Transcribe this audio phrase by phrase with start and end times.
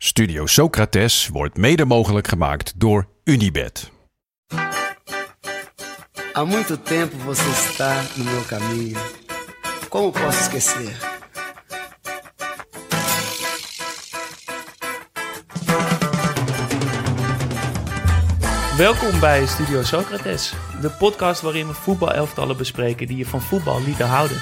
[0.00, 3.90] Studio Socrates wordt mede mogelijk gemaakt door Unibed.
[6.32, 8.98] Há muito tempo você está no meu caminho.
[9.88, 10.96] Como posso esquecer?
[18.76, 24.06] Welkom bij Studio Socrates, de podcast waarin we voetbalelftallen bespreken die je van voetbal lieten
[24.06, 24.38] houden.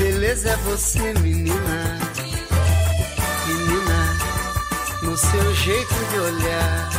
[0.00, 1.98] Beleza é você, menina.
[3.46, 4.16] Menina,
[5.02, 6.90] no seu jeito de olhar.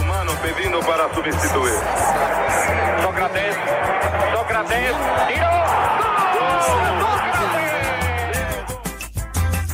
[0.00, 1.78] Humano pedindo para substituir.
[3.02, 3.54] Sócrates,
[4.34, 4.96] Sócrates,
[5.28, 5.56] tiro.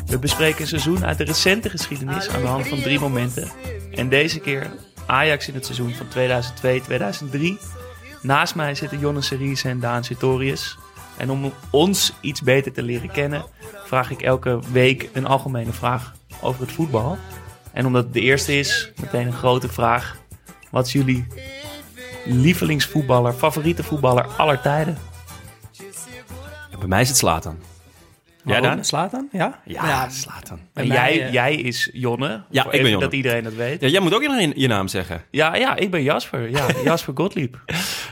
[0.06, 3.50] We bespreken een seizoen uit de recente geschiedenis aan de hand van drie momenten.
[3.90, 4.70] En deze keer
[5.06, 7.80] Ajax in het seizoen van 2002-2003.
[8.22, 10.78] Naast mij zitten Jonne Series en Daan Sitorius.
[11.22, 13.44] En om ons iets beter te leren kennen,
[13.84, 17.18] vraag ik elke week een algemene vraag over het voetbal.
[17.72, 20.16] En omdat het de eerste is, meteen een grote vraag.
[20.70, 21.26] Wat is jullie
[22.24, 24.98] lievelingsvoetballer, favoriete voetballer aller tijden?
[26.78, 27.58] Bij mij is het Slatan.
[28.44, 28.76] Jij Waarom?
[28.76, 28.84] dan?
[28.84, 29.28] Slatan?
[29.32, 29.60] Ja?
[29.64, 30.58] Ja, Slatan.
[30.74, 32.42] En mij, jij, eh, jij is Jonne.
[32.50, 32.98] Ja, ik ben Jonne.
[32.98, 33.80] Dat iedereen dat weet.
[33.80, 35.22] Ja, jij moet ook je, je naam zeggen.
[35.30, 36.50] Ja, ja, ik ben Jasper.
[36.50, 37.60] Ja, Jasper Gottlieb.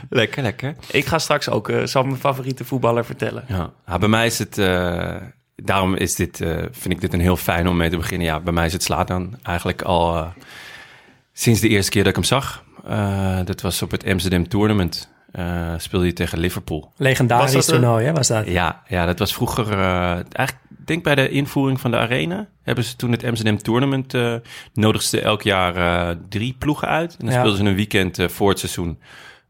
[0.09, 0.75] Lekker, lekker.
[0.91, 3.43] Ik ga straks ook eh, zal mijn favoriete voetballer vertellen.
[3.47, 3.71] Ja.
[3.87, 4.57] Ja, bij mij is het...
[4.57, 5.15] eh,
[5.55, 8.27] daarom is dit, eh, vind ik dit een heel fijn om mee te beginnen.
[8.27, 10.33] Ja, bij mij is het Slatan eigenlijk al
[11.33, 12.63] sinds de eerste keer dat ik hem zag.
[12.85, 15.09] Eh, dat was op het Amsterdam Tournament.
[15.31, 16.91] Eh, speelde hij tegen Liverpool.
[16.97, 18.47] Legendarisch Was dat een- toernooi, hè, was dat?
[18.47, 19.71] Ja, ja, dat was vroeger...
[19.71, 22.47] eh, eigenlijk, ik denk bij de invoering van de arena...
[22.61, 24.13] hebben ze toen het Amsterdam Tournament...
[24.13, 24.35] eh
[24.73, 25.75] nodigden ze elk jaar
[26.09, 27.11] eh, drie ploegen uit.
[27.19, 27.39] En dan Ja.
[27.39, 28.99] speelden ze een weekend voor het seizoen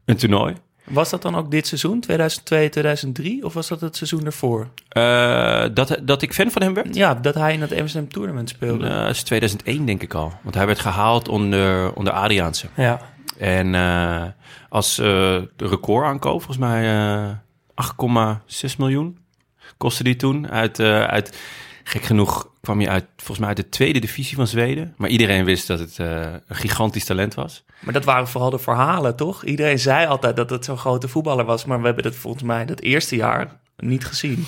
[0.04, 0.54] een toernooi.
[0.84, 3.44] Was dat dan ook dit seizoen, 2002, 2003?
[3.44, 4.68] Of was dat het seizoen ervoor?
[4.88, 6.94] Eh, dat, dat ik fan van hem werd?
[6.94, 8.86] Ja, dat hij in het Amsterdam Tournament speelde.
[8.86, 10.32] Eh, is 2001 denk ik al.
[10.42, 12.66] Want hij werd gehaald onder, onder Adriaanse.
[12.76, 13.00] Ja.
[13.38, 14.24] En eh,
[14.68, 14.98] als
[15.56, 17.30] record aankoop, volgens mij eh
[18.66, 19.18] 8,6 miljoen
[19.76, 20.50] kostte die toen.
[20.50, 21.38] Uit, uit,
[21.84, 24.94] gek genoeg kwam hij uit, volgens mij uit de tweede divisie van Zweden.
[24.96, 27.64] Maar iedereen wist dat het eh, een gigantisch talent was.
[27.80, 29.44] Maar dat waren vooral de verhalen, toch?
[29.44, 31.64] Iedereen zei altijd dat het zo'n grote voetballer was.
[31.64, 34.46] Maar we hebben dat volgens mij dat eerste jaar niet gezien.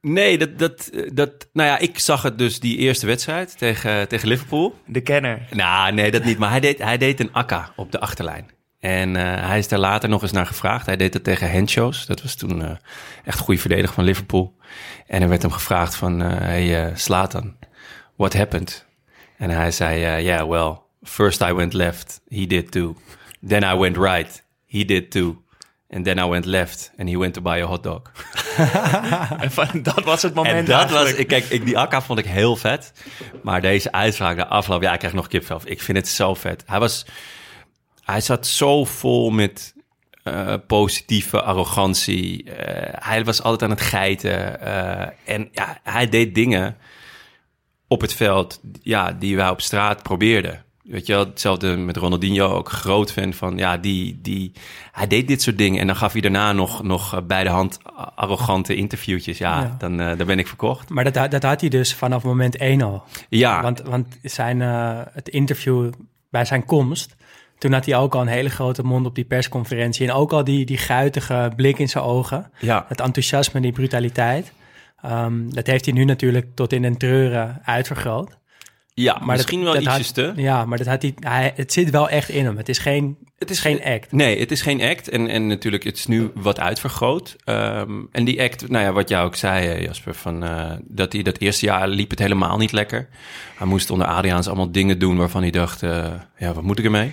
[0.00, 4.28] Nee, dat, dat, dat, nou ja, ik zag het dus die eerste wedstrijd tegen, tegen
[4.28, 4.78] Liverpool.
[4.86, 5.46] De kenner.
[5.52, 6.38] Nou, nee, dat niet.
[6.38, 8.50] Maar hij deed, hij deed een akka op de achterlijn.
[8.80, 10.86] En eh, hij is daar later nog eens naar gevraagd.
[10.86, 12.06] Hij deed dat tegen Henshaws.
[12.06, 12.70] Dat was toen eh,
[13.24, 14.56] echt een goede verdediger van Liverpool.
[15.06, 17.56] En er werd hem gevraagd van, eh hey Slatan,
[18.16, 18.86] what happened?
[19.38, 22.96] En hij zei, eh, yeah, well, first I went left, he did too.
[23.46, 25.42] Then I went right, he did too.
[25.90, 28.02] And then I went left and he went to buy a hot dog.
[29.40, 31.28] En van, dat was het moment En dat was, eigenlijk.
[31.28, 32.92] kijk, ik, die akka vond ik heel vet.
[33.42, 35.60] Maar deze uitspraak, de afloop, ja, ik krijg nog kipvel.
[35.64, 36.62] Ik vind het zo vet.
[36.66, 37.06] Hij was,
[38.10, 39.74] hij zat zo vol met
[40.22, 42.44] eh, positieve arrogantie.
[42.52, 44.60] Eh, hij was altijd aan het geiten.
[44.60, 46.76] eh, en ja, hij deed dingen
[47.86, 50.64] op het veld, ja, die wij op straat probeerden.
[50.82, 54.52] Weet je wel, hetzelfde met Ronaldinho, ook groot fan van, ja, die, die,
[54.92, 55.80] hij deed dit soort dingen.
[55.80, 57.78] En dan gaf hij daarna nog, nog bij de hand
[58.14, 59.38] arrogante interviewtjes.
[59.38, 59.74] Ja, Ja.
[59.78, 60.88] Dan, eh, dan ben ik verkocht.
[60.88, 63.04] Maar dat, dat had hij dus vanaf moment één al.
[63.28, 64.60] Ja, Want, want zijn,
[65.12, 65.90] het interview
[66.30, 67.16] bij zijn komst,
[67.58, 70.06] toen had hij ook al een hele grote mond op die persconferentie.
[70.08, 72.50] En ook al die, die guitige blik in zijn ogen.
[72.58, 72.84] ja.
[72.88, 74.52] Het enthousiasme, die brutaliteit.
[75.02, 78.38] Ehm, dat heeft hij nu natuurlijk tot in den treuren uitvergroot.
[78.94, 80.42] ja Maar misschien dat, wel dat ietsjes had- te.
[80.42, 82.56] Ja, maar dat had hij, hij, het zit wel echt in hem.
[82.56, 84.12] Het is geen, het is geen act.
[84.12, 85.08] Nee, het is geen act.
[85.08, 87.36] En, en natuurlijk, het is nu wat uitvergroot.
[87.44, 91.22] Ehm, en die act, nou ja, wat jij ook zei, Jasper, van, eh, dat hij
[91.22, 93.08] dat eerste jaar liep het helemaal niet lekker.
[93.56, 96.06] Hij moest onder Adriaans allemaal dingen doen waarvan hij dacht, eh,
[96.38, 97.12] ja, wat moet ik ermee?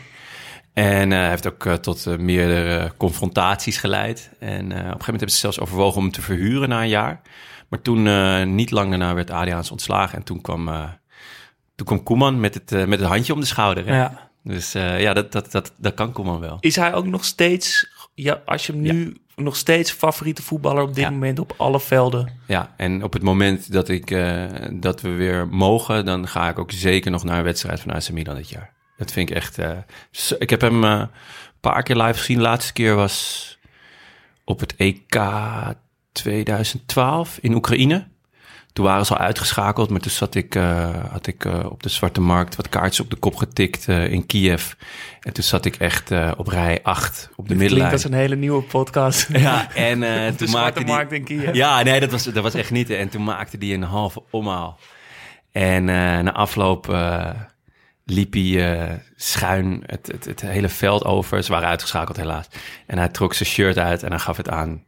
[0.75, 4.29] En hij heeft ook eh, tot eh, meerdere confrontaties geleid.
[4.39, 6.89] En op een gegeven moment hebben ze zelfs overwogen om hem te verhuren na een
[6.89, 7.21] jaar.
[7.69, 10.17] Maar toen, niet lang daarna, werd Adriaans ontslagen.
[10.17, 10.65] En toen kwam,
[11.75, 13.85] toen kwam Koeman met het, met het handje om de schouder.
[13.87, 13.95] hè?
[13.97, 14.29] Ja.
[14.43, 16.57] Dus ja, dat, dat, dat, dat kan Koeman wel.
[16.59, 20.93] Is hij ook nog steeds, ja, als je hem nu nog steeds favoriete voetballer op
[20.93, 21.09] dit Ja.
[21.09, 22.31] moment op alle velden.
[22.47, 24.17] Ja, en op het moment dat, ik,
[24.71, 28.09] dat we weer mogen, dan ga ik ook zeker nog naar een wedstrijd van AC
[28.11, 28.73] Milan dit jaar.
[28.97, 29.57] Dat vind ik echt...
[29.57, 29.71] eh,
[30.39, 31.09] ik heb hem eh, een
[31.59, 32.37] paar keer live gezien.
[32.37, 33.57] De laatste keer was
[34.43, 35.19] op het EK
[36.11, 38.07] 2012 in Oekraïne.
[38.73, 42.21] Toen waren ze al uitgeschakeld, maar toen zat ik, eh, had ik op de Zwarte
[42.21, 44.71] Markt wat kaartjes op de kop getikt in Kiev.
[45.21, 47.91] En toen zat ik echt op rij 8 op de Dit klinkt middenlijn.
[47.91, 49.27] als een hele nieuwe podcast.
[49.37, 49.99] Ja, en
[50.31, 50.93] De toen Zwarte maakte die...
[50.93, 51.53] Markt in Kiev.
[51.55, 52.89] Ja, nee, dat was, dat was echt niet.
[52.89, 54.79] En toen maakte die een halve omhaal.
[55.51, 56.87] En na afloop
[58.05, 61.43] liep hij eh, schuin het, het, het hele veld over.
[61.43, 62.47] Ze waren uitgeschakeld helaas.
[62.85, 64.83] En hij trok zijn shirt uit en hij gaf het aan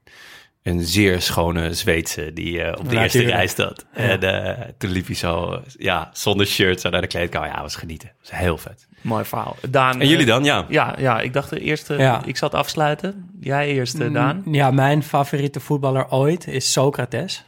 [0.64, 3.38] een zeer schone Zweedse die eh, op de Ja, eerste tuurlijk.
[3.38, 3.86] rij zat.
[3.94, 7.48] En eh, toen liep hij zo, ja, zonder shirt zo naar de kleedkamer.
[7.50, 8.12] Ja, was genieten.
[8.22, 8.88] Was heel vet.
[9.02, 9.56] Mooi verhaal.
[9.70, 10.44] Daan, En jullie dan?
[10.44, 10.66] Ja.
[10.70, 12.22] Ja, ja, ik dacht de eerste, Ja.
[12.26, 13.30] ik zat afsluiten.
[13.40, 14.42] Jij eerst, eh, Daan.
[14.46, 17.44] Mm, Ja, mijn favoriete voetballer ooit is Socrates.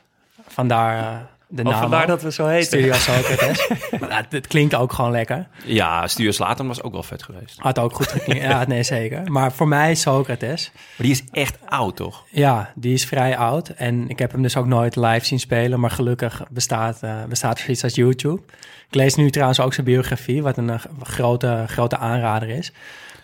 [0.47, 1.19] Vandaar eh,
[1.51, 1.81] de Of naam.
[1.81, 2.65] vandaar dat we zo heten.
[2.65, 3.67] Studio Socrates.
[3.99, 5.47] Maar het, klinkt ook gewoon lekker.
[5.63, 7.57] Ja, Stuur Slatan was ook wel vet geweest.
[7.57, 8.43] Maar Had ook goed geklinkt.
[8.43, 9.31] Ja, nee, zeker.
[9.31, 10.71] Maar voor mij Socrates.
[10.97, 12.25] die is echt oud, toch?
[12.29, 13.69] Ja, die is vrij oud.
[13.69, 15.79] En ik heb hem dus ook nooit live zien spelen.
[15.79, 18.41] Maar gelukkig bestaat, eh, bestaat er zoiets als YouTube.
[18.89, 22.71] Ik lees nu trouwens ook zijn biografie, wat een eh, grote, grote aanrader is.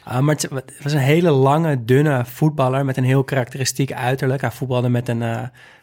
[0.07, 4.41] Uh, maar het, het was een hele lange, dunne voetballer met een heel karakteristiek uiterlijk.
[4.41, 5.41] Hij voetbalde met een, eh,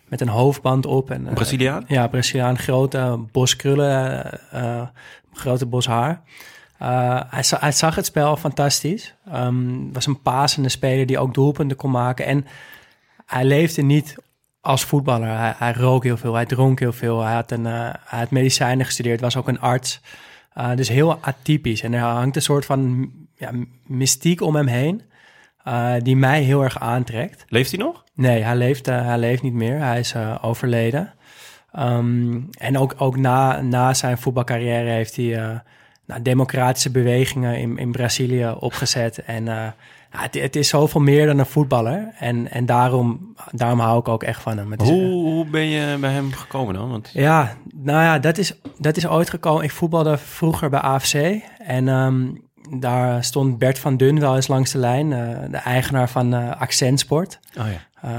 [0.09, 1.11] met een hoofdband op.
[1.11, 1.85] En, eh, Braziliaan?
[1.87, 2.59] Ja, Braziliaan.
[2.59, 4.83] Grote bos krullen, eh,
[5.33, 6.21] grote bos haar.
[7.29, 9.15] Hij, za- hij zag het spel fantastisch.
[9.31, 12.27] Ehm, was een pasende speler die ook doelpunten kon maken.
[12.27, 12.47] En
[13.27, 14.17] hij leefde niet
[14.61, 15.37] als voetballer.
[15.37, 17.23] Hij, hij rook heel veel, hij dronk heel veel.
[17.23, 20.01] Hij had, een, hij had medicijnen gestudeerd, was ook een arts.
[20.75, 21.83] Dus heel atypisch.
[21.83, 23.11] En er hangt een soort van
[23.43, 23.51] ja,
[23.87, 25.03] mystiek om hem heen...
[25.65, 27.45] eh, die mij heel erg aantrekt.
[27.49, 28.05] Leeft hij nog?
[28.15, 29.79] Nee, hij leeft, eh, hij leeft niet meer.
[29.79, 31.13] Hij is eh, overleden.
[31.73, 35.63] Ehm, en ook, ook na, na zijn voetbalcarrière heeft hij
[36.07, 39.19] nou, democratische bewegingen in, in Brazilië opgezet.
[39.19, 39.47] En
[40.11, 42.15] het, het is zoveel meer dan een voetballer.
[42.19, 44.73] En, en daarom, daarom hou ik ook echt van hem.
[44.73, 46.91] Is, Hoe, hoe ben je bij hem gekomen dan?
[46.91, 49.65] Want ja, nou ja, dat is, dat is ooit gekomen.
[49.65, 51.15] Ik voetbalde vroeger bij AFC.
[51.59, 52.27] En ehm,
[52.81, 55.13] daar stond Bert van Dun wel eens langs de lijn.
[55.13, 57.39] eh, de eigenaar van eh Accentsport.
[57.59, 57.91] oh ja.
[58.03, 58.11] Eh,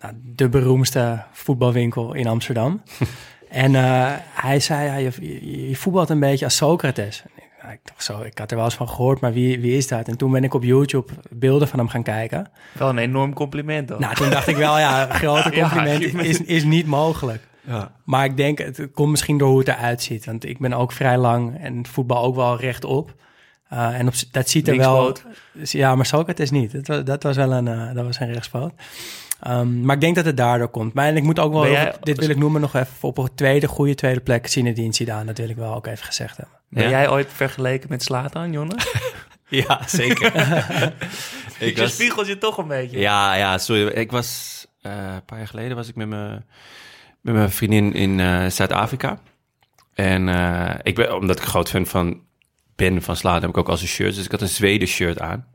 [0.00, 2.82] nou, de beroemdste voetbalwinkel in Amsterdam.
[3.50, 7.22] en eh, hij zei, ja, je, voetbalt een beetje als Socrates.
[7.36, 9.76] Ik, nou, ik dacht zo, ik had er wel eens van gehoord, maar wie, wie
[9.76, 10.08] is dat?
[10.08, 12.50] En toen ben ik op YouTube beelden van hem gaan kijken.
[12.72, 14.00] Wel een enorm compliment dan.
[14.00, 17.42] Nou, toen dacht ik wel, ja, een grote compliment is, is niet mogelijk.
[17.66, 17.92] Ja.
[18.04, 20.24] Maar ik denk, het komt misschien door hoe het eruit ziet.
[20.24, 23.14] Want ik ben ook vrij lang en voetbal ook wel rechtop.
[23.68, 25.16] Eh en op, dat ziet er wel...
[25.62, 26.72] Ja, maar Socrates niet.
[26.72, 28.72] Dat was, dat was wel een, eh, dat was een rechtspoot.
[29.40, 30.94] Ehm, maar ik denk dat het daardoor komt.
[30.94, 33.68] Maar en ik moet ook wel, dit wil ik noemen nog even, op een tweede
[33.68, 35.24] goede tweede plek Zinedine Zidane.
[35.24, 36.54] Dat wil ik wel ook even gezegd hebben.
[36.68, 36.88] Ben Ja?
[36.90, 38.74] jij ooit vergeleken met Slatan, Jonne?
[39.48, 40.26] Ja, zeker.
[41.58, 42.98] ik Je was, spiegelt je toch een beetje.
[42.98, 43.86] ja, ja, sorry.
[43.86, 46.44] Ik was, eh, een paar jaar geleden was ik met mijn,
[47.20, 49.18] met mijn vriendin in eh, Zuid-Afrika.
[49.94, 52.20] En eh, ik ben, omdat ik groot fan van
[52.76, 54.14] ben van Slaat, heb ik ook al zijn shirt.
[54.14, 55.46] Dus ik had een Zweden shirt aan.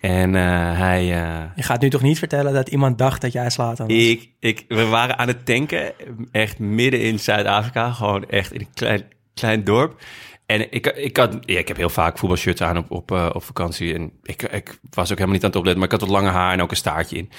[0.00, 0.42] En eh,
[0.78, 1.00] hij...
[1.00, 3.96] eh, Je gaat nu toch niet vertellen dat iemand dacht dat jij slaat aan was?
[3.96, 5.92] Ik, ik, we waren aan het tanken,
[6.30, 9.02] echt midden in Zuid-Afrika, gewoon echt in een klein,
[9.34, 10.02] klein dorp.
[10.46, 13.42] En ik, ik, had, ja, ik heb heel vaak voetbalshirts aan op, op, eh, op
[13.42, 13.94] vakantie.
[13.94, 16.30] En ik, ik was ook helemaal niet aan het opletten, maar ik had wat lange
[16.36, 17.30] haar en ook een staartje in.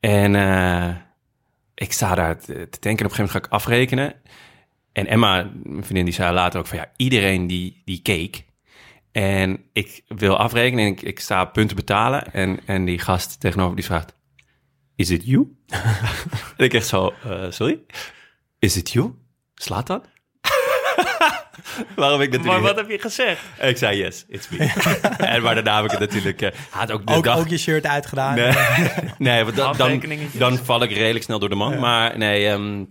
[0.00, 0.34] En
[1.74, 4.14] ik sta daar te, te tanken en op een gegeven moment ga ik afrekenen.
[4.96, 8.44] En Emma, mijn vriendin, die zei later ook van ja, iedereen die, die keek.
[9.12, 12.32] En ik wil afrekenen en ik, ik sta punten betalen.
[12.32, 14.16] En, en die gast tegenover die vraagt,
[14.94, 15.56] is it you?
[16.56, 17.80] en ik echt zo, eh, sorry?
[18.58, 19.14] Is it you?
[19.54, 20.08] Slaat dat?
[21.96, 22.44] Waarom ik natuurlijk...
[22.44, 23.40] Maar wat heb je gezegd?
[23.58, 24.58] En ik zei yes, it's me.
[25.18, 26.42] en maar daarna heb ik het natuurlijk...
[26.42, 27.38] eh, had ook de Ook, dag...
[27.38, 28.34] ook je shirt uitgedaan.
[28.34, 28.52] Nee,
[29.18, 31.78] nee want dan, dan val ik redelijk snel door de man.
[31.78, 32.84] Maar nee, ehm,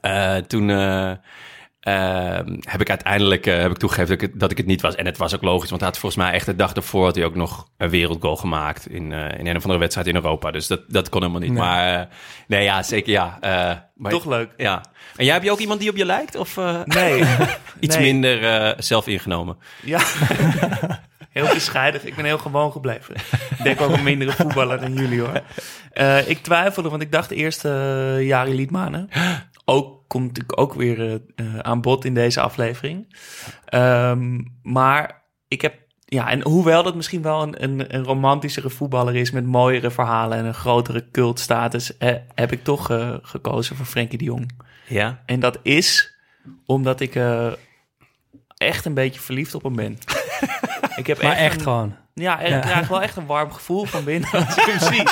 [0.00, 1.10] eh, toen eh,
[1.80, 4.80] ehm, heb ik uiteindelijk eh, heb ik toegegeven dat ik, het, dat ik het niet
[4.80, 4.94] was.
[4.94, 7.04] En het was ook logisch, want hij had volgens mij echt de dag ervoor...
[7.04, 10.14] had hij ook nog een wereldgoal gemaakt in, eh, in een of andere wedstrijd in
[10.14, 10.50] Europa.
[10.50, 11.50] Dus dat, dat kon helemaal niet.
[11.52, 11.60] Nee.
[11.60, 12.06] Maar eh,
[12.46, 13.38] nee, ja, zeker ja.
[13.40, 14.50] eh, maar, Toch leuk.
[14.56, 14.82] Ja.
[15.16, 16.36] En jij, heb je ook iemand die op je lijkt?
[16.36, 17.24] Of eh, Nee.
[17.80, 18.12] iets Nee.
[18.12, 19.56] minder eh zelf ingenomen?
[19.82, 20.00] Ja.
[21.36, 22.06] heel bescheiden.
[22.06, 23.14] Ik ben heel gewoon gebleven.
[23.50, 25.40] Ik denk ook een mindere voetballer dan jullie hoor.
[25.92, 29.08] Eh, ik twijfelde, want ik dacht eerst eh Jari Liedmanen.
[29.68, 33.16] Ook komt natuurlijk ook weer eh, eh, aan bod in deze aflevering.
[33.64, 39.14] Ehm, maar ik heb ja, en hoewel dat misschien wel een, een, een romantischere voetballer
[39.16, 43.86] is met mooiere verhalen en een grotere cultstatus, eh, heb ik toch eh, gekozen voor
[43.86, 44.50] Frenkie de Jong.
[44.88, 45.22] Ja?
[45.26, 46.16] En dat is
[46.66, 47.18] omdat ik
[48.56, 49.98] echt een beetje verliefd op hem ben.
[50.96, 51.96] ik heb Maar echt een- gewoon.
[52.20, 52.56] Ja, en Ja.
[52.56, 55.02] ik krijg wel echt een warm gevoel van binnen als ik hem zie.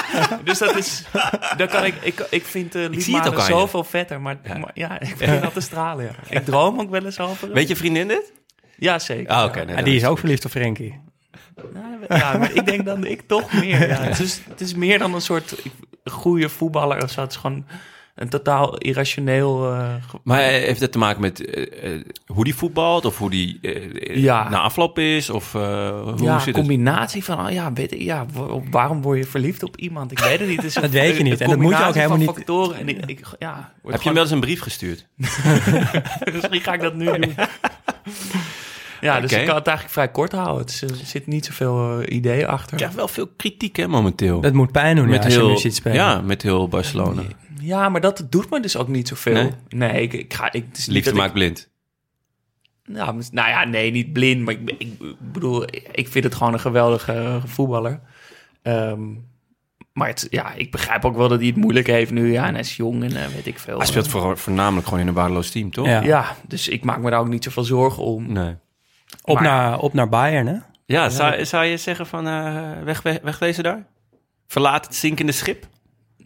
[0.44, 1.04] Dus dat is...
[1.56, 3.40] Dan kan ik, ik, ik vind uh, zie het Liedmanen je.
[3.42, 4.20] zoveel vetter.
[4.20, 4.52] Maar Ja.
[4.54, 6.38] ja, maar, ja ik vind dat te stralen, ja.
[6.38, 7.54] Ik droom ook wel eens over hem.
[7.54, 8.32] Weet je vriendin dit?
[8.76, 9.32] Ja, zeker.
[9.32, 9.58] Ah, oké.
[9.58, 11.00] nee, En dan die is ook verliefd op Frenkie.
[12.08, 13.88] Ja, ja, maar ik denk dan ik toch meer.
[13.88, 13.94] Ja.
[14.08, 15.54] Het, is, het is meer dan een soort
[16.04, 17.20] goede voetballer of zo.
[17.20, 17.66] Het is gewoon
[18.14, 19.72] een totaal irrationeel...
[19.72, 23.04] eh, ge- Maar heeft het te maken met eh, eh, hoe die voetbalt?
[23.04, 24.48] Of hoe die eh, Ja.
[24.48, 25.30] na afloop is?
[25.30, 25.60] Of eh,
[26.02, 26.54] hoe ja, zit het?
[26.54, 30.10] combinatie van, oh ja, weet ik, ja, wa- waarom word je verliefd op iemand?
[30.12, 30.62] Ik weet het niet.
[30.76, 31.32] Een- Dat weet je niet.
[31.32, 34.04] een En dat moet je ook helemaal niet- Factoren en ik, ik, ja, Heb je
[34.04, 35.06] hem wel eens een brief gestuurd?
[36.32, 37.34] Misschien ga ik dat nu doen.
[39.00, 40.66] Ja, dus ik kan het eigenlijk vrij kort houden.
[40.66, 42.72] Er zit niet zoveel eh, ideeën achter.
[42.72, 44.40] Ik krijg wel veel kritiek hè, momenteel.
[44.40, 45.96] Dat moet pijn doen ja, als je hem nu ziet spelen.
[45.96, 47.22] Ja, met heel Barcelona.
[47.64, 49.32] Ja, maar dat doet me dus ook niet zoveel.
[49.32, 49.50] Nee?
[49.68, 50.52] Nee, ik, ik ga...
[50.52, 51.72] Ik, het is niet Liefde ik- maakt blind.
[52.84, 54.44] Nou, nou ja, nee, niet blind.
[54.44, 54.98] Maar ik, ik
[55.32, 58.00] bedoel, ik vind het gewoon een geweldige voetballer.
[58.62, 59.00] Ehm,
[59.92, 62.32] maar het, ja, ik begrijp ook wel dat hij het moeilijk heeft nu.
[62.32, 63.76] Ja, en hij is jong en eh, weet ik veel.
[63.78, 65.86] Hij speelt voor, voornamelijk gewoon in een waardeloos team, toch?
[65.86, 66.02] Ja.
[66.02, 68.32] Ja, dus ik maak me daar ook niet zoveel zorgen om.
[68.32, 68.56] Nee.
[69.22, 70.56] Op, Maar- naar, op naar Bayern, hè?
[70.86, 73.86] Ja, zou, zou je zeggen van eh, weg, weg, wegwezen daar?
[74.46, 75.66] Verlaat het zinkende schip?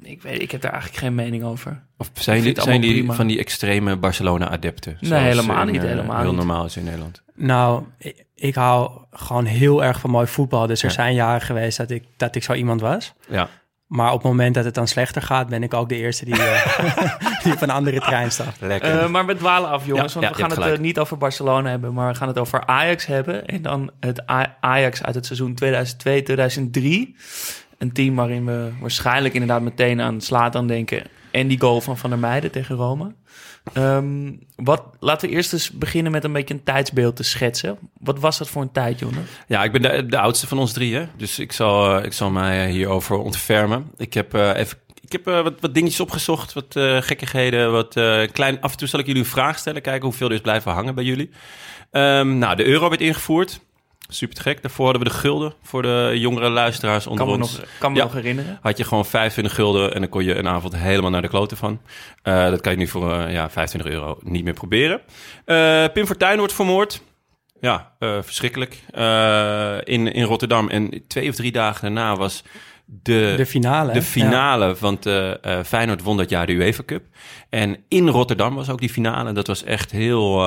[0.09, 1.83] Ik, weet, ik heb daar eigenlijk geen mening over.
[1.97, 3.15] Of zijn die, zijn allemaal die prima.
[3.15, 4.97] van die extreme Barcelona-adepten?
[5.01, 6.37] Nee, helemaal in, niet, eh, helemaal heel niet.
[6.37, 7.23] normaal is in Nederland.
[7.35, 10.67] Nou, ik, ik hou gewoon heel erg van mooi voetbal.
[10.67, 10.95] Dus er Ja.
[10.95, 13.15] zijn jaren geweest dat ik, dat ik zo iemand was.
[13.29, 13.49] Ja.
[13.87, 16.43] Maar op het moment dat het dan slechter gaat, ben ik ook de eerste die,
[16.43, 18.57] eh, die op een andere trein staat.
[18.61, 19.01] Lekker.
[19.01, 20.13] Eh, maar we dwalen af, jongens.
[20.13, 20.81] Ja, want ja, we gaan het gelijk.
[20.81, 23.47] niet over Barcelona hebben, maar we gaan het over Ajax hebben.
[23.47, 24.27] En dan het
[24.61, 27.17] Ajax uit het seizoen 2002-2003.
[27.79, 31.03] Een team waarin we waarschijnlijk inderdaad meteen aan Slatan denken.
[31.31, 33.15] En die goal van Van der Meijden tegen Rome.
[33.73, 37.79] Ehm, wat, laten we eerst eens beginnen met een beetje een tijdsbeeld te schetsen.
[38.01, 39.21] Wat was dat voor een tijd, Jonne?
[39.47, 41.05] Ja, ik ben de, oudste van ons drie, hè?
[41.17, 43.91] dus ik zal, eh, ik zal mij eh, hierover ontfermen.
[43.97, 47.93] Ik heb eh, even ik heb wat, wat dingetjes opgezocht, wat gekkigheden, wat
[48.33, 48.61] klein.
[48.61, 50.95] Af en toe zal ik jullie een vraag stellen, kijken hoeveel er is blijven hangen
[50.95, 51.31] bij jullie.
[51.91, 53.61] Ehm, nou, de euro werd ingevoerd.
[54.11, 54.63] Super te gek.
[54.63, 57.57] Daarvoor hadden we de gulden voor de jongere luisteraars onder Kan me, ons.
[57.59, 58.05] nog, kan me Ja.
[58.05, 58.59] nog herinneren.
[58.63, 61.57] Had je gewoon 25 gulden en dan kon je een avond helemaal naar de kloten
[61.57, 61.81] van.
[62.23, 65.01] Eh, dat kan je nu voor eh, ja, 25 euro niet meer proberen.
[65.45, 67.03] Eh, Pim Fortuyn wordt vermoord.
[67.61, 68.83] Ja, verschrikkelijk.
[69.85, 70.69] In, in Rotterdam.
[70.69, 72.43] En twee of drie dagen daarna was
[72.85, 73.93] de, De finale.
[73.93, 74.77] de finale.
[74.81, 75.07] Want
[75.67, 77.05] Feyenoord won dat jaar de UEFA Cup.
[77.51, 79.33] En in Rotterdam was ook die finale.
[79.33, 80.39] Dat was echt heel,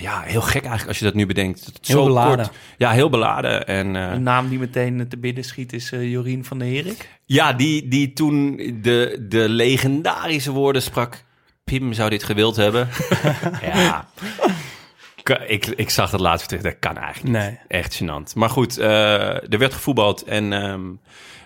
[0.00, 1.64] ja, heel gek eigenlijk als je dat nu bedenkt.
[1.64, 2.36] Dat het Heel zo beladen.
[2.36, 3.66] Kort, ja, heel beladen.
[3.66, 7.08] En, eh, Een naam die meteen te binnen schiet is eh, Jorien van der Herik.
[7.24, 11.24] ja, die, die toen de, de legendarische woorden sprak.
[11.64, 12.88] Pim zou dit gewild hebben.
[13.62, 14.08] ja.
[15.46, 16.62] Ik, ik zag dat laatst terug.
[16.62, 17.42] Dat kan eigenlijk niet.
[17.42, 17.58] Nee.
[17.80, 18.34] Echt gênant.
[18.34, 20.22] Maar goed, eh, er werd gevoetbald.
[20.22, 20.80] En ehm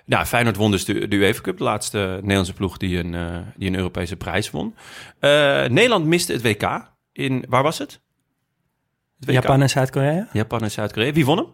[0.04, 1.58] nou, Feyenoord won dus de, de UEFA Cup.
[1.58, 4.74] De laatste Nederlandse ploeg die een, die een Europese prijs won.
[5.18, 5.30] Eh,
[5.64, 6.90] Nederland miste het WK.
[7.12, 8.00] In, waar was het?
[9.26, 10.28] Japan en Zuid-Korea?
[10.32, 11.12] Japan en Zuid-Korea.
[11.12, 11.46] Wie won hem?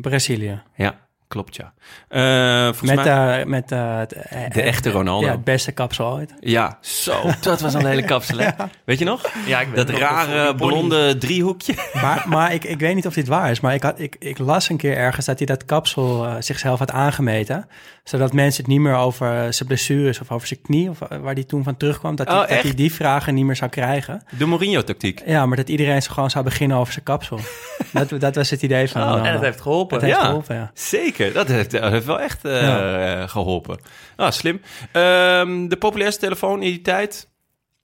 [0.00, 0.62] Brazilië.
[0.76, 1.72] Ja, klopt ja.
[2.08, 5.26] Eh, volgens Met, mij eh, met eh, het, eh, de echte Ronaldo.
[5.26, 6.34] ja, het beste kapsel ooit.
[6.40, 7.22] Ja, zo.
[7.40, 8.50] Dat was een hele kapsel, hè?
[8.84, 9.30] Weet je nog?
[9.46, 11.74] Ja, ik weet Dat rare blonde driehoekje.
[12.02, 14.38] Maar, maar ik, ik weet niet of dit waar is, maar ik, had, ik, ik
[14.38, 17.68] las een keer ergens dat hij dat kapsel zichzelf had aangemeten.
[18.08, 21.34] Zodat mensen het niet meer over zijn blessures of over zijn knie, of eh, waar
[21.34, 22.76] hij toen van terugkwam, dat, hij, Oh, dat hij echt?
[22.76, 24.22] die vragen niet meer zou krijgen.
[24.38, 25.22] De Mourinho-tactiek.
[25.26, 27.38] Ja, maar dat iedereen zo gewoon zou beginnen over zijn kapsel.
[27.92, 29.26] dat, dat was het idee van Oh.
[29.26, 29.98] En dat heeft geholpen.
[30.00, 30.26] Dat heeft Ja.
[30.26, 30.70] geholpen, ja.
[30.74, 33.16] Zeker, dat heeft, dat heeft wel echt eh, Ja.
[33.20, 33.80] eh, geholpen.
[34.16, 34.60] Ah, slim.
[34.92, 37.28] Ehm, de populairste telefoon in die tijd,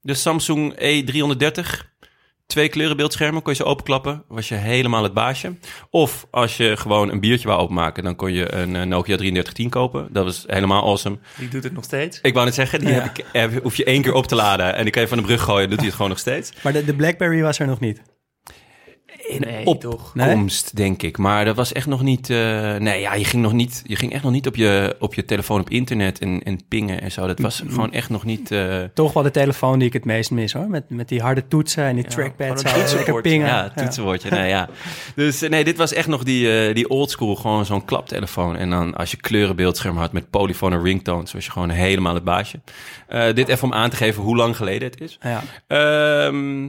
[0.00, 1.93] de Samsung E330.
[2.46, 5.54] Twee kleurenbeeldschermen, kon je ze openklappen, was je helemaal het baasje.
[5.90, 9.70] Of als je gewoon een biertje wou openmaken, dan kon je een eh, Nokia 3310
[9.70, 10.08] kopen.
[10.12, 11.18] Dat was helemaal awesome.
[11.38, 12.18] Die doet het nog steeds.
[12.22, 12.94] Ik wou net zeggen, die Ja.
[12.94, 15.18] heb ik, eh, hoef je één keer op te laden en die kan je van
[15.18, 16.52] de brug gooien, doet hij het gewoon nog steeds.
[16.62, 18.02] Maar de, de Blackberry was er nog niet.
[19.38, 20.14] Nee, op- toch.
[20.14, 20.34] Nee?
[20.34, 21.18] komst, denk ik.
[21.18, 22.30] Maar dat was echt nog niet.
[22.30, 23.82] eh, nee, ja, je ging nog niet.
[23.86, 27.00] Je ging echt nog niet op je, op je telefoon op internet en, en pingen
[27.00, 27.26] en zo.
[27.26, 28.50] Dat was gewoon echt nog niet.
[28.50, 30.68] eh, Toch wel de telefoon die ik het meest mis hoor.
[30.68, 32.60] Met, met die harde toetsen en die Ja, trackpad.
[32.60, 33.46] Zo lekker pingen.
[33.46, 34.30] ja, toetsenwoordje.
[34.30, 34.68] Nee, ja.
[35.14, 38.56] Dus eh, nee, dit was echt nog die, eh, die oldschool, gewoon zo'n klaptelefoon.
[38.56, 42.60] En dan als je kleurenbeeldscherm had met polyfone ringtones, was je gewoon helemaal het baasje.
[43.34, 45.18] Dit even om aan te geven hoe lang geleden het is.
[45.22, 45.42] Ja.
[45.66, 46.68] Ehm,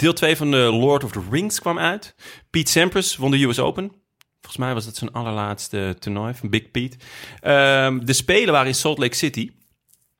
[0.00, 2.14] deel 2 van de Lord of the Rings kwam uit.
[2.50, 3.92] Pete Sampras won de US Open.
[4.40, 6.96] Volgens mij was het zijn allerlaatste toernooi van Big Pete.
[7.40, 9.50] Ehm, de Spelen waren in Salt Lake City.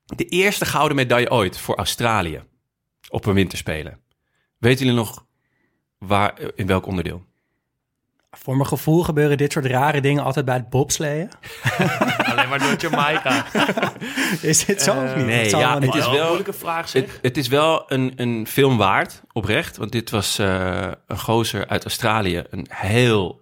[0.04, 2.42] De eerste gouden medaille ooit voor Australië
[3.08, 4.00] op een winterspelen.
[4.58, 5.26] Weten jullie nog
[5.98, 7.24] waar, in welk onderdeel?
[8.30, 11.28] Voor mijn gevoel gebeuren dit soort rare dingen altijd bij het bobsleeën.
[12.30, 13.46] Alleen maar door Jamaica.
[14.42, 15.26] Is dit zo of niet?
[15.26, 17.02] nee, Het ja, het is Wel een moeilijke vraag zeg.
[17.02, 19.76] Het, het is wel een, een film waard, oprecht.
[19.76, 22.44] Want dit was eh, een gozer uit Australië.
[22.50, 23.40] Een heel,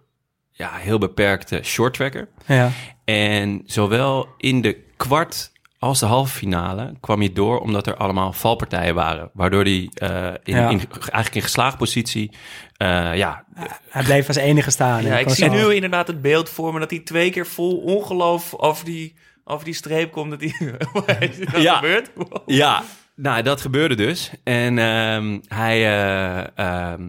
[0.52, 2.28] ja, heel beperkte shorttracker.
[2.46, 2.70] Ja.
[3.04, 7.60] En zowel in de kwart als de halve finale kwam hij door...
[7.60, 9.30] omdat er allemaal valpartijen waren.
[9.32, 10.68] Waardoor hij eh, in, Ja.
[10.68, 12.30] in, eigenlijk in geslaagd positie...
[12.76, 13.44] eh, ja,
[13.88, 15.02] Hij bleef als enige staan.
[15.02, 17.46] Ja, En ik zie zo- nu inderdaad het beeld voor me dat hij twee keer
[17.46, 20.30] vol ongeloof over die, over die streep komt.
[20.30, 21.74] Dat hij, wat is nou Ja.
[21.74, 22.10] gebeurd?
[22.46, 22.82] Ja,
[23.14, 24.30] nou, dat gebeurde dus.
[24.44, 27.02] En ehm, hij, eh, ehm,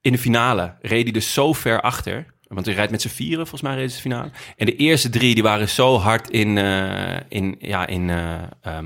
[0.00, 2.26] in de finale reed hij dus zo ver achter.
[2.54, 4.30] Want hij rijdt met z'n vieren, volgens mij, reed ze de finale.
[4.56, 8.78] En de eerste drie, die waren zo hard in, eh, in, ja, in eh,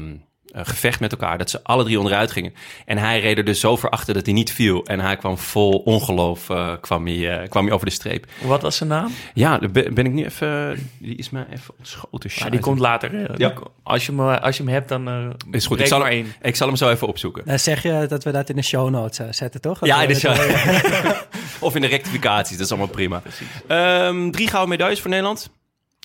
[0.64, 1.38] gevecht met elkaar...
[1.38, 2.54] dat ze alle drie onderuit gingen.
[2.84, 4.84] En hij reed er dus zo ver achter dat hij niet viel.
[4.84, 8.26] En hij kwam vol ongeloof, eh, kwam, hij, eh, kwam hij over de streep.
[8.42, 9.12] Wat was zijn naam?
[9.34, 10.88] Ja, ben, ben ik nu even...
[10.98, 12.30] Die is mij even ontschoten.
[12.34, 13.24] Ja, die komt later.
[13.30, 13.52] eh, Ja.
[13.82, 16.66] Als, je hem, als je hem hebt, dan Is goed, ik zal, hem, ik zal
[16.66, 17.42] hem zo even opzoeken.
[17.46, 19.78] Dan zeg je dat we dat in de show notes zetten, toch?
[19.78, 21.12] Dat Ja, we in de dat- show.
[21.66, 23.22] of in de rectificaties, dat is allemaal prima.
[23.66, 25.50] Ehm, drie gouden medailles voor Nederland.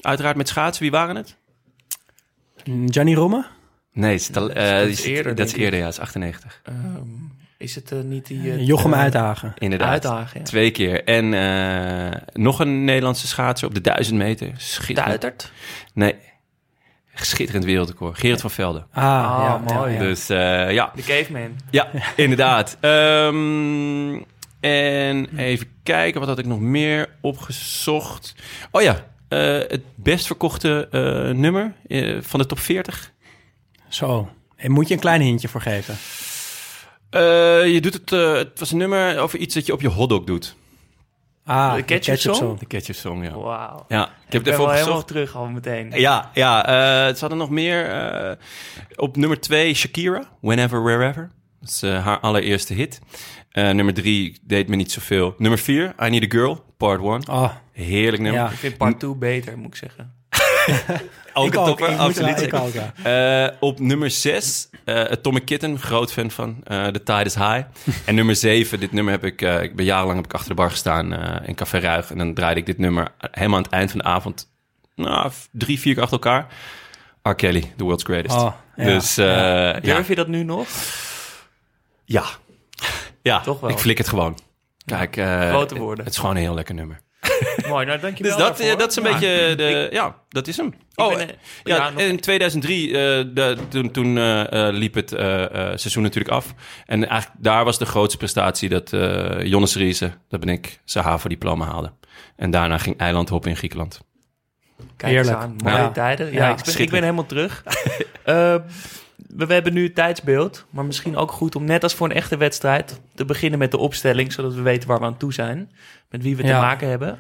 [0.02, 0.84] Uiteraard met schaatsen.
[0.84, 1.36] Wie waren het?
[2.86, 3.46] Johnny Romme?
[3.94, 5.86] Nee, het is eh, dat is eerder, dat is eerder, ja.
[5.86, 6.62] Dat is 98.
[6.64, 6.78] Ehm,
[7.58, 8.52] is het eh, niet die...
[8.52, 9.54] eh, Jochem Uitdagen.
[9.58, 9.90] Inderdaad.
[9.90, 10.46] Uitdagen, ja.
[10.46, 11.04] Twee keer.
[11.04, 14.52] En eh, nog een Nederlandse schaatser op de 1000 meter.
[14.58, 15.22] Schitterend.
[15.22, 15.52] Duitert?
[15.94, 16.16] Nee.
[17.16, 18.20] Schitterend wereldrecord.
[18.20, 18.86] Gerard van Velden.
[18.92, 19.92] Ah, Ah, ja, mooi.
[19.94, 20.08] Ja, ja.
[20.08, 21.56] Dus eh, ja, De Caveman.
[21.70, 22.78] Ja, inderdaad.
[22.80, 24.22] Ehm,
[24.60, 28.36] en even kijken, wat had ik nog meer opgezocht?
[28.72, 33.12] Oh ja, eh, het best verkochte eh, nummer eh, van de top 40.
[33.92, 34.30] Zo.
[34.56, 35.96] En moet je een klein hintje voor geven?
[37.10, 37.22] Eh,
[37.74, 40.24] je doet het, eh, het was een nummer over iets dat je op je hotdog
[40.24, 40.56] doet.
[41.46, 42.58] Ah, De ketchup song?
[42.60, 43.32] De ketchup song, ja.
[43.38, 43.86] Wauw.
[43.88, 45.92] Ja, ik heb Ik het ben even wel helemaal terug al meteen.
[45.96, 47.86] Ja, ja eh, ze hadden nog meer.
[47.90, 48.32] eh,
[48.96, 51.32] op nummer twee Shakira, Whenever, Wherever.
[51.60, 53.00] Dat is haar allereerste hit.
[53.52, 55.36] Eh, nummer drie deed me niet zoveel.
[55.38, 57.22] Nummer vier, I Need a Girl, part one.
[57.32, 58.42] Oh, Heerlijk nummer.
[58.42, 58.50] Ja.
[58.50, 60.14] Ik vind part 2 beter, moet ik zeggen.
[61.34, 61.66] Ook ik een ook.
[61.68, 62.36] topper, Ik moet absoluut.
[62.52, 63.48] wel- ik ook, ja.
[63.48, 66.62] Eh, op nummer 6, Atomic Kitten, groot fan van.
[66.64, 67.62] eh The Tide is High.
[68.06, 70.56] en nummer 7, dit nummer heb ik, eh, ik ben jarenlang heb ik achter de
[70.56, 71.14] bar gestaan
[71.46, 72.12] in Café Ruig.
[72.12, 74.50] En dan draaide ik dit nummer helemaal aan het eind van de avond,
[74.96, 76.48] nou, drie, vier keer achter elkaar.
[77.24, 77.32] R.
[77.36, 78.36] Kelly, The World's Greatest.
[78.36, 78.84] Oh, ja.
[78.84, 79.80] Dus ja.
[79.80, 80.68] Durf je dat nu nog?
[82.06, 82.24] Ja.
[83.22, 83.70] ja, Toch wel.
[83.70, 84.38] ik flik het gewoon.
[84.86, 85.14] Kijk,
[85.50, 86.04] Grote woorden.
[86.06, 87.00] Het is gewoon een heel lekker nummer.
[87.68, 88.74] Mooi, nou dankjewel Dus dat, daarvoor.
[88.74, 89.12] eh, dat is een Ja.
[89.12, 89.90] beetje de...
[89.92, 90.74] Ja, dat is hem.
[90.96, 92.94] Oh, ben, eh, ja, in 2003, eh,
[93.34, 96.54] de, toen, toen eh, eh, liep het eh, eh, seizoen natuurlijk af.
[96.86, 101.04] En eigenlijk daar was de grootste prestatie dat eh Jonas Riese, dat ben ik, zijn
[101.06, 101.92] HAVO-diploma haalde.
[102.36, 104.02] En daarna ging eiland hoppen in Griekenland.
[104.98, 105.90] Kijk eens aan, mooie Ja.
[105.92, 106.32] tijden.
[106.32, 107.64] Ja, Ja, ik, ben, ik ben helemaal terug.
[108.24, 108.56] Eh,
[109.36, 112.16] we, we hebben nu het tijdsbeeld, maar misschien ook goed om net als voor een
[112.16, 115.72] echte wedstrijd te beginnen met de opstelling, zodat we weten waar we aan toe zijn,
[116.10, 117.20] met wie we te maken hebben.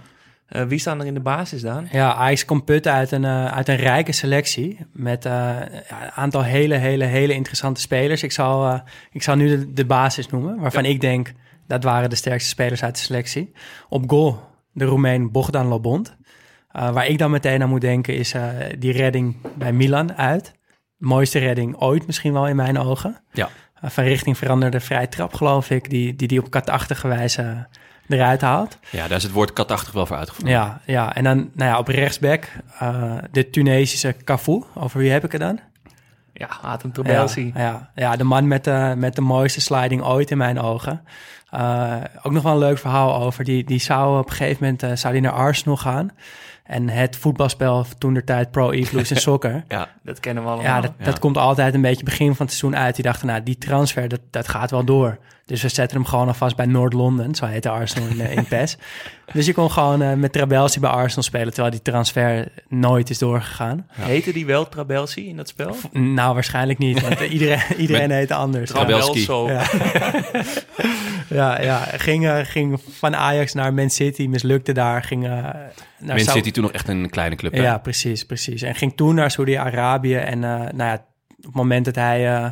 [0.51, 1.87] Eh, wie staan er in de basis dan?
[1.91, 4.77] Ja, Ajax komt putten uit een, eh, uit een rijke selectie.
[4.93, 8.23] Met eh, ja, een aantal hele, hele, hele interessante spelers.
[8.23, 11.33] Ik zal, ik zal nu de, de basis noemen, waarvan ik denk
[11.67, 13.51] dat waren de sterkste spelers uit de selectie.
[13.89, 14.39] Op goal
[14.71, 16.15] de Roemeen Bogdan Lobond.
[16.71, 18.33] Waar ik dan meteen aan moet denken is
[18.79, 20.53] die redding bij Milan uit.
[20.97, 23.21] Mooiste redding ooit misschien wel in mijn ogen.
[23.31, 23.49] Ja.
[23.83, 25.89] Van richting veranderde vrij trap, geloof ik.
[25.89, 27.67] Die die, die op katachtige wijze
[28.07, 28.77] eruit haalt.
[28.89, 30.49] Ja, daar is het woord katachtig wel voor uitgevoerd.
[30.49, 32.47] Ja, ja, en dan nou ja, op rechtsback
[32.79, 34.63] eh, de Tunesische Cafu.
[34.73, 35.59] Over wie heb ik het dan?
[36.33, 37.51] Ja, Atem Trabelsi.
[37.55, 41.01] Ja, ja, ja, de man met de, met de mooiste sliding ooit in mijn ogen.
[41.49, 43.43] Eh, ook nog wel een leuk verhaal over.
[43.43, 46.11] Die, die zou op een gegeven moment eh, zou die naar Arsenal gaan.
[46.71, 49.63] En het voetbalspel toen de tijd Pro Evolution Soccer.
[49.67, 50.65] Ja, Dat kennen we allemaal.
[50.65, 52.95] Ja, dat, dat komt altijd een beetje begin van het seizoen uit.
[52.95, 55.17] Die dachten, nou, die transfer, dat, dat gaat wel door.
[55.51, 57.35] Dus we zetten hem gewoon alvast bij Noord-Londen.
[57.35, 58.77] Zo heette Arsenal in, eh, in PES.
[59.33, 61.53] Dus je kon gewoon eh, met Trabelsi bij Arsenal spelen...
[61.53, 63.87] terwijl die transfer nooit is doorgegaan.
[63.91, 65.75] Heette die wel Trabelsi in dat spel?
[65.91, 68.69] Nou, waarschijnlijk niet, want eh, iedereen, iedereen heette anders.
[68.69, 69.25] Trabelsi.
[69.25, 69.49] Trabelso.
[69.49, 69.63] Ja.
[71.39, 71.77] ja, ja.
[71.77, 75.03] Ging, ging van Ajax naar Man City, mislukte daar.
[75.03, 77.51] Ging, naar Man City toen nog echt een kleine club.
[77.51, 77.61] hè?
[77.61, 78.61] Ja, precies, precies.
[78.61, 80.15] En ging toen naar Saudi-Arabië.
[80.15, 80.93] En eh, nou ja,
[81.37, 82.51] op het moment dat hij eh,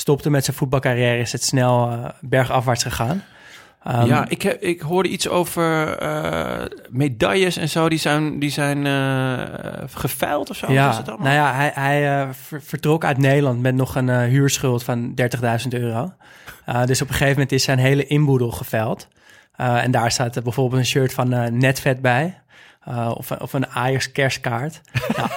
[0.00, 3.22] stopte met zijn voetbalcarrière, is het snel eh, bergafwaarts gegaan.
[3.84, 7.88] Ehm, ja, ik, heb, ik hoorde iets over eh, medailles en zo.
[7.88, 10.72] Die zijn, die zijn eh, geveild of zo.
[10.72, 11.26] Ja, het allemaal?
[11.26, 15.14] nou ja, hij, hij ver- vertrok uit Nederland met nog een huurschuld van
[15.62, 16.12] 30.000 euro.
[16.84, 19.08] Dus op een gegeven moment is zijn hele inboedel geveild.
[19.56, 22.40] En daar staat er bijvoorbeeld een shirt van Netvet bij.
[23.14, 24.80] Of, een- of een Ajax kerstkaart.
[25.16, 25.30] ja,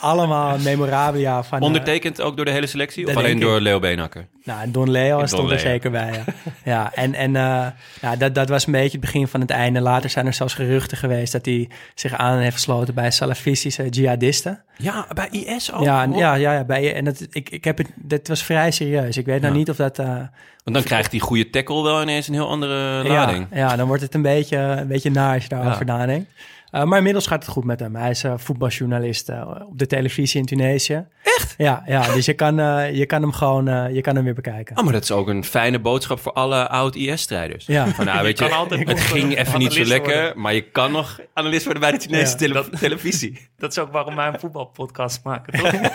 [0.00, 1.60] allemaal memorabilia van...
[1.60, 3.06] Ondertekend ook door de hele selectie?
[3.06, 3.40] Of alleen ik.
[3.40, 4.26] door Leo Beenhakker?
[4.44, 5.58] Nou, en Don Leo Don stond er Leo.
[5.58, 6.24] zeker bij, ja.
[6.64, 7.66] ja en en eh,
[8.00, 9.80] ja, dat, dat was een beetje het begin van het einde.
[9.80, 14.62] Later zijn er zelfs geruchten geweest dat hij zich aan heeft gesloten bij salafistische jihadisten.
[14.76, 15.84] Ja, bij IS ook.
[15.84, 18.70] ja, en, ja, ja, ja, bij, en dat, ik, ik heb het, dat was vrij
[18.70, 19.16] serieus.
[19.16, 19.98] Ik weet nou niet of dat...
[19.98, 23.46] eh, Want dan krijgt die goede tackle wel ineens een heel andere lading.
[23.52, 26.30] ja, dan wordt het een beetje, een beetje naar als je daarover nadenkt.
[26.70, 27.96] Eh, maar inmiddels gaat het goed met hem.
[27.96, 31.06] Hij is eh, voetbaljournalist eh, op de televisie in Tunesië.
[31.22, 31.54] Echt?
[31.58, 34.34] Ja, ja dus je kan, eh, je kan hem gewoon eh, je kan hem weer
[34.34, 34.76] bekijken.
[34.78, 37.66] Oh, maar dat is ook een fijne boodschap voor alle oud-IS-strijders.
[37.66, 37.86] Ja.
[37.88, 40.40] Van, nou, weet je, kan altijd het ging even niet zo lekker, worden.
[40.40, 42.36] maar je kan nog analist worden bij de Chinese Ja.
[42.36, 43.48] tele- Dat- televisie.
[43.58, 45.72] Dat is ook waarom wij een voetbalpodcast maken, toch?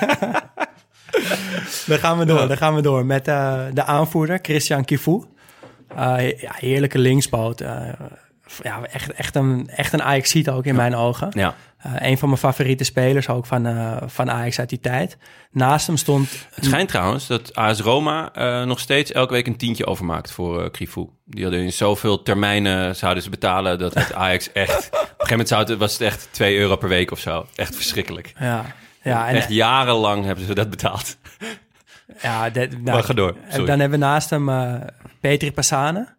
[1.85, 5.23] Dan gaan we door, dan gaan we door met eh, de aanvoerder, Christian Kifu.
[5.95, 7.61] Eh, ja, heerlijke linkspoot.
[7.61, 7.89] eh,
[8.63, 11.29] ja, echt, echt een, echt een Ajax-ziet ook in mijn ogen.
[11.31, 11.55] Ja.
[11.77, 15.17] Eh, een van mijn favoriete spelers ook van, eh, van Ajax uit die tijd.
[15.51, 16.29] Naast hem stond...
[16.53, 20.71] Het schijnt trouwens dat AS Roma eh, nog steeds elke week een tientje overmaakt voor
[20.71, 21.05] Crifu.
[21.25, 24.87] Die hadden in zoveel termijnen zouden ze betalen dat het Ajax echt...
[24.87, 27.45] Op een gegeven moment zou het, was het echt 2 euro per week of zo.
[27.55, 28.33] Echt verschrikkelijk.
[28.39, 28.65] Ja,
[29.01, 31.17] ja, en, echt jarenlang hebben ze dat betaald.
[32.21, 33.65] ja, dat- nou, Maar ga door, sorry.
[33.65, 34.49] Dan hebben we naast hem
[35.19, 36.14] Petri Passane.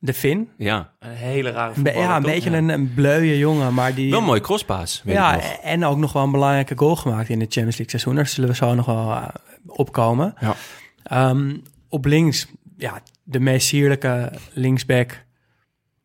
[0.00, 0.50] De Fin.
[0.58, 2.30] Ja, Een hele rare voetballer, ja, een toch?
[2.30, 4.10] beetje een, een bleuwe jongen, maar die...
[4.10, 5.50] wel een mooie crosspaas, weet ja, ik nog.
[5.50, 8.14] en ook nog wel een belangrijke goal gemaakt in het Champions League seizoen.
[8.14, 9.28] Daar zullen we zo nog wel eh,
[9.66, 10.34] opkomen.
[10.40, 10.54] Ja.
[11.02, 11.56] Ehm,
[11.88, 15.24] op links, ja, de meest sierlijke linksback.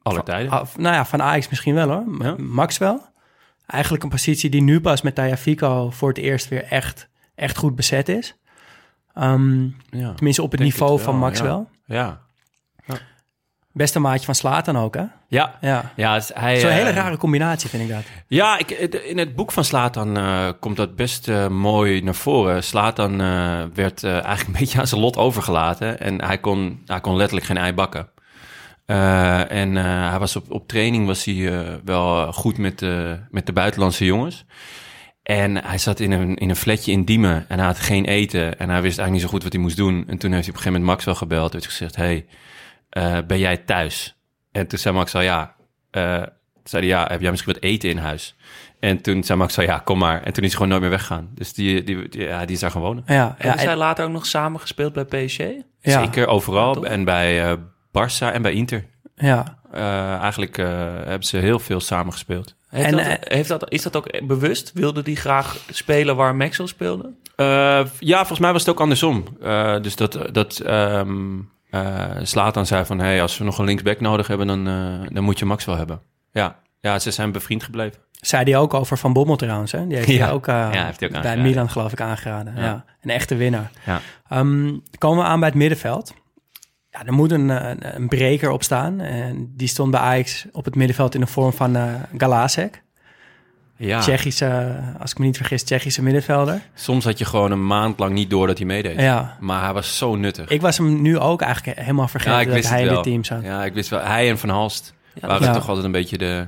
[0.01, 0.67] Alle tijden.
[0.77, 2.03] Nou ja, van Ajax misschien wel hoor.
[2.19, 2.35] Ja.
[2.37, 2.99] Maxwell.
[3.65, 7.57] Eigenlijk een positie die nu pas met Taya Fico voor het eerst weer echt, echt
[7.57, 8.35] goed bezet is.
[9.13, 10.13] Ehm, ja.
[10.13, 11.65] tenminste op het niveau het wel, van Maxwell.
[11.85, 12.21] Ja.
[13.73, 15.03] Beste maatje van Slatan ook hè?
[15.27, 15.57] Ja.
[15.61, 15.91] Ja.
[15.95, 18.03] Ja, hij, Zo'n eh, hele rare combinatie vind ik dat.
[18.27, 18.71] Ja, ik,
[19.05, 22.63] in het boek van Slatan eh, komt dat best eh, mooi naar voren.
[22.63, 25.99] Slatan eh, werd eh, eigenlijk een beetje aan zijn lot overgelaten.
[25.99, 28.09] En hij kon, hij kon letterlijk geen ei bakken.
[28.85, 33.19] Eh, en eh, hij was op, op training was hij eh, wel goed met, de
[33.29, 34.45] met de buitenlandse jongens.
[35.23, 38.59] En hij zat in een, in een flatje in Diemen en hij had geen eten.
[38.59, 40.03] En hij wist eigenlijk niet zo goed wat hij moest doen.
[40.07, 41.47] En toen heeft hij op een gegeven moment Maxwell gebeld.
[41.47, 42.25] en heeft gezegd, hey,
[42.93, 44.15] eh, ben jij thuis?
[44.51, 45.55] En toen zei Maxwell, ja.
[45.91, 46.23] Eh,
[46.63, 48.35] zei hij, ja, heb jij misschien wat eten in huis?
[48.79, 50.23] En toen zei Maxwell, ja, kom maar.
[50.23, 51.29] En toen is hij gewoon nooit meer weggegaan.
[51.33, 53.03] Dus die, die, die- ja, die is daar gewoon wonen.
[53.07, 55.37] Ja, ja, Hebben zij en- later ook nog samen gespeeld bij PSG?
[55.37, 56.85] ja, Zeker overal.
[56.85, 58.85] en bij eh Barça en bij Inter.
[59.15, 59.57] ja.
[59.71, 62.55] Eh, eigenlijk eh, hebben ze heel veel samen gespeeld.
[62.69, 64.71] Heeft En, dat, heeft dat, is dat ook bewust?
[64.73, 67.13] Wilde die graag spelen waar Maxwell speelde?
[67.35, 69.23] Eh, ja, volgens mij was het ook andersom.
[69.41, 71.39] Eh, dus dat, dat ehm
[71.73, 72.99] eh, Slatan zei van...
[72.99, 75.75] Hey, als we nog een linksback nodig hebben, dan, eh, dan moet je Max wel
[75.77, 76.01] hebben.
[76.31, 76.55] Ja.
[76.79, 77.99] ja, ze zijn bevriend gebleven.
[78.11, 79.71] Zei die ook over Van Bommel trouwens.
[79.71, 79.87] Hè?
[79.87, 80.25] Die heeft Ja.
[80.25, 81.37] hij ook, eh, Ja, heeft hij ook bij.
[81.37, 82.55] Milan geloof ik aangeraden.
[82.55, 82.61] Ja.
[82.63, 82.85] Ja.
[83.01, 83.71] Een echte winnaar.
[83.85, 83.99] Ja.
[84.27, 86.13] Ehm, komen we aan bij het middenveld.
[86.89, 88.99] Ja, er moet een, een, een breker op staan.
[88.99, 92.82] En die stond bij Ajax op het middenveld in de vorm van eh Galasek.
[93.85, 96.61] Ja, Tsjechische, als ik me niet vergis, Tsjechische middenvelder.
[96.73, 98.99] soms had je gewoon een maand lang niet door dat hij meedeed.
[98.99, 99.37] Ja.
[99.39, 100.49] Maar hij was zo nuttig.
[100.49, 103.43] Ik was hem nu ook eigenlijk helemaal vergeten dat hij in dit team zat.
[103.43, 103.99] Ja, ik wist wel.
[103.99, 105.53] Hij en Van Halst Ja, waren Ja.
[105.53, 106.47] toch altijd een beetje de...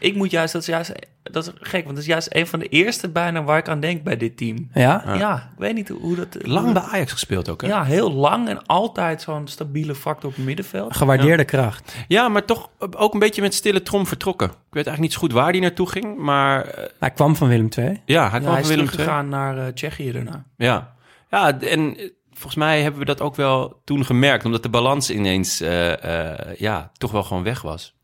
[0.00, 2.58] Ik moet juist, dat is juist, dat is gek, want dat is juist een van
[2.58, 4.70] de eerste bijna waar ik aan denk bij dit team.
[4.74, 5.02] Ja?
[5.18, 6.36] Ja, ik weet niet hoe dat...
[6.40, 7.68] Lang bij Ajax gespeeld ook, hè?
[7.68, 10.96] Ja, heel lang en altijd zo'n stabiele factor op het middenveld.
[10.96, 11.94] Gewaardeerde kracht.
[12.08, 14.48] Ja, maar toch ook een beetje met stille trom vertrokken.
[14.48, 17.48] Ik weet eigenlijk niet zo goed waar hij naartoe ging, maar eh, Hij kwam van
[17.48, 18.02] Willem II.
[18.04, 18.90] ja, hij Ja, kwam hij van Willem II.
[18.90, 20.44] teruggegaan naar eh, Tsjechië daarna.
[20.56, 20.94] Ja.
[21.30, 25.10] ja, en eh, volgens mij hebben we dat ook wel toen gemerkt, omdat de balans
[25.10, 27.98] ineens eh, eh, ja, toch wel gewoon weg was.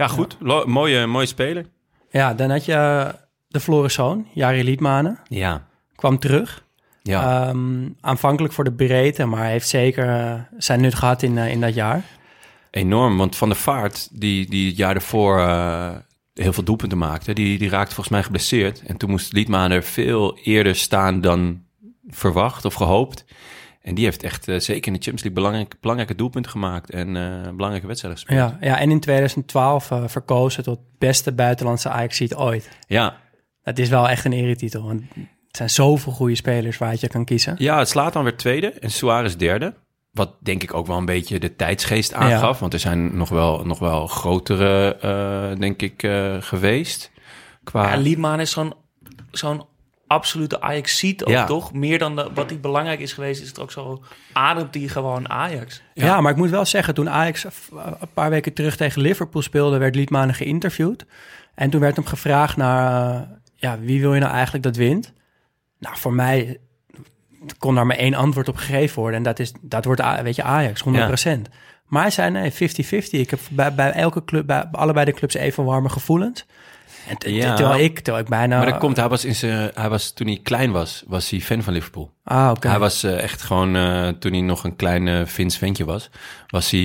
[0.00, 0.36] Ja, goed.
[0.66, 1.66] Mooie, mooie speler.
[2.10, 3.08] Ja, dan had je eh,
[3.48, 5.18] de verloren zoon, Jari Liedmanen.
[5.28, 5.66] Ja.
[5.94, 6.64] Kwam terug.
[7.02, 7.48] Ja.
[7.48, 11.60] Ehm, aanvankelijk voor de breedte, maar heeft zeker eh, zijn nut gehad in, eh, in
[11.60, 12.04] dat jaar.
[12.70, 15.90] Enorm, want Van der Vaart, die, die het jaar ervoor eh,
[16.34, 18.82] heel veel doelpunten maakte, die, die raakte volgens mij geblesseerd.
[18.86, 21.62] En toen moest Liedman er veel eerder staan dan
[22.08, 23.24] verwacht of gehoopt.
[23.82, 27.16] En die heeft echt eh, zeker in de Champions League belangrijk, belangrijke doelpunten gemaakt en
[27.16, 28.50] eh, belangrijke wedstrijden gespeeld.
[28.50, 32.68] Ja, ja, en in 2012 eh, verkozen tot beste buitenlandse ajax ooit.
[32.86, 33.16] ja,
[33.62, 34.82] Dat is wel echt een eretitel.
[34.82, 35.02] Want
[35.50, 37.54] het zijn zoveel goede spelers waar je kan kiezen.
[37.58, 39.74] Ja, het slaat dan weer tweede en Suarez derde.
[40.10, 42.58] Wat denk ik ook wel een beetje de tijdsgeest aangaf.
[42.58, 47.10] Want er zijn nog wel, nog wel grotere, eh, denk ik, eh, geweest.
[47.64, 47.92] Qua...
[47.92, 48.74] Ja, Liedman is zo'n
[49.30, 49.62] zo'n
[50.10, 51.44] absolute Ajax-ziet ook, Ja.
[51.44, 51.72] toch?
[51.72, 54.02] Meer dan de- wat die belangrijk is geweest, is het ook zo...
[54.32, 55.82] ademt hij gewoon Ajax.
[55.94, 56.20] Ja.
[56.20, 59.94] maar ik moet wel zeggen, toen Ajax een paar weken terug tegen Liverpool speelde, werd
[59.94, 61.06] Liedmanen geïnterviewd.
[61.54, 63.20] En toen werd hem gevraagd naar, eh,
[63.54, 65.12] ja, wie wil je nou eigenlijk dat wint?
[65.78, 66.58] Nou, voor mij
[67.58, 69.16] kon daar maar één antwoord op gegeven worden.
[69.18, 71.48] En dat, is, dat wordt, weet je, Ajax, 100%.
[71.86, 73.20] Maar hij zei, nee, 50-50.
[73.20, 76.46] Ik heb bij, bij elke club, bij allebei de clubs even warme gevoelens.
[77.18, 77.54] En Ja.
[77.54, 78.56] terwijl ik, terwijl ik bijna...
[78.56, 81.40] Maar dat komt, hij was, in zijn, hij was toen hij klein was, was hij
[81.40, 82.10] fan van Liverpool.
[82.24, 82.68] Ah, oké.
[82.68, 86.10] Hij was eh, echt gewoon, eh, toen hij nog een klein eh Vins ventje was,
[86.46, 86.80] was hij,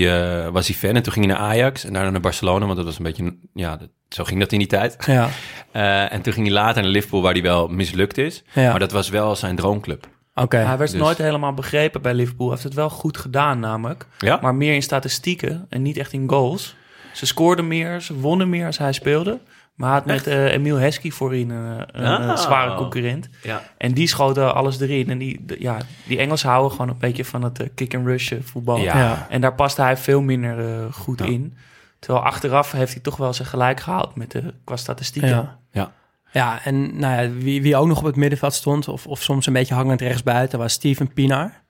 [0.45, 0.95] eh, was hij fan.
[0.95, 3.35] En toen ging hij naar Ajax en daarna naar Barcelona, want dat was een beetje,
[3.53, 4.95] ja, dat, zo ging dat in die tijd.
[5.05, 5.29] Ja,
[5.71, 8.43] Eh, en toen ging hij later naar Liverpool, waar hij wel mislukt is.
[8.53, 8.69] Ja.
[8.69, 10.07] Maar dat was wel zijn droomclub.
[10.35, 10.57] oké.
[10.57, 12.45] Hij werd dus- nooit helemaal begrepen bij Liverpool.
[12.45, 14.07] Hij heeft het wel goed gedaan namelijk.
[14.17, 14.39] Ja?
[14.41, 16.75] Maar meer in statistieken en niet echt in goals.
[17.13, 19.39] Ze scoorden meer, ze wonnen meer als hij speelde.
[19.75, 21.57] Maar hij had met eh Emile Heskey voorin eh,
[21.91, 22.29] een Ah.
[22.29, 23.29] eh, zware concurrent.
[23.43, 23.61] Ja.
[23.77, 25.09] En die schoten alles erin.
[25.09, 28.77] En die, de- ja, die Engelsen houden gewoon een beetje van het kick-and-rush voetbal.
[28.77, 28.97] Ja.
[28.97, 29.27] Ja.
[29.29, 31.25] En daar paste hij veel minder goed Ja.
[31.25, 31.57] in.
[31.99, 35.29] Terwijl achteraf heeft hij toch wel zijn gelijk gehaald met de, qua statistieken.
[35.29, 35.57] Ja.
[35.71, 35.91] Ja.
[36.31, 39.45] Ja, en nou ja, wie, wie ook nog op het middenveld stond, of, of soms
[39.45, 41.61] een beetje hangend rechtsbuiten, was Steven Pienaar.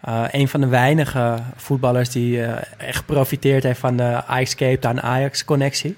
[0.00, 2.42] Eh, een van de weinige voetballers die
[2.78, 5.96] echt geprofiteerd heeft van de Ajax Cape Town Ajax connectie.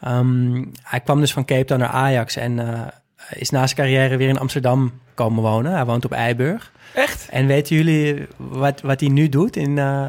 [0.00, 2.86] Ehm, hij kwam dus van Cape Town naar Ajax en eh,
[3.30, 5.72] is na zijn carrière weer in Amsterdam komen wonen.
[5.72, 6.72] Hij woont op Eiburg.
[6.94, 7.28] Echt?
[7.28, 10.08] En weten jullie wat, wat hij nu doet in, eh,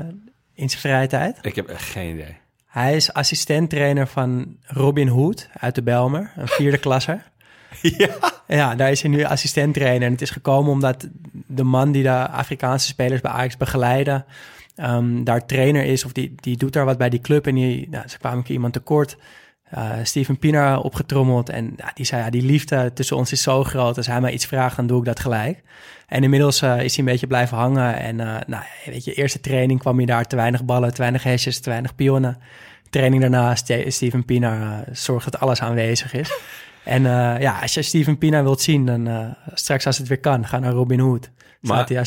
[0.53, 1.37] in zijn vrije tijd?
[1.41, 2.37] Ik heb echt geen idee.
[2.67, 7.23] Hij is assistent-trainer van Robin Hood uit de Belmer, een vierde klasser.
[7.81, 8.15] Ja.
[8.47, 10.05] Ja, daar is hij nu assistent-trainer.
[10.07, 14.25] En het is gekomen omdat de man die de Afrikaanse spelers bij Ajax begeleiden...
[14.75, 17.47] ehm, daar trainer is of die, die doet daar wat bij die club.
[17.47, 19.17] En die, nou, ze kwamen een keer iemand tekort.
[19.69, 21.49] Eh Steven Pienaar opgetrommeld.
[21.49, 23.97] En ja, die zei, ja, die liefde tussen ons is zo groot.
[23.97, 25.61] Als hij mij iets vraagt, dan doe ik dat gelijk.
[26.07, 27.95] En inmiddels eh, is hij een beetje blijven hangen.
[27.95, 31.23] En eh, nou, weet je, eerste training kwam hij daar te weinig ballen, te weinig
[31.23, 32.37] hesjes, te weinig pionnen.
[32.89, 36.31] Training daarna, Ste- Steven Pienaar zorgt dat alles aanwezig is.
[36.83, 37.01] En
[37.41, 40.71] ja, als je Steven Pienaar wilt zien, dan straks als het weer kan, ga naar
[40.71, 41.29] Robin Hood.
[41.61, 41.97] Maar- Staat hij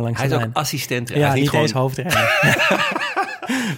[0.00, 0.52] langs Hij de is ook lijn.
[0.54, 1.08] assistent.
[1.08, 3.22] Ja, hij, is niet niet gewoon, eens hoofdtrainer.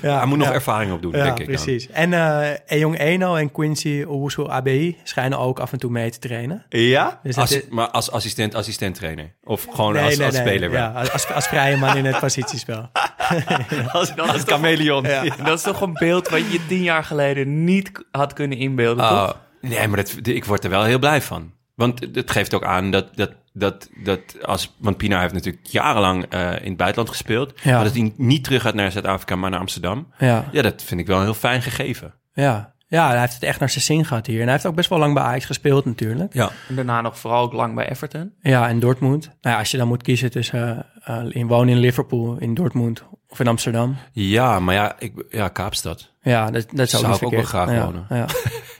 [0.03, 1.55] ja, hij moet nog ervaring opdoen, Ja, denk ik dan.
[1.55, 1.89] precies.
[1.91, 6.19] En eh Eyong Eno en Quincy Owusu ABI schijnen ook af en toe mee te
[6.19, 6.65] trainen.
[6.69, 7.21] Ja?
[7.23, 9.33] Dus dat Als- is- Maar als assistent, assistent trainer?
[9.45, 10.81] Of gewoon als, als speler wel?
[10.81, 12.89] Ja, als, als vrije man in het positiespel.
[13.93, 15.03] Als, als chameleon.
[15.45, 19.25] Dat is toch een beeld wat je tien jaar geleden niet had kunnen inbeelden, Oh,
[19.27, 19.37] toch?
[19.61, 21.53] nee, maar dat, ik word er wel heel blij van.
[21.75, 24.75] Want het geeft ook aan dat, dat, dat, dat als...
[24.79, 27.53] Want Pina heeft natuurlijk jarenlang eh, in het buitenland gespeeld.
[27.63, 27.75] Ja.
[27.75, 30.07] Maar dat hij niet terug gaat naar Zuid-Afrika, maar naar Amsterdam.
[30.19, 32.15] Ja, Ja, dat vind ik wel een heel fijn gegeven.
[32.35, 32.75] ja.
[32.87, 34.39] ja, hij heeft het echt naar zijn zin gehad hier.
[34.39, 36.35] En hij heeft ook best wel lang bij Ajax gespeeld natuurlijk.
[36.35, 36.51] Ja.
[36.69, 38.33] En daarna nog vooral ook lang bij Everton.
[38.41, 39.25] Ja, en Dortmund.
[39.25, 43.03] Nou ja, als je dan moet kiezen tussen eh, in wonen in Liverpool, in Dortmund
[43.29, 43.97] of in Amsterdam.
[44.13, 46.11] Ja, maar ja, ik, ja Kaapstad.
[46.23, 48.07] Ja, dat, Zou ik ook wel graag ja, wonen.
[48.09, 48.27] Ja,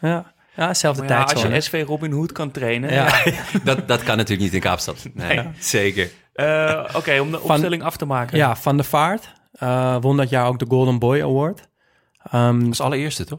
[0.09, 0.35] ja.
[0.57, 2.93] Ja zelfde Maar ja, als je SV Robin Hood kan trainen.
[2.93, 3.21] Ja.
[3.25, 3.33] Ja.
[3.65, 5.09] Dat, dat kan natuurlijk niet in Kaapstad.
[5.15, 6.11] Nee, zeker.
[6.33, 8.37] Eh, Oké, om de opstelling af te maken.
[8.37, 11.69] Ja, Van der Vaart eh, won dat jaar ook de Golden Boy Award.
[12.31, 13.39] Ehm, Dat is de allereerste, toch?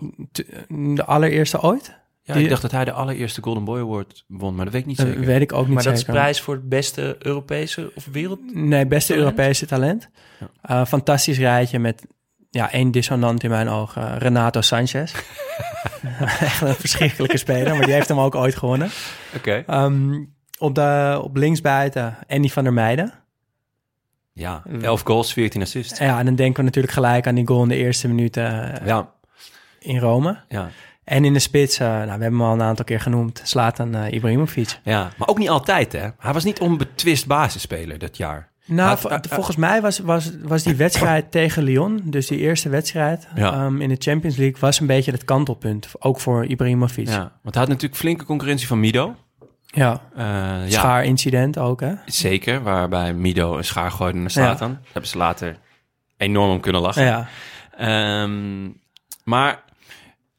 [0.95, 1.95] de allereerste ooit?
[2.23, 4.81] Ja, Die- ik dacht dat hij de allereerste Golden Boy Award won, maar dat weet
[4.81, 5.25] ik niet Dat zeker.
[5.25, 6.13] weet ik ook niet maar dat is zeker.
[6.13, 8.39] prijs voor het beste Europese of wereld.
[8.53, 9.29] Nee, beste Talent?
[9.31, 10.09] Europese talent.
[10.61, 12.05] Eh, fantastisch rijtje met
[12.49, 14.17] ja, één dissonant in mijn ogen.
[14.17, 15.11] Renato Sanchez.
[16.39, 18.89] Echt een verschrikkelijke speler, maar die heeft hem ook ooit gewonnen.
[19.35, 19.63] Oké.
[19.67, 20.23] Ehm,
[20.57, 23.13] op, de, op linksbuiten Andy van der Meijden.
[24.33, 25.99] Ja, 11 goals, 14 assists.
[25.99, 28.87] Ja, en dan denken we natuurlijk gelijk aan die goal in de eerste minuten eh,
[28.87, 29.11] Ja,
[29.79, 30.39] in Rome.
[30.47, 30.69] ja,
[31.03, 33.95] En in de spits, eh, nou, we hebben hem al een aantal keer genoemd, Slatan
[33.95, 34.79] uh, Ibrahimovic.
[34.83, 35.09] ja.
[35.17, 36.07] Maar ook niet altijd, hè?
[36.19, 38.51] Hij was niet onbetwist basisspeler dat jaar.
[38.67, 42.69] Nou, vo- eh, volgens mij was, was, was die wedstrijd tegen Lyon, dus die eerste
[42.69, 43.53] wedstrijd Ja.
[43.53, 45.87] ehm, in de Champions League, was een beetje het kantelpunt.
[45.99, 47.07] Ook voor Ibrahimovic.
[47.07, 49.15] Ja, want hij had natuurlijk flinke concurrentie van Mido.
[49.65, 51.93] Ja, Eh, ja, schaarincident ook, hè?
[52.05, 52.63] zeker.
[52.63, 54.69] Waarbij Mido een schaar gooide naar Slatan.
[54.71, 55.57] Daar hebben ze later
[56.17, 57.03] enorm om kunnen lachen.
[57.03, 57.27] Ja,
[57.77, 58.69] Ehm,
[59.23, 59.63] maar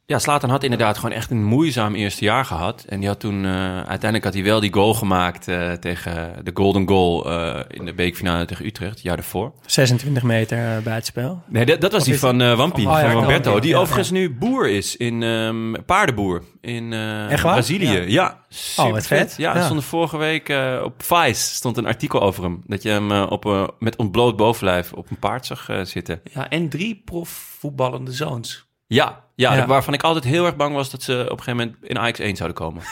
[0.09, 2.85] ja, Slatan had inderdaad gewoon echt een moeizaam eerste jaar gehad.
[2.89, 6.51] En die had toen, eh, uiteindelijk had hij wel die goal gemaakt eh, tegen de
[6.55, 9.53] Golden Goal eh, in de beekfinale tegen Utrecht, het jaar daarvoor.
[9.67, 11.43] 26 meter bij het spel.
[11.47, 13.13] Nee, dat, dat was Of die van eh Wampie, Oh, van.
[13.27, 17.41] Wampie, Die ja, overigens nu boer is in ehm, paardenboer in eh?
[17.41, 17.87] Brazilië.
[17.87, 18.07] Ja.
[18.07, 19.35] Ja, super wat vet.
[19.37, 19.65] Ja, er Ja.
[19.65, 22.63] stond vorige week eh, op Vice stond een artikel over hem.
[22.67, 26.21] Dat je hem op, met ontbloot bovenlijf op een paard zag zitten.
[26.35, 28.67] Ja, en drie profvoetballende zoons.
[28.87, 29.67] Ja, ja, Ja.
[29.67, 32.19] waarvan ik altijd heel erg bang was dat ze op een gegeven moment in Ajax
[32.19, 32.83] 1 zouden komen.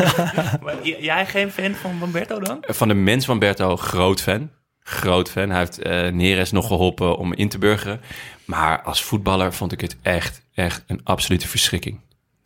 [0.62, 2.58] Maar jij geen fan van Wamberto dan?
[2.60, 4.50] Van de mens van Berto, groot fan.
[4.80, 5.50] Groot fan.
[5.50, 8.00] Hij heeft eh Neres nog geholpen om in te burgeren.
[8.44, 12.00] Maar als voetballer vond ik het echt, echt een absolute verschrikking.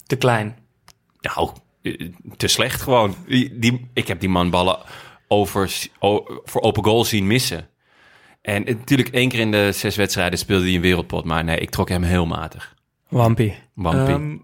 [0.06, 0.56] Te klein.
[1.20, 1.50] Nou,
[1.82, 3.14] eh, te slecht gewoon.
[3.26, 4.78] Die, die- ik heb die man ballen
[5.28, 5.70] over,
[6.44, 7.68] voor open goal zien missen.
[8.42, 11.24] En eh, natuurlijk één keer in de zes wedstrijden speelde hij een wereldpot.
[11.24, 12.74] Maar nee, ik trok hem heel matig.
[13.10, 13.54] Wampie.
[13.74, 14.14] Wampie.
[14.14, 14.36] Ehm,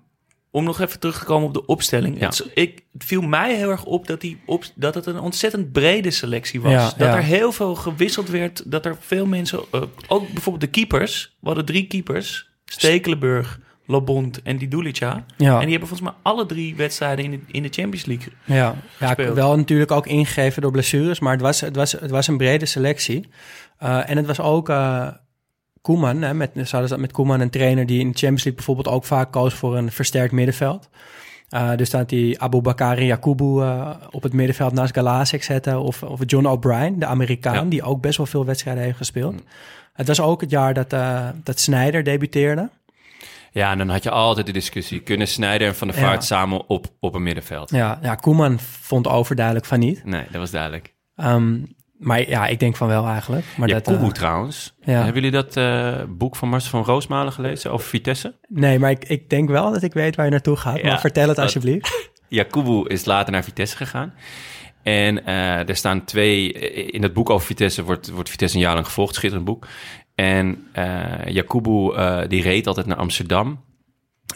[0.50, 2.20] om nog even terug te komen op de opstelling.
[2.20, 2.26] Ja.
[2.26, 5.72] Het, ik, het viel mij heel erg op dat, die op dat het een ontzettend
[5.72, 6.72] brede selectie was.
[6.72, 7.16] Ja, dat ja.
[7.16, 8.70] er heel veel gewisseld werd.
[8.70, 11.37] Dat er veel mensen, eh, ook bijvoorbeeld de keepers.
[11.40, 12.48] We hadden drie keepers.
[12.64, 15.24] Stekelenburg, Lobond en Didulica.
[15.37, 15.55] Ja.
[15.55, 18.33] En die hebben volgens mij alle drie wedstrijden in de, in de Champions League.
[18.44, 18.55] Ja,
[18.98, 19.35] ja gespeeld.
[19.35, 22.66] wel natuurlijk ook ingegeven door blessures, maar het was, het was, het was een brede
[22.66, 23.29] selectie.
[23.83, 25.09] Uh, en het was ook uh,
[25.87, 28.88] Koeman, hè, met, zouden ze met Koeman een trainer die in de Champions League bijvoorbeeld
[28.88, 30.88] ook vaak koos voor een versterkt middenveld.
[31.51, 35.81] Uh, dus dat die Abu Bakar en Yakubu uh, op het middenveld naast Galasek zetten.
[35.81, 37.70] Of, of John O'Brien, de Amerikaan, ja.
[37.70, 39.33] die ook best wel veel wedstrijden heeft gespeeld.
[39.33, 39.44] Mm.
[39.92, 42.70] Het was ook het jaar dat, uh, dat Snyder debuteerde.
[43.53, 45.01] Ja, en dan had je altijd de discussie.
[45.01, 46.37] Kunnen Snijder en Van der Vaart ja.
[46.37, 47.70] samen op, op een middenveld?
[47.70, 50.05] Ja, ja, Koeman vond overduidelijk van niet.
[50.05, 50.94] Nee, dat was duidelijk.
[51.16, 53.44] Um, maar ja, ik denk van wel eigenlijk.
[53.56, 54.74] Maar ja, dat, uh, trouwens.
[54.80, 54.92] Ja.
[54.92, 58.35] Hebben jullie dat uh, boek van Marcel van Roosmalen gelezen over Vitesse?
[58.48, 60.76] Nee, maar ik, ik denk wel dat ik weet waar je naartoe gaat.
[60.76, 61.94] Ja, maar vertel het alsjeblieft.
[62.28, 62.44] Ja,
[62.85, 64.14] is later naar Vitesse gegaan.
[64.82, 66.52] En uh, er staan twee...
[66.90, 69.14] In het boek over Vitesse wordt, wordt Vitesse een jaar lang gevolgd.
[69.14, 69.66] Schitterend boek.
[70.14, 73.64] En uh, die reed altijd naar Amsterdam.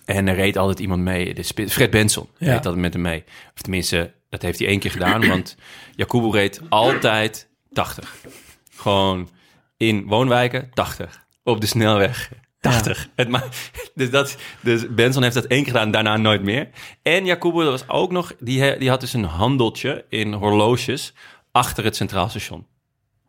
[0.04, 1.34] En er reed altijd iemand mee.
[1.68, 2.46] Fred Benson ja.
[2.46, 3.24] reed altijd met hem mee.
[3.54, 5.28] Of tenminste, dat heeft hij één keer gedaan.
[5.28, 5.56] want
[5.94, 8.16] Jakubu reed altijd 80.
[8.76, 9.28] Gewoon
[9.76, 11.26] in woonwijken 80.
[11.42, 12.30] Op de snelweg
[12.60, 13.08] 80.
[13.16, 13.24] Ja.
[13.24, 16.68] Het dus, dat, dus Benson heeft dat één keer gedaan, daarna nooit meer.
[17.02, 18.34] En Jakubu, dat was ook nog...
[18.38, 21.12] Die, die had dus een handeltje in horloges
[21.52, 22.66] achter het Centraal Station.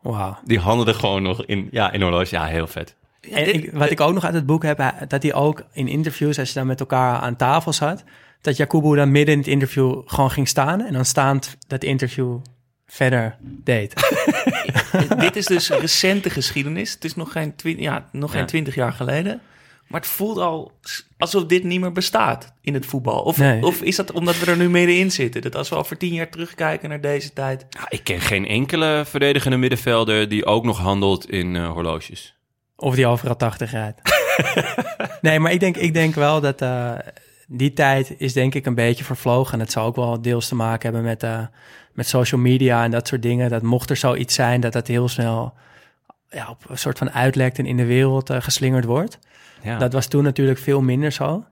[0.00, 0.38] Wauw.
[0.44, 2.30] Die handelde gewoon nog in, ja, in horloges.
[2.30, 2.96] Ja, heel vet.
[3.30, 6.38] En ik, wat ik ook nog uit het boek heb, dat hij ook in interviews,
[6.38, 8.04] als je dan met elkaar aan tafel zat,
[8.40, 12.38] dat Jakubu dan midden in het interview gewoon ging staan en dan staand dat interview
[12.92, 13.94] verder deed.
[15.18, 16.92] Dit is dus recente geschiedenis.
[16.92, 18.46] Het is nog geen, twi ja, nog geen ja.
[18.46, 19.40] twintig jaar geleden.
[19.86, 20.72] Maar het voelt al
[21.18, 23.22] alsof dit niet meer bestaat in het voetbal.
[23.22, 23.62] Of, nee.
[23.62, 25.42] of is dat omdat we er nu middenin zitten?
[25.42, 27.66] Dat als we al voor tien jaar terugkijken naar deze tijd...
[27.70, 32.34] Ja, ik ken geen enkele verdedigende middenvelder die ook nog handelt in uh, horloges.
[32.76, 34.00] Of die overal 80 rijdt.
[35.20, 36.92] nee, maar ik denk, ik denk wel dat uh,
[37.46, 39.52] die tijd is denk ik een beetje vervlogen.
[39.52, 41.46] En het zou ook wel deels te maken hebben met, uh,
[41.92, 43.50] met social media en dat soort dingen.
[43.50, 45.54] Dat mocht er zoiets zijn, dat dat heel snel
[46.30, 49.18] ja, op een soort van uitlekt en in de wereld uh, geslingerd wordt.
[49.62, 49.78] Ja.
[49.78, 51.44] Dat was toen natuurlijk veel minder zo.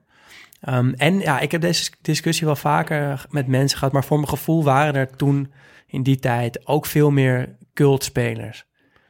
[0.69, 4.29] Um, en ja, ik heb deze discussie wel vaker met mensen gehad, maar voor mijn
[4.29, 5.51] gevoel waren er toen
[5.87, 8.65] in die tijd ook veel meer cultspelers.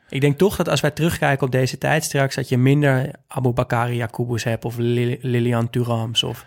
[0.09, 3.51] Ik denk toch dat als wij terugkijken op deze tijd straks, dat je minder Abu
[3.51, 6.45] Bakari Yakubus hebt of Lil Lilian Turams of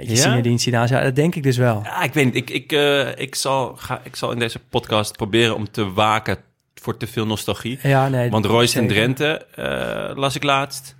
[0.00, 0.58] weet je, ja?
[0.58, 0.88] Zidane.
[0.88, 1.80] Ja, dat denk ik dus wel.
[1.84, 2.34] Ja, ik weet niet.
[2.34, 6.38] Ik, ik, uh, ik, zal, ga, ik zal in deze podcast proberen om te waken
[6.74, 7.78] voor te veel nostalgie.
[7.82, 10.98] Ja, nee, Want Royce en Drenthe uh, las ik laatst.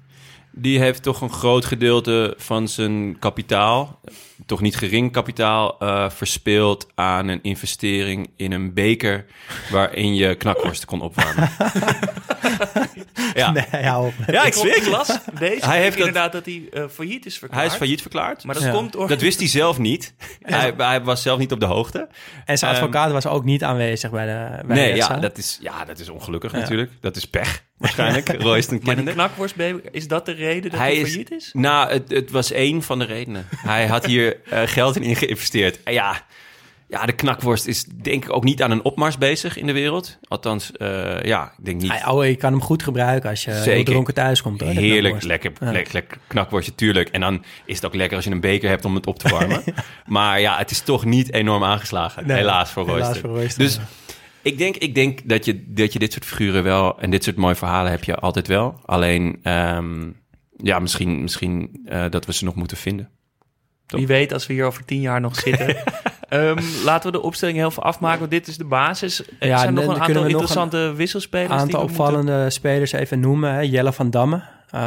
[0.52, 4.00] Die heeft toch een groot gedeelte van zijn kapitaal,
[4.46, 9.26] toch niet gering kapitaal, uh, verspeeld aan een investering in een beker
[9.70, 11.50] waarin je knakworsten kon opwarmen.
[13.34, 13.50] ja.
[13.50, 14.88] Nee, ja, ja, ik zweer.
[14.88, 17.62] las deze hij heeft inderdaad dat, dat hij uh, failliet is verklaard.
[17.62, 18.44] Hij is failliet verklaard.
[18.44, 18.70] Maar dat ja.
[18.70, 19.08] komt door...
[19.08, 20.14] Dat wist hij zelf niet.
[20.46, 20.58] Ja.
[20.58, 22.08] Hij, hij, was zelf niet op de hoogte.
[22.44, 25.38] En zijn advocaat um, was ook niet aanwezig bij de bij Nee, de ja, dat
[25.38, 26.90] is, ja, dat is ongelukkig natuurlijk.
[27.00, 28.28] Dat is pech, waarschijnlijk.
[28.42, 31.50] Royston Maar die knakworstbeker, is dat de reden dat hij, hij failliet is?
[31.52, 33.46] Nou, het, het was één van de redenen.
[33.50, 35.82] hij had hier uh, geld in geïnvesteerd.
[35.82, 36.24] En ja,
[36.90, 40.18] ja, de knakworst is denk ik ook niet aan een opmars bezig in de wereld.
[40.28, 41.90] Althans, uh, ja, ik denk niet.
[41.90, 44.60] Hij, oh, je kan hem goed gebruiken als je heel dronken thuis komt.
[44.60, 45.70] Hoor, Heerlijk, lekker, ja.
[45.72, 47.08] lekker, lekker knakworstje, tuurlijk.
[47.08, 49.28] En dan is het ook lekker als je een beker hebt om het op te
[49.28, 49.62] warmen.
[50.06, 52.26] maar ja, het is toch niet enorm aangeslagen.
[52.26, 53.58] Nee, helaas voor Royster.
[53.58, 53.82] Dus ja.
[54.42, 57.00] ik denk, ik denk dat, je, dat je dit soort figuren wel...
[57.00, 58.80] en dit soort mooie verhalen heb je altijd wel.
[58.84, 60.16] Alleen, um,
[60.56, 63.10] ja, misschien, misschien uh, dat we ze nog moeten vinden.
[63.86, 65.76] Wie weet als we hier over tien jaar nog zitten.
[66.30, 69.22] Ehm, laten we de opstelling heel veel afmaken, want dit is de basis.
[69.38, 71.50] Er Ja, zijn nog een kunnen aantal we nog interessante wisselspelers.
[71.50, 73.52] Een die aantal we moeten- opvallende spelers even noemen.
[73.54, 73.60] Hè.
[73.60, 74.42] Jelle van Damme.
[74.70, 74.80] Eh,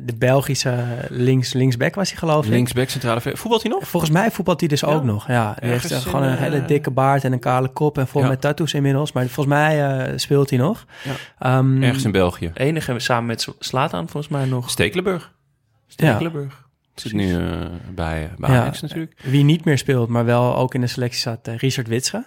[0.00, 2.50] de Belgische links, linksback was hij geloof ik.
[2.50, 3.88] Linksback, centrale ver- Voetbalt hij nog?
[3.88, 5.26] Volgens mij voetbalt hij dus ook nog.
[5.28, 8.06] Ja, die heeft eh, gewoon een hele eh, dikke baard en een kale kop en
[8.08, 8.28] vol Ja.
[8.28, 9.12] met tattoos inmiddels.
[9.12, 10.84] Maar volgens mij eh, speelt hij nog.
[11.02, 11.12] Ja.
[11.58, 12.50] Ehm, Ergens in België.
[12.54, 14.70] Enige samen met Slatan volgens mij nog.
[14.70, 15.22] Stekelenburg.
[15.22, 15.92] ja.
[16.06, 16.64] Stekelenburg.
[16.94, 18.60] Zit nu eh, bij, bij Ja.
[18.60, 19.20] Ajax natuurlijk.
[19.22, 22.24] Wie niet meer speelt, maar wel ook in de selectie zat, eh, Richard Witsche.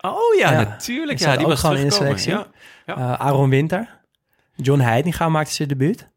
[0.00, 0.62] Oh ja, Ja.
[0.62, 1.18] natuurlijk.
[1.18, 2.30] Ja, zat die ook was gewoon in de selectie.
[2.32, 2.46] Ja.
[2.86, 3.98] Eh, Aaron Winter.
[4.56, 6.08] John Heidinga maakte zijn debuut.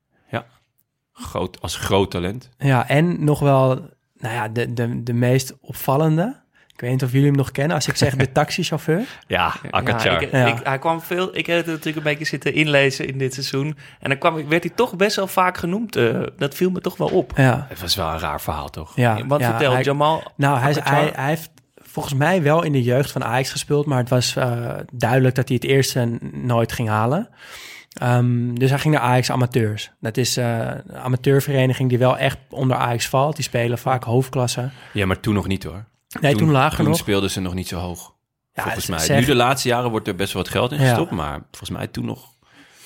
[1.16, 2.50] Groot, als groot talent.
[2.58, 3.68] Ja, en nog wel
[4.18, 6.42] nou ja, de, de, de meest opvallende.
[6.84, 7.76] Ik weet niet of jullie hem nog kennen.
[7.76, 9.00] Als ik zeg de taxichauffeur.
[9.28, 10.38] Ja, Ja, Akatjar.
[10.38, 10.60] Ja.
[10.64, 11.38] hij kwam veel.
[11.38, 13.78] Ik heb het natuurlijk een beetje zitten inlezen in dit seizoen.
[14.00, 15.96] En dan kwam, werd hij toch best wel vaak genoemd.
[15.96, 17.32] eh, dat viel me toch wel op.
[17.36, 18.96] Ja, Het was wel een raar verhaal, toch?
[18.96, 19.26] ja.
[19.28, 20.32] Want ja, vertel, hij- Jamal.
[20.36, 23.98] Nou, hij, hij, hij heeft volgens mij wel in de jeugd van Ajax gespeeld, maar
[23.98, 27.30] het was eh, duidelijk dat hij het eerste nooit ging halen.
[27.94, 29.92] Ehm, dus hij ging naar Ajax Amateurs.
[30.00, 30.58] Dat is eh,
[30.88, 33.36] een amateurvereniging die wel echt onder Ajax valt.
[33.36, 34.70] Die spelen vaak hoofdklasse.
[34.94, 35.84] Ja, maar toen nog niet hoor.
[36.22, 36.98] Nee, toen, lager Toen nog.
[36.98, 38.14] speelden ze nog niet zo hoog.
[38.54, 39.00] Ja, volgens mij.
[39.00, 40.88] zeg- Nu de laatste jaren wordt er best wel wat geld in Ja.
[40.88, 41.12] gestopt.
[41.12, 42.32] Maar volgens mij toen nog...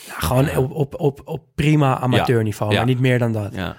[0.07, 2.77] Nou, gewoon op, op, op, op prima amateurniveau, Ja.
[2.77, 3.55] maar niet meer dan dat.
[3.55, 3.75] Ja.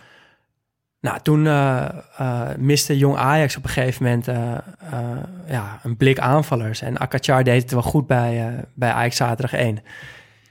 [1.01, 1.89] Nou, toen eh,
[2.19, 4.53] eh, miste jong Ajax op een gegeven moment eh,
[5.47, 6.81] ja, een blik aanvallers.
[6.81, 9.79] En Akachar deed het wel goed bij, bij Ajax zaterdag 1.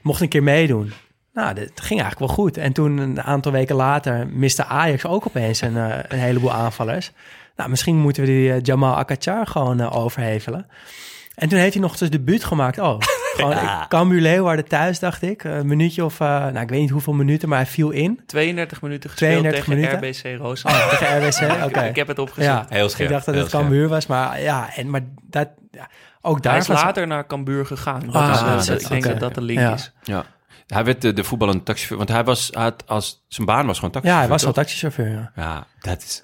[0.02, 0.92] Mocht een keer meedoen.
[1.32, 2.56] Nou, dat ging eigenlijk wel goed.
[2.56, 5.76] En toen een aantal weken later miste Ajax ook opeens een,
[6.12, 7.12] een heleboel aanvallers.
[7.58, 10.66] Nou, misschien moeten we die eh, Jamal Akachar gewoon eh, overhevelen.
[11.34, 12.78] En toen heeft hij nog zijn debuut gemaakt.
[12.78, 12.96] Oh,
[13.36, 13.86] gewoon Ja.
[13.88, 15.44] Cambuur Leeuwarden thuis, dacht ik.
[15.44, 18.20] Een minuutje of, eh, nou, ik weet niet hoeveel minuten, maar hij viel in.
[18.26, 20.30] 32 minuten gespeeld 32 tegen minuten?
[20.34, 20.80] RBC Roosendaal.
[20.80, 21.64] Oh, tegen RWC?
[21.68, 21.80] Oké.
[21.84, 22.44] Ik heb het opgezet.
[22.44, 23.52] Ja, Heel scherp, Ik dacht dat heel het.
[23.52, 25.88] Cambuur was, maar ja, en, maar dat, ja,
[26.20, 28.00] ook daar Hij is was- later naar Cambuur gegaan.
[28.06, 29.72] Dat Ah, is, eh, dat is- ik denk dat dat de link Ja.
[29.74, 29.92] is.
[30.02, 30.24] ja.
[30.66, 32.06] Hij werd de, de voetballende taxichauffeur.
[32.06, 32.48] Want hij was...
[32.52, 34.18] Hij had als, zijn baan was gewoon Ja, taxichauffeur.
[34.20, 34.62] hij was al toch?
[34.62, 35.32] taxichauffeur, ja.
[35.36, 36.22] Ja, dat is...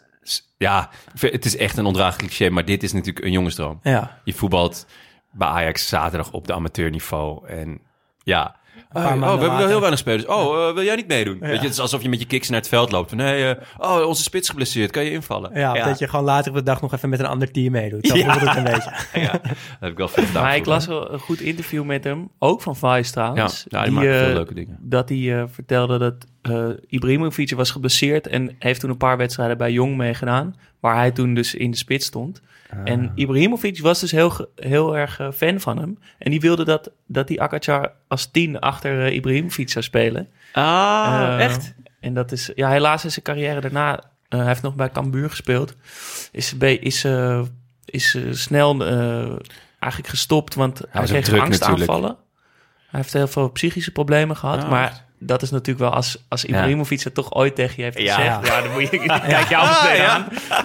[0.56, 2.50] Ja, het is echt een ondraaglijk cliché.
[2.50, 3.80] Maar dit is natuurlijk een jongensdroom.
[3.82, 4.86] Ja, Je voetbalt
[5.32, 7.48] bij Ajax zaterdag op de amateurniveau.
[7.48, 7.80] En
[8.22, 8.62] ja...
[8.96, 10.26] Oh, oh, we hebben wel heel weinig spelers.
[10.26, 11.38] Oh, eh, wil jij niet meedoen?
[11.38, 13.14] Weet je, het is alsof je met je kicks naar het veld loopt.
[13.14, 14.90] Nee, eh, oh, onze spits geblesseerd.
[14.90, 15.50] Kan je invallen?
[15.54, 18.06] ja, dat je gewoon later op de dag nog even met een ander team meedoet.
[18.06, 18.38] Zo Ja.
[18.38, 18.92] het een beetje.
[19.20, 19.40] Ja, dat
[19.80, 20.42] heb ik wel veel gedaan.
[20.42, 23.64] Maar ik las wel een goed interview met hem, ook van Vice trouwens.
[23.68, 24.78] Ja, ja, die maakt veel eh, leuke dingen.
[24.80, 29.58] Dat hij eh, vertelde dat eh Ibrahimovic was geblesseerd en heeft toen een paar wedstrijden
[29.58, 32.40] bij Jong meegedaan, waar hij toen dus in de spits stond.
[32.70, 32.78] Ah.
[32.84, 35.98] En Ibrahimovic was dus heel, heel erg eh, fan van hem.
[36.18, 40.28] En die wilde dat, dat die Akachar als tien achter eh, Ibrahimovic zou spelen.
[40.52, 41.74] Ah, Eh, echt?
[42.00, 43.98] En dat is, ja, helaas is zijn carrière daarna,
[44.28, 45.74] eh, hij heeft nog bij Cambuur gespeeld,
[46.32, 47.40] is, is, eh,
[47.84, 49.36] is snel eh,
[49.78, 52.16] eigenlijk gestopt, want hij, ook kreeg druk angstaanvallen.
[52.86, 55.03] Hij heeft heel veel psychische problemen gehad, Ah, maar?
[55.18, 58.14] Dat is natuurlijk wel als, als Ibrahimovic het toch ooit tegen je heeft Ja.
[58.14, 58.98] gezegd, ja, dan moet je,
[59.28, 60.14] kijk jou meteen ja.
[60.14, 60.26] aan.
[60.48, 60.62] Ja,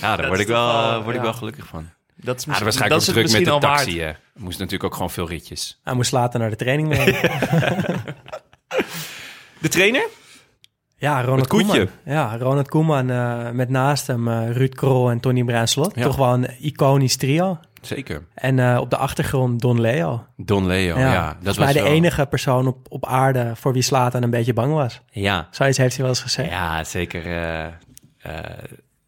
[0.00, 1.22] daar dat word, ik wel, word ik ja.
[1.22, 1.88] wel gelukkig van.
[2.16, 4.00] Dat is Ja, dat misschien, waarschijnlijk dat ook druk met misschien de taxi.
[4.00, 4.06] hè.
[4.08, 5.80] Er moest natuurlijk ook gewoon veel ritjes.
[5.84, 7.04] Hij moest later naar de training mee.
[9.58, 10.06] De trainer?
[10.96, 11.46] Ja, Ronald.
[11.46, 11.88] Koeman.
[12.04, 15.94] Ja, Ronald Koeman eh, met naast hem eh, Ruud Krol en Tony Bruinslot.
[15.94, 16.02] Ja.
[16.02, 17.58] Toch wel een iconisch trio.
[17.88, 18.26] Zeker.
[18.34, 20.26] En eh, op de achtergrond Don Leo.
[20.36, 21.36] Don Leo, ja.
[21.42, 24.52] dat was mij de wel- enige persoon op, op aarde voor wie Slatan een beetje
[24.52, 25.00] bang was.
[25.10, 26.50] Ja, Zoiets heeft hij wel eens gezegd.
[26.50, 27.26] ja zeker.
[27.26, 27.72] eh, eh,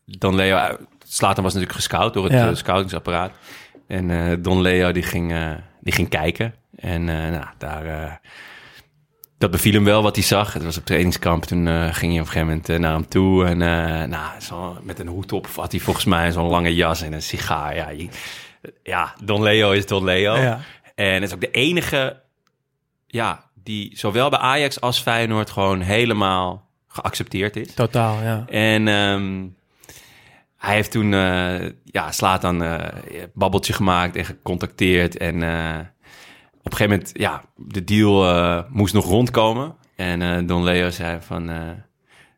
[0.04, 0.68] Don Leo, uh,
[1.06, 2.54] Slatan was natuurlijk gescout door het Ja.
[2.54, 3.32] scoutingsapparaat.
[3.86, 5.34] En Don Leo die ging,
[5.80, 6.54] die ging kijken.
[6.76, 8.20] En nou, daar...
[9.38, 10.52] dat beviel hem wel wat hij zag.
[10.52, 11.44] Het was op trainingskamp.
[11.44, 13.44] Toen ging hij op een gegeven moment naar hem toe.
[13.46, 17.02] En eh, nou, zo, met een hoed op had hij volgens mij zo'n lange jas
[17.02, 17.74] en een sigaar.
[17.76, 18.08] Ja, je-
[18.82, 20.36] ja, Don Leo is Don Leo.
[20.36, 20.60] Ja.
[20.94, 22.20] En het is ook de enige
[23.06, 27.74] ja, die zowel bij Ajax als Feyenoord gewoon helemaal geaccepteerd is.
[27.74, 28.44] Totaal, ja.
[28.48, 29.46] En ehm,
[30.56, 32.86] hij heeft toen, eh ja, slaat dan eh,
[33.34, 35.16] babbeltje gemaakt en gecontacteerd.
[35.16, 35.78] En eh,
[36.58, 39.74] op een gegeven moment, ja, de deal moest nog rondkomen.
[39.96, 41.50] En Don Leo zei van,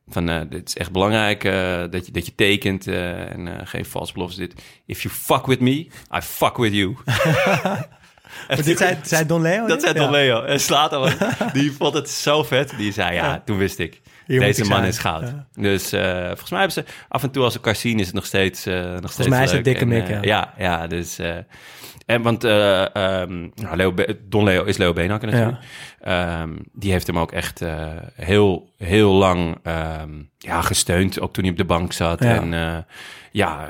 [0.09, 3.85] van eh dit is echt belangrijk eh, dat, je, dat je tekent eh, en geen
[3.85, 4.55] valse beloftes dit.
[4.87, 5.73] If you fuck with me,
[6.17, 6.97] I fuck with you.
[8.65, 9.67] Dit zei, zei Don Leo?
[9.67, 10.11] Dat zei Don Ja.
[10.11, 10.43] Leo.
[10.43, 11.09] En slaat al,
[11.53, 12.75] die vond het zo vet.
[12.77, 13.43] Die zei, ja, Ja.
[13.45, 14.01] toen wist ik.
[14.27, 14.89] Hier Deze man zijn.
[14.89, 15.23] is goud.
[15.23, 15.47] Ja.
[15.55, 15.89] Dus
[16.27, 18.65] volgens mij hebben ze af en toe als elkaar zien, is het nog steeds,
[19.01, 19.65] nog steeds mij is het leuk.
[19.65, 20.19] dikke mik, ja.
[20.23, 21.19] ja, ja, dus...
[22.13, 23.95] en want eh, ehm, nou, Leo
[24.29, 25.59] Don Leo is Leo Beenhakker natuurlijk.
[26.01, 31.21] Ehm, die heeft hem ook echt eh, heel, heel lang ehm, ja, gesteund.
[31.21, 32.23] Ook toen hij op de bank zat.
[32.23, 32.35] Ja.
[32.35, 32.79] En eh,
[33.33, 33.69] ja,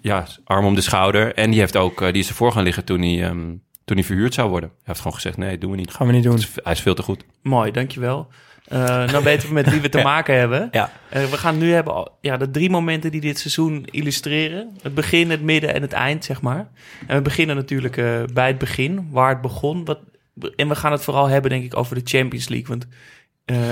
[0.00, 1.34] ja, arm om de schouder.
[1.34, 3.54] En die, heeft ook, die is ervoor gaan liggen toen hij, ehm,
[3.84, 4.68] toen hij verhuurd zou worden.
[4.68, 5.90] Hij heeft gewoon gezegd, nee, doen we niet.
[5.90, 6.38] Gaan we niet doen.
[6.62, 7.24] Hij is veel te goed.
[7.42, 8.28] Mooi, dankjewel.
[8.64, 10.68] Eh dan weten we met wie we te maken hebben.
[10.70, 10.92] Ja.
[11.08, 14.76] Eh, we gaan nu hebben ja, de drie momenten die dit seizoen illustreren.
[14.82, 16.68] Het begin, het midden en het eind, zeg maar.
[17.06, 19.84] En we beginnen natuurlijk eh, bij het begin, waar het begon.
[19.84, 19.98] Wat,
[20.56, 22.68] en we gaan het vooral hebben, denk ik, over de Champions League.
[22.68, 22.86] Want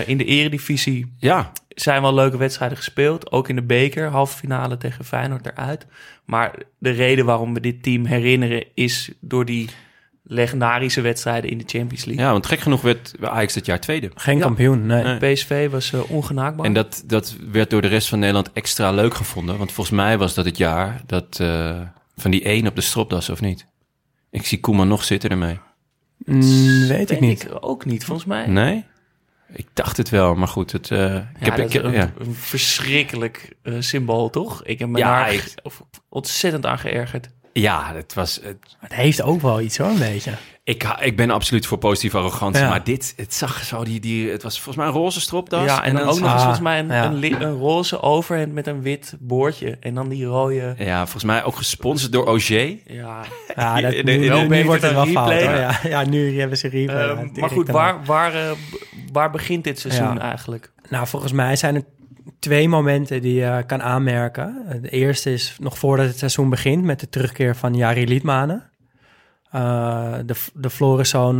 [0.07, 3.33] in de eredivisie Ja, zijn wel leuke wedstrijden gespeeld.
[3.33, 5.87] Ook in de beker, halve finale tegen Feyenoord eruit.
[6.25, 8.65] Maar de reden waarom we dit team herinneren...
[8.75, 9.69] is door die
[10.33, 12.25] legendarische wedstrijden in de Champions League.
[12.25, 14.11] ja, want gek genoeg werd Ajax dit jaar tweede.
[14.15, 14.43] Geen Ja.
[14.43, 15.03] kampioen, nee.
[15.05, 15.33] Nee.
[15.35, 16.67] PSV was eh, ongenaakbaar.
[16.67, 19.59] En dat, dat werd door de rest van Nederland extra leuk gevonden.
[19.59, 21.81] Want volgens mij was dat het jaar dat eh,
[22.17, 23.67] van die één op de stropdas, of niet?
[24.31, 25.59] Ik zie Koeman nog zitten ermee.
[26.25, 27.43] Mm, weet ik niet.
[27.45, 28.47] Ik ook niet, volgens mij.
[28.47, 28.85] Nee?
[29.55, 30.73] Ik dacht het wel, maar goed.
[30.73, 32.13] Het, eh, ik Ja, heb, dat ik, is een, ja.
[32.19, 34.65] een verschrikkelijk eh, symbool, toch?
[34.65, 35.55] Ik heb me Ja, daar ik-
[36.09, 37.31] ontzettend aan geërgerd.
[37.53, 38.41] Ja, het was...
[38.43, 40.33] Het, Het heeft ook wel iets hoor, een beetje.
[40.65, 42.63] ik, ik ben absoluut voor positieve arrogantie.
[42.63, 42.69] Ja.
[42.69, 45.65] Maar dit, het zag zo, die, die, het was volgens mij een roze stropdas.
[45.65, 47.05] ja, en, dan ook nog ah, eens volgens mij een, ja.
[47.41, 49.77] een, roze overhemd met een wit boordje.
[49.81, 50.75] En dan die rode...
[50.79, 52.77] Ja, volgens mij ook gesponsord door Auger.
[52.87, 53.25] Ja,
[53.57, 55.33] Ja, dat, Ja, nu, wordt het wel fout.
[55.33, 57.09] Ja, ja, nu hebben ze replay.
[57.09, 58.51] Ehm, maar goed, waar, waar, eh,
[59.13, 60.21] waar begint dit seizoen Ja.
[60.21, 60.73] eigenlijk?
[60.89, 61.85] Nou, volgens mij zijn er
[62.39, 64.79] twee momenten die je kan aanmerken.
[64.83, 68.71] De eerste is nog voordat het seizoen begint met de terugkeer van Jari Liedmanen.
[69.51, 70.71] Eh, de, de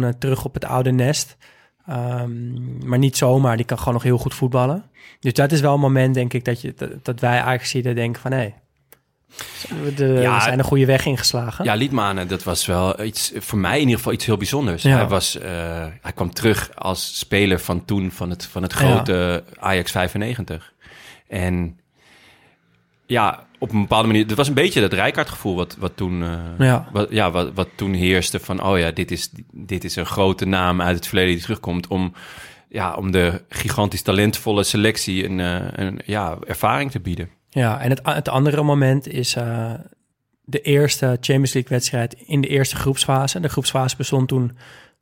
[0.05, 1.37] eh, terug op het oude nest.
[1.87, 4.85] Ehm, maar niet zomaar, die kan gewoon nog heel goed voetballen.
[5.21, 7.95] Dus dat is wel een moment, denk ik, dat, je, dat, wij eigenlijk zien en
[7.95, 8.33] denken van...
[8.33, 8.53] hé,
[9.97, 11.65] we Ja, zijn een goede weg ingeslagen.
[11.65, 14.83] Ja, Liedmanen, dat was wel iets, voor mij in ieder geval iets heel bijzonders.
[14.83, 14.97] Ja.
[14.97, 15.51] Hij, was, eh,
[16.01, 20.73] hij kwam terug als speler van toen, van het, van het grote Ajax 95.
[21.29, 21.81] En
[23.07, 26.67] ja, op een bepaalde manier, het was een beetje dat Rijkaard-gevoel wat, wat, toen, eh,
[26.67, 26.89] Ja.
[26.93, 30.45] wat, ja, wat, wat toen heerste van, oh ja, dit is, dit is een grote
[30.45, 32.15] naam uit het verleden die terugkomt om,
[32.69, 37.29] ja, om de gigantisch talentvolle selectie een, eh, een ja, ervaring te bieden.
[37.55, 39.73] Ja, en het, het andere moment is eh,
[40.45, 43.41] de eerste Champions League wedstrijd in de eerste groepsfase.
[43.41, 44.57] De groepsfase bestond toen,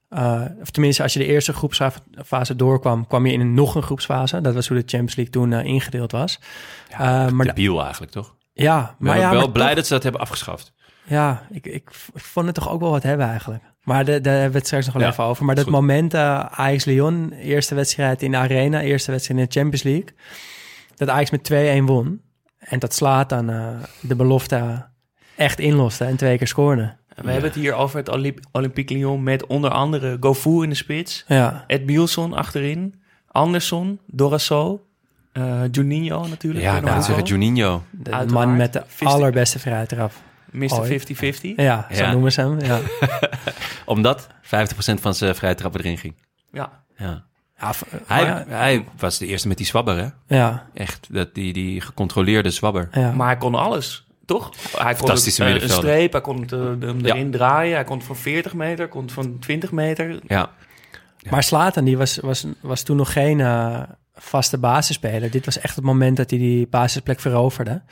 [0.09, 3.83] eh, of tenminste als je de eerste groepsfase doorkwam, kwam je in een, nog een
[3.83, 4.41] groepsfase.
[4.41, 6.41] Dat was hoe de Champions League toen eh, ingedeeld was.
[6.91, 8.37] Eh, maar Debiel eigenlijk, toch?
[8.53, 10.73] ja, Maar maar ben ja, wel blij toch- dat ze dat hebben afgeschaft.
[11.05, 13.63] ja, ik, ik, ik vond het toch ook wel wat hebben eigenlijk.
[13.83, 15.45] Maar de- daar hebben we het straks nog wel Ja, even over.
[15.45, 15.73] Maar dat goed.
[15.73, 20.09] moment, eh Ajax-Lyon, eerste wedstrijd in de Arena, eerste wedstrijd in de Champions League.
[20.97, 22.21] Dat Ajax met 2-1 won.
[22.71, 23.69] En dat slaat dan eh,
[24.01, 24.87] de belofte
[25.37, 26.99] echt inloste en twee keer scoorde.
[27.15, 30.75] We hebben het hier over het Olymp Olympique Lyon met onder andere Gofu in de
[30.75, 31.25] spits.
[31.29, 32.95] Ja, Ed Bielson achterin.
[33.29, 34.85] Anderson, Dorasso.
[35.33, 36.65] eh Juninho natuurlijk.
[36.65, 37.25] Ja, ik wou zeggen.
[37.25, 37.83] Juninho.
[37.91, 38.31] de Uiteraard.
[38.47, 40.13] man met de allerbeste vrije trap.
[40.51, 40.73] Mr.
[40.73, 41.13] Ooit.
[41.13, 41.41] 50-50.
[41.57, 42.11] Ja, zo Ja.
[42.13, 42.61] noemen ze hem.
[42.61, 42.79] Ja.
[43.85, 46.15] Omdat 50% van zijn vrije trappen erin ging.
[46.53, 46.83] Ja.
[46.97, 47.25] Ja.
[47.61, 47.73] Ja,
[48.07, 50.37] Hij, maar- hij was de eerste met die zwabber, hè?
[50.37, 52.89] ja, Echt, dat, die, die gecontroleerde zwabber.
[52.93, 53.13] ja.
[53.13, 54.51] Maar hij kon alles, toch?
[54.77, 57.15] Hij kon Fantastische het, eh, een streep, hij kon het, eh, hem Ja.
[57.15, 57.75] erin draaien.
[57.75, 60.21] Hij kon het van 40 meter, kon het van 20 meter.
[60.27, 60.51] Ja.
[61.31, 63.83] Maar Slatan, die was, was, was toen nog geen eh,
[64.15, 65.31] vaste basisspeler.
[65.31, 67.83] Dit was echt het moment dat hij die basisplek veroverde.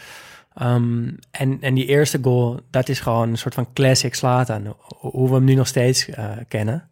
[0.55, 4.77] Ehm, en, en die eerste goal, dat is gewoon een soort van classic Slatan.
[4.99, 6.89] Hoe we hem nu nog steeds eh, kennen.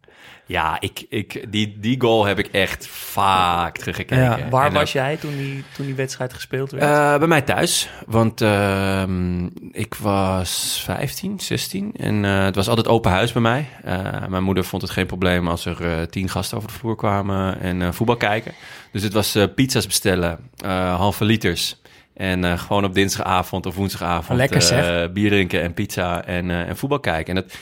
[0.47, 4.23] Ja, ik, ik, die, die goal heb ik echt vaak teruggekeken.
[4.23, 4.49] Ja.
[4.49, 6.83] Waar En was ook, jij toen die, toen die wedstrijd gespeeld werd?
[6.83, 7.89] eh, bij mij thuis.
[8.05, 11.93] Want ehm, ik was 15, 16.
[11.97, 13.67] En eh, het was altijd open huis bij mij.
[13.83, 16.95] Eh, mijn moeder vond het geen probleem als er eh, tien gasten over de vloer
[16.95, 18.53] kwamen en eh, voetbal kijken.
[18.91, 21.81] Dus het was eh, pizza's bestellen, eh, halve liters.
[22.13, 24.71] En eh, gewoon op dinsdagavond of woensdagavond Lekker,
[25.03, 27.35] eh, bier drinken en pizza en, eh, en voetbal kijken.
[27.35, 27.57] En dat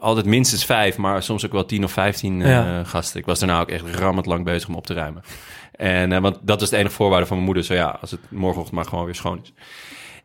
[0.00, 2.84] altijd minstens vijf, maar soms ook wel tien of vijftien eh, Ja.
[2.84, 3.20] gasten.
[3.20, 5.22] Ik was daarna ook echt rammend lang bezig om op te ruimen.
[5.72, 7.64] En, eh, want dat was de enige voorwaarde van mijn moeder.
[7.64, 9.52] Zo ja, als het morgenochtend maar gewoon weer schoon is.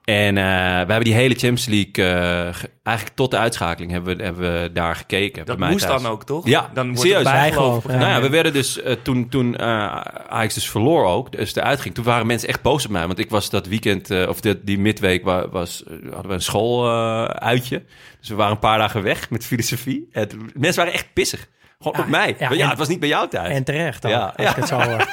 [0.10, 0.50] En eh, we
[0.92, 4.72] hebben die hele Champions League, eh, ge- eigenlijk tot de uitschakeling, hebben we, hebben we
[4.72, 5.38] daar gekeken.
[5.38, 6.02] dat bij mij moest thuis.
[6.02, 6.48] dan ook, toch?
[6.48, 7.18] Ja, dan wordt serieus.
[7.18, 7.84] het bijgeloof.
[7.88, 7.98] Ja.
[7.98, 9.68] Nou ja, we werden dus eh, toen, toen eh,
[10.28, 11.96] Ajax dus verloor ook, dus eruit ging.
[11.96, 14.60] Toen waren mensen echt boos op mij, want ik was dat weekend, eh, of de,
[14.64, 17.84] die midweek, wa- was, hadden we een schooluitje.
[18.20, 20.10] dus we waren een paar dagen weg met filosofie.
[20.54, 21.48] Mensen waren echt pissig.
[21.84, 22.36] Gewoon op mij.
[22.40, 23.54] ja, Ja, en- het was niet bij jou thuis.
[23.54, 24.50] En terecht dan, Ja, als ja.
[24.50, 25.08] ik het zo hoor.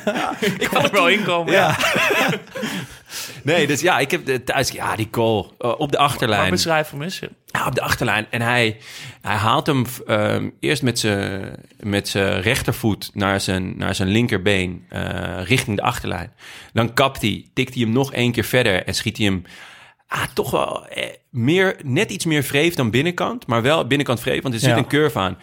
[0.58, 1.52] Ik kan er wel inkomen.
[1.52, 1.76] Ja.
[3.42, 4.70] nee, dus ja, ik heb de- thuis...
[4.70, 6.50] Ja, die goal eh, op de Maar achterlijn.
[6.50, 7.20] beschrijf hem eens.
[7.46, 8.26] Ja, op de achterlijn.
[8.30, 8.76] En hij,
[9.22, 14.86] hij haalt hem ehm, eerst met zijn met zijn rechtervoet naar zijn, naar zijn linkerbeen
[14.88, 16.32] eh, richting de achterlijn.
[16.72, 19.42] Dan kapt hij, tikt hij hem nog één keer verder en schiet hij hem
[20.06, 23.46] ah, toch wel eh, meer, net iets meer vreef dan binnenkant.
[23.46, 24.76] Maar wel binnenkant vreef, want er zit Ja.
[24.76, 25.38] een curve aan.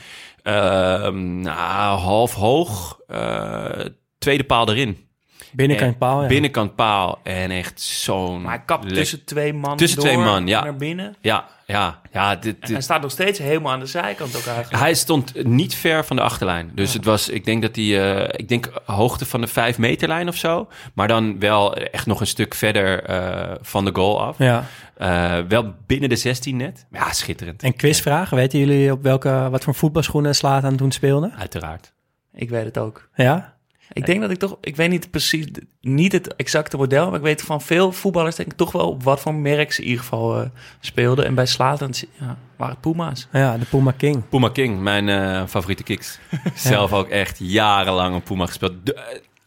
[0.49, 3.85] Ehm, nou, half hoog, eh,
[4.17, 5.08] tweede paal erin.
[5.51, 6.27] Binnenkant En paal, ja.
[6.27, 8.41] Binnenkant paal en echt zo'n...
[8.41, 10.63] Maar hij kapt tussen twee man Tussen door twee man, ja.
[10.63, 11.15] naar binnen.
[11.21, 12.35] Ja, ja, ja.
[12.35, 14.83] Dit, En dit- hij staat nog steeds helemaal aan de zijkant ook eigenlijk.
[14.83, 16.71] Hij stond niet ver van de achterlijn.
[16.75, 20.27] Dus het was, ik denk dat hij, eh, ik denk hoogte van de vijf meterlijn
[20.27, 20.67] of zo.
[20.93, 24.37] Maar dan wel echt nog een stuk verder eh, van de goal af.
[24.37, 24.65] Ja.
[24.97, 26.85] Eh, wel binnen de 16 net.
[26.91, 27.63] Ja, schitterend.
[27.63, 31.31] En quizvraag, weten jullie op welke, wat voor voetbalschoenen Slatan toen speelde?
[31.37, 31.93] Uiteraard.
[32.33, 33.09] Ik weet het ook.
[33.15, 33.57] Ja?
[33.93, 35.45] Ik denk dat ik toch, ik weet niet precies,
[35.81, 39.03] niet het exacte model, maar ik weet van veel voetballers denk ik toch wel op
[39.03, 41.25] wat voor merk ze in ieder geval eh, speelden.
[41.25, 43.27] En bij Slatan ja, waren het Puma's.
[43.31, 44.29] Ja, de Puma King.
[44.29, 46.19] Puma King, mijn eh, favoriete kicks.
[46.55, 48.73] Zelf ook echt jarenlang een Puma gespeeld.
[48.83, 48.93] Do-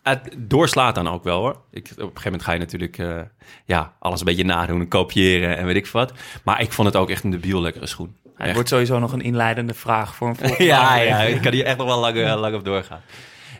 [0.02, 1.60] het doorslaat dan ook wel hoor.
[1.70, 3.20] Ik, op een gegeven moment ga je natuurlijk eh,
[3.64, 6.12] ja, alles een beetje nadoen en kopiëren en weet ik wat.
[6.44, 8.16] Maar ik vond het ook echt een debiel lekkere schoen.
[8.24, 8.54] Het Echt.
[8.54, 11.86] wordt sowieso nog een inleidende vraag voor een volgende ja, ik kan hier echt nog
[11.86, 13.00] wel lang, lang op doorgaan.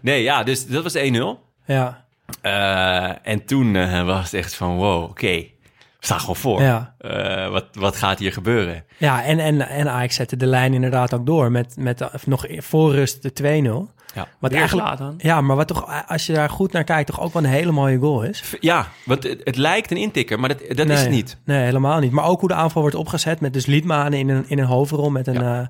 [0.03, 1.01] Nee, ja, dus dat was 1-0.
[1.67, 2.05] Ja,
[2.41, 5.49] Eh, en toen eh, was het echt van, wow, oké, we
[6.01, 6.63] staan gewoon voor.
[6.63, 6.95] Ja.
[6.99, 8.85] Eh, wat, wat gaat hier gebeuren?
[8.97, 12.47] ja en, en, en Ajax zette de lijn inderdaad ook door met, met de- nog
[12.57, 13.95] voor rust de 2-0.
[14.15, 14.27] Ja.
[14.39, 14.87] Wat eigenlijk,
[15.19, 17.73] ja, maar wat toch, als je daar goed naar kijkt, toch ook wel een hele
[17.73, 18.55] mooie goal is.
[18.61, 21.37] Ja, want het, het lijkt een intikker, maar dat, dat is het niet.
[21.45, 22.13] Nee, helemaal niet.
[22.13, 25.11] Maar ook hoe de aanval wordt opgezet met dus Liedmanen in een, in een hoofdrol
[25.11, 25.67] met een eh,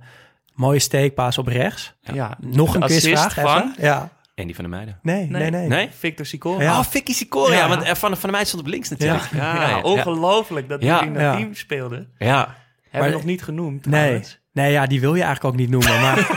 [0.54, 1.94] mooie steekpaas op rechts.
[2.00, 2.36] Ja.
[2.40, 3.74] Nog een assist quizvraag van?
[3.78, 4.08] Ja.
[4.42, 4.98] En die van de meiden.
[5.02, 5.68] Nee, nee, nee.
[5.68, 5.88] Nee?
[5.98, 6.62] Victor Sicora.
[6.62, 6.78] Ja.
[6.78, 7.52] Oh, Vicky Sicora.
[7.52, 7.68] Ja, Ja.
[7.68, 9.28] want eh, van, van de meid stond op links natuurlijk.
[9.32, 10.98] Ja, Ja, ja, ongelooflijk dat Ja.
[10.98, 11.36] hij in dat Ja.
[11.36, 11.96] team speelde.
[12.18, 12.56] Hebben
[12.90, 13.04] ja.
[13.04, 13.86] we nog niet genoemd.
[13.86, 14.00] Nee.
[14.00, 14.40] trouwens.
[14.52, 16.00] nee, ja, die wil je eigenlijk ook niet noemen.
[16.00, 16.28] Maar,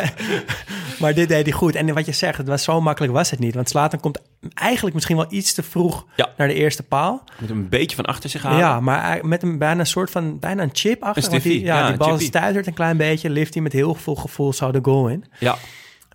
[1.00, 1.74] maar dit deed hij goed.
[1.74, 3.54] En wat je zegt, het was zo makkelijk was het niet.
[3.54, 4.20] Want Slatan komt
[4.54, 6.28] eigenlijk misschien wel iets te vroeg Ja.
[6.36, 7.24] naar de eerste paal.
[7.38, 8.58] Moet hem een beetje van achter zich halen.
[8.58, 11.24] Ja, maar met een bijna een soort van bijna een chip achter.
[11.24, 13.94] Een want die, ja, ja, die bal stuitert een klein beetje, lift hij met heel
[13.94, 15.24] veel gevoel zo de goal in.
[15.38, 15.56] Ja,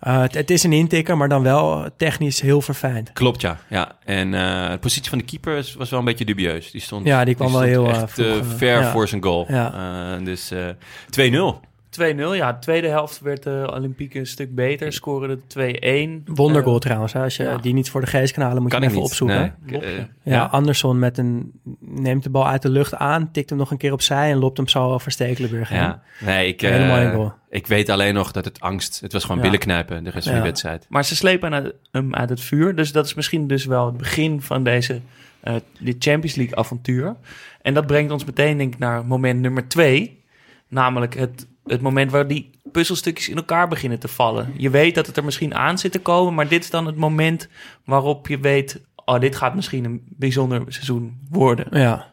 [0.06, 3.12] Uh, het, het is een intikker, maar dan wel technisch heel verfijnd.
[3.12, 3.58] klopt ja.
[3.68, 3.92] ja.
[4.04, 6.70] En eh, de positie van de keeper was wel een beetje dubieus.
[6.70, 8.90] Die stond, Ja, die kwam wel heel, eh, echt vroeg, eh, eh, ver ja.
[8.90, 9.46] voor zijn goal.
[9.48, 10.14] Ja.
[10.18, 10.68] Eh, dus eh
[11.10, 11.60] 2-0.
[12.00, 12.52] 2-0, ja.
[12.52, 14.92] De tweede helft werd de Olympique een stuk beter.
[14.92, 16.32] Scoren de 2-1.
[16.34, 17.12] Wondergoal Eh, trouwens.
[17.12, 17.22] Hè?
[17.22, 17.56] Als je ja.
[17.56, 19.04] die niet voor de geest kan halen, moet Kan je hem niet.
[19.04, 19.54] even opzoeken.
[19.66, 19.72] Nee.
[19.80, 19.86] Lopje.
[19.88, 20.44] Eh, Ja, ja.
[20.44, 23.92] Anderson met een, neemt de bal uit de lucht aan, tikt hem nog een keer
[23.92, 25.78] opzij en loopt hem zo over Stekelenburg heen.
[25.78, 29.00] Ja, nee, ik, eh, ik weet alleen nog dat het angst...
[29.00, 29.42] Het was gewoon Ja.
[29.42, 30.86] billen knijpen de rest van de wedstrijd.
[30.88, 32.74] Maar ze slepen hem uit het vuur.
[32.74, 35.00] Dus dat is misschien dus wel het begin van deze
[35.40, 37.16] eh dit Champions League avontuur.
[37.62, 40.20] En dat brengt ons meteen denk ik naar moment nummer twee.
[40.68, 44.52] Namelijk het, het moment waar die puzzelstukjes in elkaar beginnen te vallen.
[44.56, 46.34] Je weet dat het er misschien aan zit te komen.
[46.34, 47.48] Maar dit is dan het moment
[47.84, 48.80] waarop je weet...
[49.04, 51.66] Oh, dit gaat misschien een bijzonder seizoen worden.
[51.70, 52.12] Ja,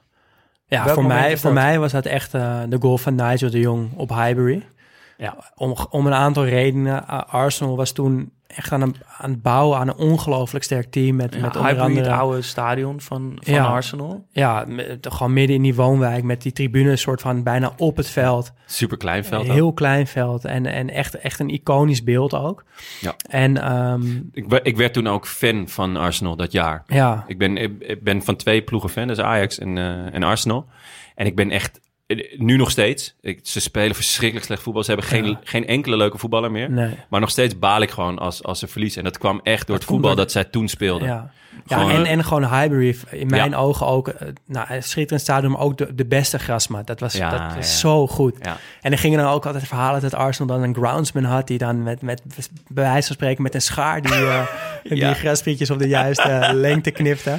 [0.68, 3.60] ja Welk voor, mij, voor mij was dat echt eh, de goal van Nigel de
[3.60, 4.66] Jong op Highbury.
[5.18, 5.36] Ja.
[5.56, 7.04] Om, om een aantal redenen.
[7.10, 11.16] Uh, Arsenal was toen echt aan, een, aan het bouwen aan een ongelooflijk sterk team.
[11.16, 12.12] Met, Ja, met onder andere...
[12.12, 13.66] oude stadion van, van Ja.
[13.66, 14.26] Arsenal.
[14.32, 18.08] Ja, met- gewoon midden in die woonwijk met die tribunes soort van bijna op het
[18.10, 18.52] veld.
[18.66, 19.45] Super klein veld.
[19.47, 19.54] ook.
[19.54, 22.64] Heel klein veld en, en echt, echt een iconisch beeld ook.
[23.00, 23.16] Ja.
[23.30, 26.84] En ehm, Ik, ik werd toen ook fan van Arsenal dat jaar.
[26.88, 30.24] ja, Ik ben, ik, ik ben van twee ploegen fan, dus Ajax en, eh, en
[30.24, 30.66] Arsenal.
[31.16, 31.80] En ik ben echt,
[32.38, 34.84] nu nog steeds, ik, ze spelen verschrikkelijk slecht voetbal.
[34.84, 35.39] Ze hebben geen, Ja.
[35.43, 36.72] geen enkele leuke voetballer meer.
[36.72, 36.95] nee.
[37.10, 38.97] Maar nog steeds baal ik gewoon als, als ze verliezen.
[38.97, 41.07] En dat kwam echt door het voetbal door- dat zij toen speelden.
[41.07, 41.32] Ja,
[41.66, 43.57] ja en, eh, en gewoon Highbury, in mijn Ja.
[43.57, 46.88] ogen ook, eh, nou, een schitterend stadion, maar ook de, de beste grasmat.
[46.88, 48.36] Dat was, dat was zo goed.
[48.82, 51.84] En er gingen dan ook altijd verhalen dat Arsenal dan een groundsman had, die dan
[51.84, 52.22] met, met
[52.68, 54.45] bij wijze van spreken met een schaar die, eh
[54.84, 55.14] die Ja.
[55.14, 57.38] grasprietjes op de juiste lengte knipte.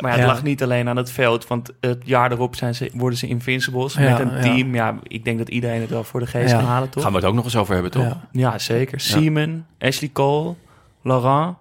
[0.00, 0.32] Maar ja, het Ja.
[0.32, 3.94] lag niet alleen aan het veld, want het jaar erop zijn ze, worden ze Invincibles
[3.94, 4.40] Ja, met een ja.
[4.40, 4.74] team.
[4.74, 6.56] Ja, ik denk dat iedereen het wel voor de geest Ja.
[6.56, 7.02] kan halen, toch?
[7.02, 8.02] Gaan we het ook nog eens over hebben, toch?
[8.04, 8.28] Ja.
[8.32, 9.00] Ja, zeker.
[9.00, 10.54] Seaman, Ashley Cole,
[11.02, 11.56] Laurent,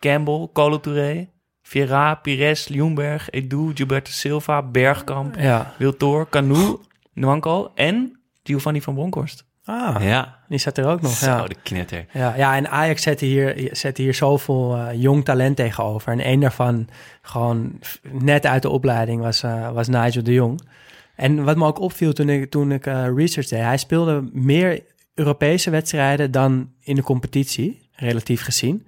[0.00, 1.28] Campbell, Colo Touré,
[1.62, 5.74] Vieira, Pires, Ljungberg, Edu, Gilberto Silva, Bergkamp, Ja.
[5.78, 6.76] Wiltor, Canu,
[7.74, 9.45] en Giovanni van Bronckhorst.
[9.66, 10.36] Ah, Ja.
[10.48, 11.12] die zat er ook nog.
[11.12, 11.44] Zo, Ja.
[11.46, 12.06] de knetter.
[12.12, 16.12] Ja, ja, en Ajax zette hier, zette hier zoveel eh, jong talent tegenover.
[16.12, 16.88] En één daarvan,
[17.22, 17.80] gewoon
[18.12, 20.60] net uit de opleiding, was, eh, was Nigel de Jong.
[21.16, 24.82] En wat me ook opviel toen ik, toen ik eh, research deed, hij speelde meer
[25.14, 28.86] Europese wedstrijden dan in de competitie, relatief gezien.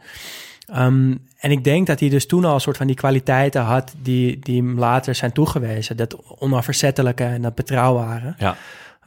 [0.66, 3.94] Ehm, en ik denk dat hij dus toen al een soort van die kwaliteiten had
[4.02, 5.96] die, die hem later zijn toegewezen.
[5.96, 8.34] Dat onafverzettelijke en dat betrouwbare.
[8.38, 8.56] Ja.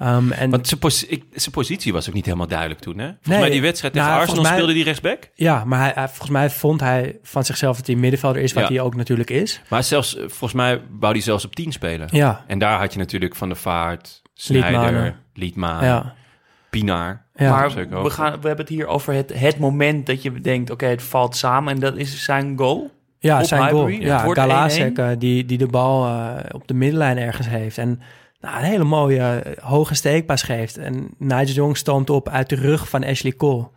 [0.02, 3.06] Ehm, en Want zijn, ik- zijn positie was ook niet helemaal duidelijk toen, hè?
[3.06, 5.30] Volgens Nee, mij die wedstrijd tegen nou, Arsenal mij- speelde die rechtsback.
[5.36, 8.64] ja, maar hij, hij- volgens mij vond hij van zichzelf dat hij middenvelder is, wat
[8.64, 8.70] Ja.
[8.70, 9.62] hij ook natuurlijk is.
[9.70, 12.08] Maar zelfs, eh, volgens mij wou hij zelfs op 10 spelen.
[12.12, 15.16] Ja, En daar had je natuurlijk Van der Vaart, Snijder.
[15.34, 16.14] Liedmanen, ja,
[16.70, 17.26] Pinaar.
[17.36, 17.50] ja.
[17.52, 17.74] maar
[18.04, 20.70] we, gaan, we hebben het hier over het, het moment dat je denkt...
[20.70, 22.92] oké, het valt samen en dat is zijn goal.
[23.20, 23.88] Ja, op zijn goal.
[23.88, 25.04] Ja, Galasek 1-1.
[25.04, 27.78] eh, die, die de bal eh, op de middenlijn ergens heeft.
[27.78, 28.02] En
[28.42, 30.78] nou, een hele mooie eh, hoge steekpas geeft.
[30.78, 33.68] En Nigel Jong stoomt op uit de rug van Ashley Cole.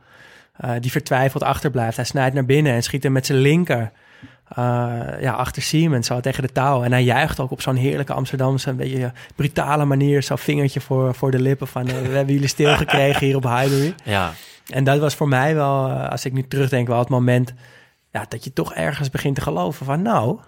[0.56, 1.96] eh, die vertwijfeld achterblijft.
[1.96, 3.92] Hij snijdt naar binnen en schiet hem met zijn linker...
[4.48, 4.64] eh,
[5.20, 6.82] ja, achter Siemens, zo tegen de touw.
[6.82, 10.22] En hij juicht ook op zo'n heerlijke Amsterdamse, een beetje brutale manier.
[10.22, 11.84] Zo'n vingertje voor, voor de lippen van...
[11.84, 13.94] we hebben jullie stilgekregen hier op Highbury.
[14.04, 14.32] Ja,
[14.66, 17.54] En dat was voor mij wel, als ik nu terugdenk, wel het moment
[18.10, 20.38] ja, dat je toch ergens begint te geloven van nou,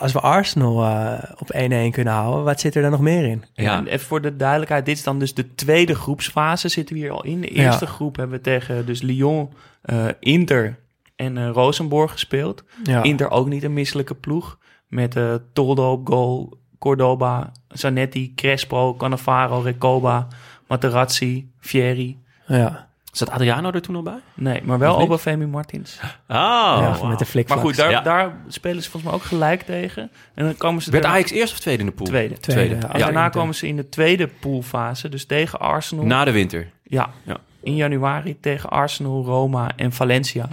[0.00, 1.58] als we Arsenal eh, op 1-1
[1.90, 3.44] kunnen houden, wat zit er dan nog meer in?
[3.54, 3.76] ja.
[3.76, 7.10] En even voor de duidelijkheid, dit is dan dus de tweede groepsfase zitten we hier
[7.10, 7.40] al in.
[7.40, 7.64] De Ja.
[7.64, 10.78] eerste groep hebben we tegen dus Lyon, eh, Inter
[11.16, 12.64] en eh Rosenborg gespeeld.
[12.82, 14.58] Ja, Inter ook niet een misselijke ploeg.
[14.88, 20.26] Met eh Toldo op goal, Cordoba, Zanetti, Crespo, Cannavaro, Recoba,
[20.68, 22.18] Materazzi, Fieri.
[22.46, 22.88] ja.
[23.12, 24.18] Zat Adriano er toen al bij?
[24.34, 24.98] Nee, maar wel?
[24.98, 25.98] Obafemi Martins.
[26.02, 27.06] Oh, ja wauw.
[27.08, 27.58] met de flikvlak.
[27.58, 28.00] Maar goed, daar, Ja.
[28.00, 30.10] daar spelen ze volgens mij ook gelijk tegen.
[30.34, 32.06] En dan komen ze Werd er- Ajax eerst of tweede in de pool?
[32.06, 32.38] tweede.
[32.38, 32.98] Tweede, ja.
[32.98, 36.04] daarna komen ze in de tweede poolfase, dus tegen Arsenal.
[36.04, 36.70] Na de winter.
[36.82, 37.36] Ja, Ja.
[37.62, 40.48] in januari tegen Arsenal, Roma en Valencia.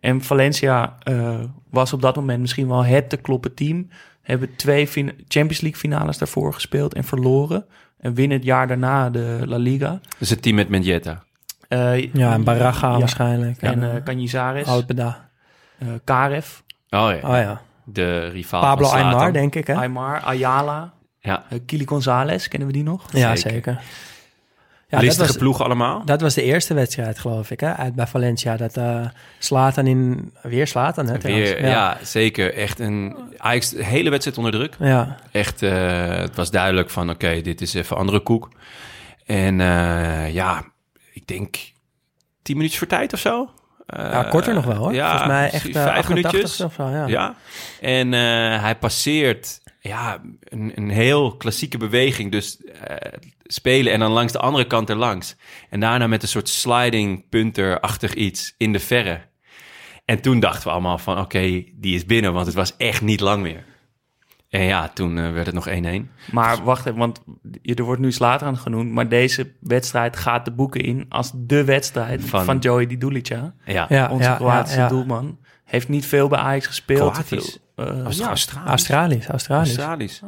[0.00, 1.38] En Valencia eh,
[1.70, 3.88] was op dat moment misschien wel het te kloppen team.
[4.22, 7.64] Hebben twee fin- Champions League finales daarvoor gespeeld en verloren.
[8.00, 10.00] En winnen het jaar daarna de La Liga.
[10.18, 11.22] Dus het team met Mendieta.
[11.68, 12.98] Eh, ja, en Baraga ja.
[12.98, 13.62] waarschijnlijk.
[13.62, 15.28] En En eh Canizares, Alpeda.
[15.78, 16.46] eh, Karev,
[16.90, 17.60] Oh ja, Oh ja.
[17.84, 19.02] de rivaal Pablo van.
[19.02, 19.74] Aymar, denk ik, hè?
[19.74, 23.12] Aymar, Ayala, Ja, eh, Kili Gonzalez, kennen we die nog?
[23.12, 23.52] ja, zeker.
[23.52, 23.80] zeker.
[24.90, 26.04] Ja, dat was, ploegen allemaal.
[26.04, 27.74] dat was de eerste wedstrijd, geloof ik, hè?
[27.74, 28.56] Uit bij Valencia.
[28.56, 29.06] Dat eh
[29.38, 30.32] Slatan in...
[30.42, 31.18] Weer Slatan, hè?
[31.18, 31.50] trouwens.
[31.50, 31.96] Weer, ja.
[32.02, 32.54] zeker.
[32.54, 34.76] Echt een Ajax, de hele wedstrijd onder druk.
[34.78, 35.16] Ja.
[35.32, 38.48] Echt, eh, het was duidelijk van, oké, dit is even andere koek.
[39.26, 40.64] En eh, ja,
[41.28, 41.56] denk
[42.42, 43.50] tien minuutjes voor tijd of zo.
[43.86, 44.92] Ja, Eh, korter nog wel hoor.
[44.94, 46.60] Ja, Volgens mij echt uh, vijf 88 minuutjes.
[46.60, 46.88] of zo.
[46.88, 47.06] Ja.
[47.06, 47.34] Ja.
[47.80, 52.32] En eh, hij passeert ja, een, een heel klassieke beweging.
[52.32, 52.96] Dus eh,
[53.42, 55.36] spelen en dan langs de andere kant erlangs.
[55.70, 59.20] En daarna met een soort sliding punter-achtig iets in de verre.
[60.04, 63.20] En toen dachten we allemaal van, oké, die is binnen, want het was echt niet
[63.20, 63.64] lang meer.
[64.48, 66.32] En ja, toen eh, werd het nog 1-1.
[66.32, 67.20] Maar wacht even, want
[67.62, 68.92] er wordt nu Slatan genoemd.
[68.92, 73.54] Maar deze wedstrijd gaat de boeken in als de wedstrijd van, Van- Joey Di Dulica.
[73.64, 74.88] Ja, Ja, Onze ja, Kroatische ja, ja.
[74.90, 75.38] doelman.
[75.64, 77.12] Heeft niet veel bij Ajax gespeeld.
[77.12, 77.58] Kroatisch?
[77.76, 78.46] Veel, eh, Australisch.
[78.46, 78.66] Australisch.
[78.66, 79.68] Australisch, Australisch.
[79.76, 80.22] Australisch.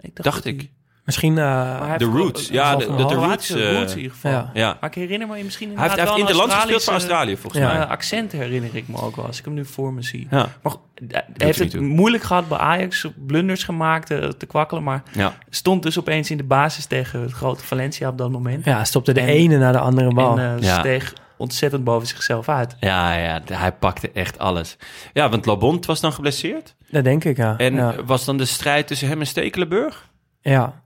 [0.00, 0.70] Ik dacht, ik.
[1.08, 1.38] Misschien...
[1.38, 2.48] eh, De Roots.
[2.48, 4.30] Ja, de- de- de Kroatische Roots, eh, roots in ieder geval.
[4.30, 4.50] ja.
[4.54, 4.76] Ja.
[4.80, 6.92] Maar ik herinner me misschien Hij heeft, hij heeft inderdaad wel een interlands gespeeld voor
[6.92, 7.72] Australië, volgens Ja.
[7.72, 7.82] mij.
[7.82, 10.26] eh, accent herinner ik me ook wel, als ik hem nu voor me zie.
[10.30, 10.46] Ja.
[10.62, 10.72] Maar
[11.08, 11.80] hij heeft het toe.
[11.80, 14.82] moeilijk gehad bij Ajax, blunders gemaakt, eh, te kwakkelen.
[14.82, 15.34] Maar Ja.
[15.50, 18.64] stond dus opeens in de basis tegen het grote Valencia op dat moment.
[18.64, 20.38] ja, stopte de En- ene naar de andere bal.
[20.38, 20.78] En eh, Ja.
[20.78, 22.76] steeg ontzettend boven zichzelf uit.
[22.80, 24.76] Ja, ja, hij pakte echt alles.
[25.12, 26.74] Ja, want Labont was dan geblesseerd.
[26.90, 27.54] dat denk ik, ja.
[27.56, 27.94] En ja.
[28.06, 30.08] was dan de strijd tussen hem en Stekelenburg?
[30.40, 30.82] ja.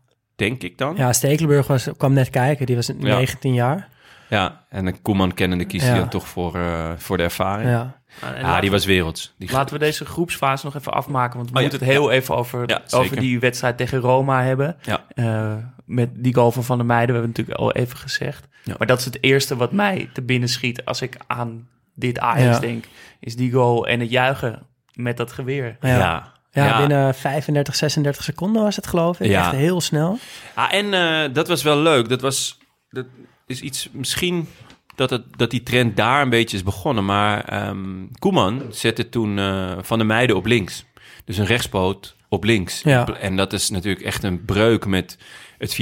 [0.49, 0.95] Denk ik dan.
[0.97, 2.67] ja, Stekelenburg was, kwam net kijken.
[2.67, 3.89] Die was 19 jaar.
[4.29, 5.91] Ja, en een Koeman kennende kiest Ja.
[5.91, 7.71] hij dan toch voor, eh, voor de ervaring.
[7.71, 8.35] Ja, Ja.
[8.35, 9.35] En laten, die was werelds.
[9.39, 11.37] Die laten we deze groepsfase nog even afmaken.
[11.37, 11.69] Want we Oh, ja.
[11.69, 14.77] moeten het heel even over, Ja, over die wedstrijd tegen Roma hebben.
[14.83, 15.05] Ja.
[15.15, 18.49] Eh, met die goal van Van der Meijden, we hebben het natuurlijk al even gezegd.
[18.65, 18.75] Ja.
[18.79, 22.55] Maar dat is het eerste wat mij te binnen schiet als ik aan dit Ajax
[22.55, 22.61] Ja.
[22.61, 22.85] denk.
[23.21, 25.77] Is die goal en het juichen met dat geweer.
[25.81, 26.32] Ja.
[26.53, 26.79] Ja.
[26.79, 29.31] Binnen 35, 36 seconden was het, geloof ik.
[29.31, 29.43] Ja.
[29.43, 30.19] Echt heel snel.
[30.55, 32.09] Ah, en eh, dat was wel leuk.
[32.09, 32.59] Dat was
[32.91, 33.07] dat
[33.47, 34.49] is iets misschien
[34.95, 37.05] dat, het, dat die trend daar een beetje is begonnen.
[37.05, 40.85] Maar ehm Koeman zette toen eh, Van der Meijden op links.
[41.25, 42.83] Dus een rechtspoot op links.
[42.83, 43.07] Ja.
[43.07, 45.19] En dat is natuurlijk echt een breuk met
[45.59, 45.79] het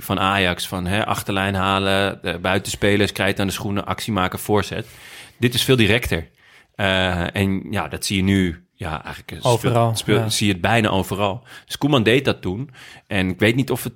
[0.00, 0.68] 4-3-3 van Ajax.
[0.68, 4.86] Van hè, achterlijn halen, de buitenspelers, krijt aan de schoenen, actie maken, voorzet.
[5.38, 6.28] Dit is veel directer.
[6.74, 10.28] Eh, en ja, dat zie je nu ja, eigenlijk eh, Overal, ja.
[10.28, 11.42] zie je het bijna overal.
[11.66, 12.70] Dus Koeman deed dat toen.
[13.06, 13.92] En ik weet niet of het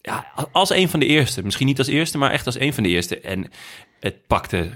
[0.00, 1.42] ja, als een van de eerste.
[1.42, 3.20] Misschien niet als eerste, maar echt als een van de eerste.
[3.20, 3.50] En
[4.00, 4.70] het pakte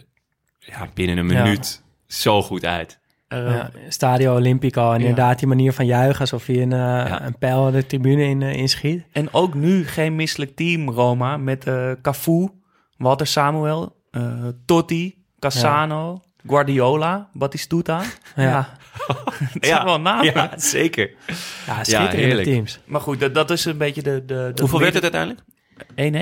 [0.58, 1.42] ja, binnen een Ja.
[1.42, 2.98] minuut zo goed uit.
[3.28, 4.92] Eh, Ja, Stadio Olimpico.
[4.92, 6.20] En inderdaad die manier van juichen.
[6.20, 7.22] Alsof je een, eh, Ja.
[7.26, 9.04] een pijl de tribune in, eh, inschiet.
[9.12, 11.36] En ook nu geen misselijk team, Roma.
[11.36, 12.48] Met eh Cafu
[12.96, 14.32] Walter Samuel, eh,
[14.66, 18.02] Totti, Cassano, Guardiola, Batistuta.
[18.36, 18.76] Ja, Ja.
[19.52, 20.24] het zijn wel namen.
[20.24, 21.10] Ja, zeker.
[21.66, 22.48] Ja, schitterende heerlijk.
[22.48, 22.78] teams.
[22.84, 24.24] Maar goed, dat, dat is een beetje de...
[24.24, 25.40] de, de Hoeveel werd het uiteindelijk?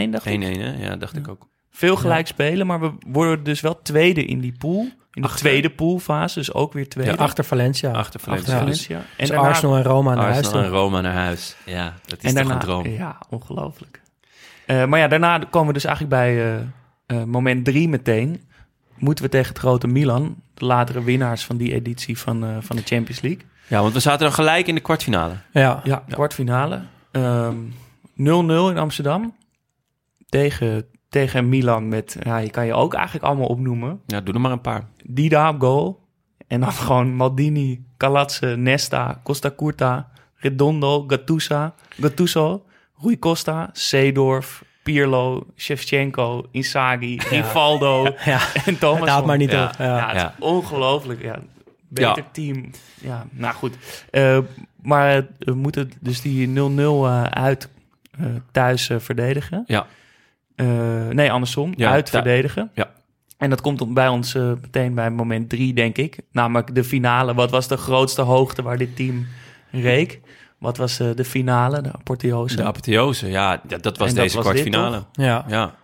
[0.09, 0.43] 1-1, dacht 1-1, ik.
[0.43, 0.85] hè?
[0.85, 1.49] Ja, dacht ik ook.
[1.71, 4.81] Veel gelijk spelen, maar we worden dus wel tweede in die pool.
[5.13, 5.41] In de Achter.
[5.41, 7.11] tweede poolfase, dus ook weer tweede.
[7.11, 7.91] Ja, Achter Valencia.
[7.91, 8.53] Achter Valencia.
[8.53, 8.59] Ja.
[8.59, 8.97] Valencia.
[8.97, 10.69] En Dus daarna, Arsenal en Roma naar huis Arsenal en.
[10.71, 11.57] Roma naar huis.
[11.65, 12.87] Ja, dat is en daarna, een droom.
[12.89, 14.01] Ja, ongelooflijk.
[14.67, 16.61] Eh, maar ja, daarna komen we dus eigenlijk bij eh,
[17.07, 18.49] eh, moment drie meteen.
[18.99, 22.77] Moeten we tegen het grote Milan, de latere winnaars van die editie van, eh, van
[22.77, 23.43] de Champions League.
[23.67, 25.35] Ja, want we zaten dan gelijk in de kwartfinale.
[25.53, 25.81] Ja.
[25.85, 26.83] Ja, kwartfinale.
[27.11, 27.57] Ehm,
[28.15, 29.35] 0-0 in Amsterdam.
[30.29, 34.01] Tegen, tegen Milan met, ja, je kan je ook eigenlijk allemaal opnoemen.
[34.07, 34.87] Ja, doe er maar een paar.
[35.05, 36.03] Dida op goal.
[36.47, 42.65] En dan gewoon Maldini, Calatse, Nesta, Costa Curta, Redondo, Gattuso, Gattuso,
[43.01, 48.41] Rui Costa, Seedorf, Pirlo, Shevchenko, Inzaghi, Rivaldo Ja.
[48.67, 49.09] en Thomas.
[49.09, 49.65] Houdt maar niet Ja.
[49.65, 49.75] op.
[49.79, 49.85] Ja.
[49.97, 51.23] Ja, het is ongelooflijk.
[51.23, 51.39] Ja,
[51.89, 52.27] beter Ja.
[52.33, 52.71] team.
[53.01, 53.75] Ja, nou goed.
[54.11, 54.39] Eh,
[54.83, 57.69] maar eh, we moeten dus die 0-0 eh, uit
[58.19, 59.65] eh, thuis verdedigen.
[59.67, 59.87] Ja.
[60.57, 60.67] Eh,
[61.09, 61.73] nee, andersom.
[61.77, 62.71] Ja, uit verdedigen.
[62.75, 62.91] Ja.
[63.39, 66.17] En dat komt op- bij ons meteen bij moment drie, denk ik.
[66.33, 67.35] Namelijk de finale.
[67.35, 69.27] Wat was de grootste hoogte waar dit team
[69.71, 70.21] reek?
[70.65, 72.57] Wat was eh, de finale, de apotheose?
[72.57, 75.03] De apotheose, ja, dat was En dat deze was kwartfinale.
[75.13, 75.45] Ja.
[75.49, 75.75] Ja,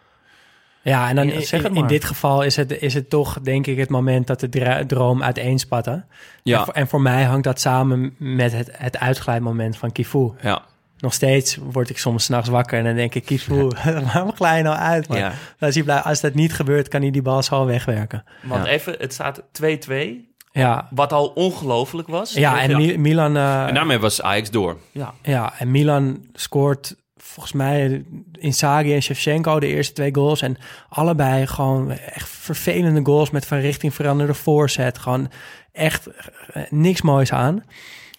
[0.82, 1.88] Ja, en dan Ja, in, zeg het in maar.
[1.88, 5.92] dit geval is het, is het toch, denk ik, het moment dat de droom uiteenspatten.
[5.92, 6.04] En,
[6.42, 10.30] ja, voor, en voor mij hangt dat samen met het, het uitglijdmoment van Kifu.
[10.42, 10.62] ja.
[10.98, 13.68] Nog steeds word ik soms s'nachts wakker en dan denk ik, Kifu,
[14.12, 15.06] waarom glij je nou uit?
[15.10, 15.32] ja.
[15.58, 18.24] Als, hij als dat niet gebeurt, kan hij die bal zo wegwerken.
[18.42, 18.70] Want Ja.
[18.70, 20.29] even, het staat 2-2.
[20.52, 22.32] Ja, Wat al ongelooflijk was.
[22.32, 23.36] ja en Mi- Milan...
[23.36, 24.76] eh, En daarmee was Ajax door.
[24.92, 30.42] Ja, Ja, en Milan scoort volgens mij Inzaghi en Shevchenko de eerste twee goals.
[30.42, 30.56] En
[30.88, 34.98] allebei gewoon echt vervelende goals met van richting veranderde voorzet.
[34.98, 35.30] Gewoon
[35.72, 37.64] echt eh, niks moois aan.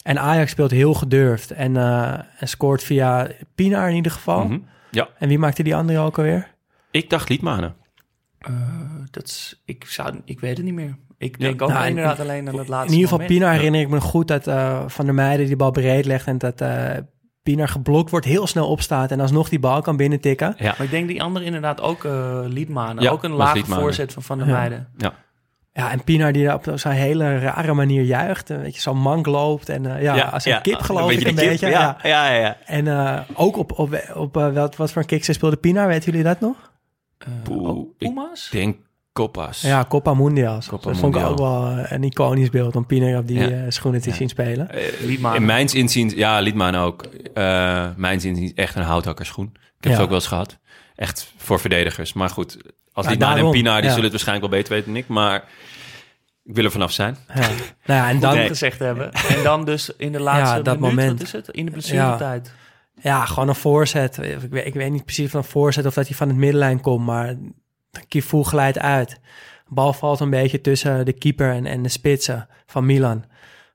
[0.03, 4.45] En Ajax speelt heel gedurfd en, eh, en scoort via Pinaar in ieder geval.
[4.47, 4.59] Mhm.
[4.91, 6.47] Ja, En wie maakte die andere ook alweer?
[6.91, 7.75] ik dacht Liedmanen.
[8.39, 8.53] Eh,
[9.11, 10.95] dat is, ik, zou, ik weet het niet meer.
[11.21, 11.45] Ik Ja.
[11.47, 13.37] denk ook Nou, in- inderdaad alleen aan het laatste In ieder geval moment.
[13.39, 16.27] Pinaar herinner ik me goed dat eh, Van der Meijden die bal breed legt...
[16.27, 16.89] en dat eh
[17.43, 19.11] Pinaar geblokt wordt, heel snel opstaat...
[19.11, 20.53] en alsnog die bal kan binnentikken.
[20.57, 23.03] Ja, Maar ik denk die andere inderdaad ook eh Liedmanen.
[23.03, 23.83] Ja, ook een lage Liedmanen.
[23.83, 24.53] voorzet van Van der Ja.
[24.53, 24.87] Meijden.
[24.97, 25.13] ja.
[25.73, 28.49] Ja, en Pinaar die op zo'n hele rare manier juicht.
[28.49, 29.69] Een beetje zo'n mank loopt.
[29.69, 31.67] En eh, ja, als een kip geloof ik beetje een de kip, beetje.
[31.69, 32.39] Ja, ja, ja.
[32.39, 32.57] ja.
[32.65, 36.05] En eh, ook op, op, op wat, wat voor een kick ze speelde Pinaar, weten
[36.11, 36.71] jullie dat nog?
[37.17, 38.11] Eh, Poeh, ook ik
[38.51, 38.77] denk
[39.13, 39.61] Koppas.
[39.61, 40.67] Ja, Copa Mundials.
[40.67, 43.49] Copa dat vond ik ook wel eh, een iconisch beeld om Pinaar op die Ja.
[43.49, 44.15] eh, schoenen te Ja.
[44.15, 44.69] zien spelen.
[44.69, 45.35] Eh.
[45.35, 47.03] In mijn inziens, ja, Liedman ook.
[47.33, 49.49] Eh mijn inziens echt een houthakkerschoen.
[49.53, 49.89] Ik heb Ja.
[49.91, 50.57] het ook wel eens gehad.
[50.95, 52.13] Echt voor verdedigers.
[52.13, 52.57] Maar goed,
[52.93, 53.87] als Ja, Liedman en daarom, Pina, die ja.
[53.89, 55.07] zullen het waarschijnlijk wel beter weten dan ik.
[55.07, 55.43] Maar
[56.43, 57.17] ik wil er vanaf zijn.
[57.27, 57.39] Ja.
[57.39, 57.49] nou
[57.85, 59.11] ja, en dan, gezegd hebben.
[59.13, 61.11] En dan dus in de laatste Ja, dat minuut, moment.
[61.17, 61.47] wat is het?
[61.49, 62.51] In de blessuretijd.
[63.01, 64.17] ja, gewoon een voorzet.
[64.17, 66.81] Ik weet, ik weet niet precies van een voorzet of dat hij van het middenlijn
[66.81, 67.35] komt, maar
[68.07, 69.09] Kifu glijdt uit.
[69.09, 73.23] De bal valt een beetje tussen de keeper en, en de spitsen van Milan.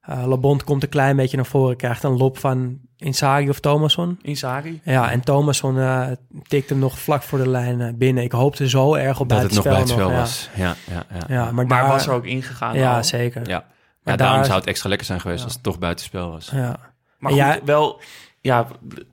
[0.02, 4.18] Eh Labont komt een klein beetje naar voren, krijgt een lop van Inzaghi of Thomasson.
[4.22, 4.80] Inzaghi.
[4.84, 6.06] Ja, en Thomasson eh
[6.48, 8.24] tikt hem nog vlak voor de lijn eh, binnen.
[8.24, 10.08] Ik hoopte zo erg op Dat het nog buitenspel.
[10.08, 10.76] bij het spel was.
[10.88, 11.34] Ja, ja, ja.
[11.34, 12.74] Ja, maar, Maar daar, was er ook ingegaan.
[12.74, 13.04] Ja, al.
[13.04, 13.48] zeker.
[13.48, 13.58] Ja.
[14.02, 15.44] Maar Ja, daarom daar- zou het extra lekker zijn geweest Ja.
[15.44, 16.50] als het toch buitenspel was.
[16.54, 16.76] Ja.
[17.18, 18.00] Maar goed, jij- wel...
[18.46, 18.66] Ja,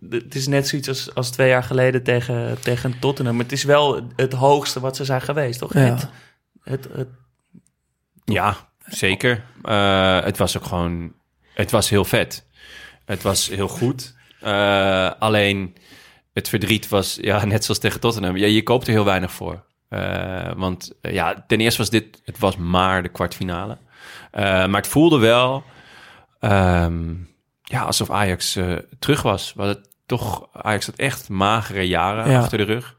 [0.09, 3.39] het is net zoiets als, als twee jaar geleden tegen, tegen Tottenham.
[3.39, 5.73] Het is wel het hoogste wat ze zijn geweest, toch?
[5.73, 5.79] Ja.
[5.79, 6.07] Het,
[6.63, 7.07] het, het,
[8.25, 9.43] Ja, zeker.
[9.61, 11.13] Eh, het was ook gewoon...
[11.53, 12.47] Het was heel vet.
[13.05, 14.15] Het was heel goed.
[14.39, 15.75] Eh, alleen
[16.33, 18.37] het verdriet was, ja, net zoals tegen Tottenham.
[18.37, 19.65] Ja, je koopt er heel weinig voor.
[19.89, 22.21] Eh, want ja, ten eerste was dit...
[22.25, 23.77] Het was maar de kwartfinale.
[24.31, 25.63] Eh, maar het voelde wel...
[26.39, 27.13] ehm,
[27.73, 29.53] ja, alsof Ajax eh, terug was.
[29.55, 30.47] Was het toch...
[30.53, 32.39] Ajax had echt magere jaren Ja.
[32.39, 32.95] achter de rug.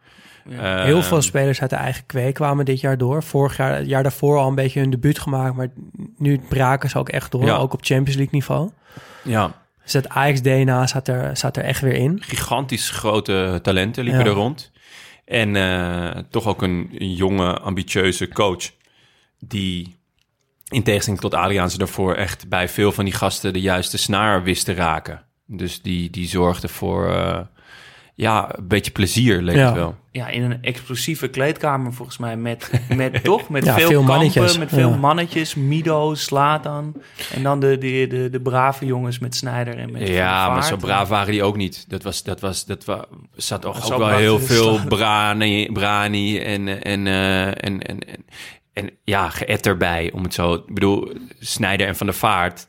[0.48, 0.82] ja.
[0.84, 3.22] Heel Ehm, veel spelers uit de eigen kweek kwamen dit jaar door.
[3.22, 5.56] Vorig jaar, het jaar daarvoor al een beetje hun debuut gemaakt.
[5.56, 5.68] Maar
[6.18, 7.56] nu braken ze ook echt door, Ja.
[7.56, 8.70] ook op Champions League niveau.
[9.22, 12.22] Ja, Dus het Ajax-DNA zat er, zat er echt weer in.
[12.22, 14.26] gigantisch grote talenten liepen Ja.
[14.30, 14.72] er rond.
[15.24, 18.70] En eh, toch ook een, een jonge, ambitieuze coach.
[19.38, 19.96] Die
[20.68, 24.64] in tegenstelling tot Adriaanse daarvoor echt bij veel van die gasten de juiste snaar wist
[24.64, 25.22] te raken.
[25.46, 27.38] Dus die, die zorgde voor, eh,
[28.14, 29.66] ja, een beetje plezier leek Ja.
[29.66, 29.96] het wel.
[30.10, 32.36] Ja, in een explosieve kleedkamer volgens mij.
[32.36, 33.48] Met, met toch?
[33.48, 34.58] Met Ja, veel, veel kampen, mannetjes.
[34.58, 34.96] met veel Ja.
[34.96, 35.54] mannetjes.
[35.54, 36.94] Mido, Slatan.
[37.34, 40.76] En dan de, de, de, de brave jongens met Snijder en met Ja, maar zo
[40.76, 41.84] braaf waren die ook niet.
[41.90, 43.04] Dat was, dat was, dat wa,
[43.34, 48.24] zat toch Zo ook wel heel veel brani, brani en, en, eh, en, en, en,
[48.74, 50.54] en ja, geëtt erbij, om het zo...
[50.54, 52.66] Ik bedoel, Snijder en Van der Vaart,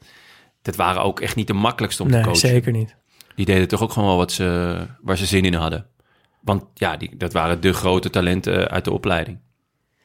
[0.62, 2.50] dat waren ook echt niet de makkelijkste om te Nee, coachen.
[2.50, 2.96] zeker niet.
[3.36, 5.88] Die deden toch ook gewoon wel wat ze, waar ze zin in hadden.
[6.42, 9.40] Want ja, die, dat waren de grote talenten uit de opleiding.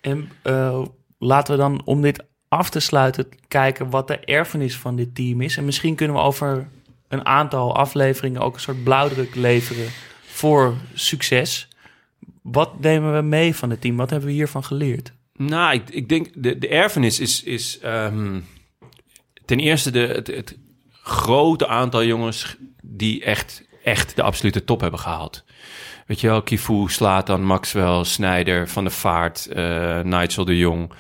[0.01, 0.85] En eh,
[1.19, 5.41] laten we dan, om dit af te sluiten, kijken wat de erfenis van dit team
[5.41, 5.57] is.
[5.57, 6.69] En misschien kunnen we over
[7.09, 9.87] een aantal afleveringen ook een soort blauwdruk leveren
[10.27, 11.69] voor succes.
[12.43, 13.97] Wat nemen we mee van het team?
[13.97, 15.13] Wat hebben we hiervan geleerd?
[15.43, 18.41] Nou, ik, ik denk de, de erfenis is, is ehm,
[19.45, 20.57] ten eerste de, het, het
[21.03, 25.45] grote aantal jongens die echt, echt de absolute top hebben gehaald.
[26.07, 30.93] Weet je wel, Kifu, Slatan, Maxwell, Snijder, Van der Vaart, eh Nigel de Jong,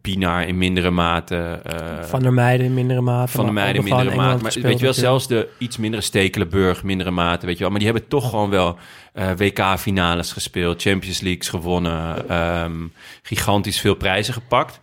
[0.00, 1.60] Pinaar in mindere mate.
[1.64, 3.32] eh, Van der Meijden in mindere mate.
[3.32, 4.42] van de maar meiden ook in mindere mate.
[4.42, 7.70] Maar weet je wel, zelfs de iets mindere Stekelenburg, mindere mate, weet je wel.
[7.70, 8.78] Maar die hebben toch gewoon wel
[9.12, 12.86] eh, WK-finales gespeeld, Champions Leagues gewonnen, ehm,
[13.22, 14.80] gigantisch veel prijzen gepakt.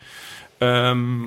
[0.58, 1.20] Ehm,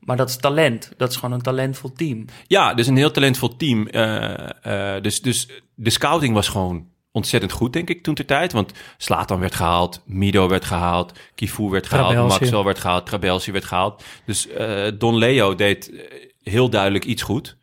[0.00, 0.92] Maar dat is talent.
[0.96, 2.24] Dat is gewoon een talentvol team.
[2.46, 3.86] ja, dus een heel talentvol team.
[3.86, 8.52] Eh, eh, dus, dus de scouting was gewoon ontzettend goed, denk ik, toen ter tijd.
[8.52, 12.38] Want Slatan werd gehaald, Mido werd gehaald, Kifu werd gehaald, Trabelsi.
[12.38, 14.04] Maxwell werd gehaald, Trabelsi werd gehaald.
[14.26, 16.02] Dus eh, Don Leo deed eh,
[16.42, 17.56] heel duidelijk iets goed.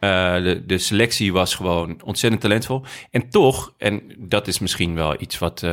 [0.00, 2.84] Eh, de, de selectie was gewoon ontzettend talentvol.
[3.10, 5.66] En toch, en dat is misschien wel iets wat,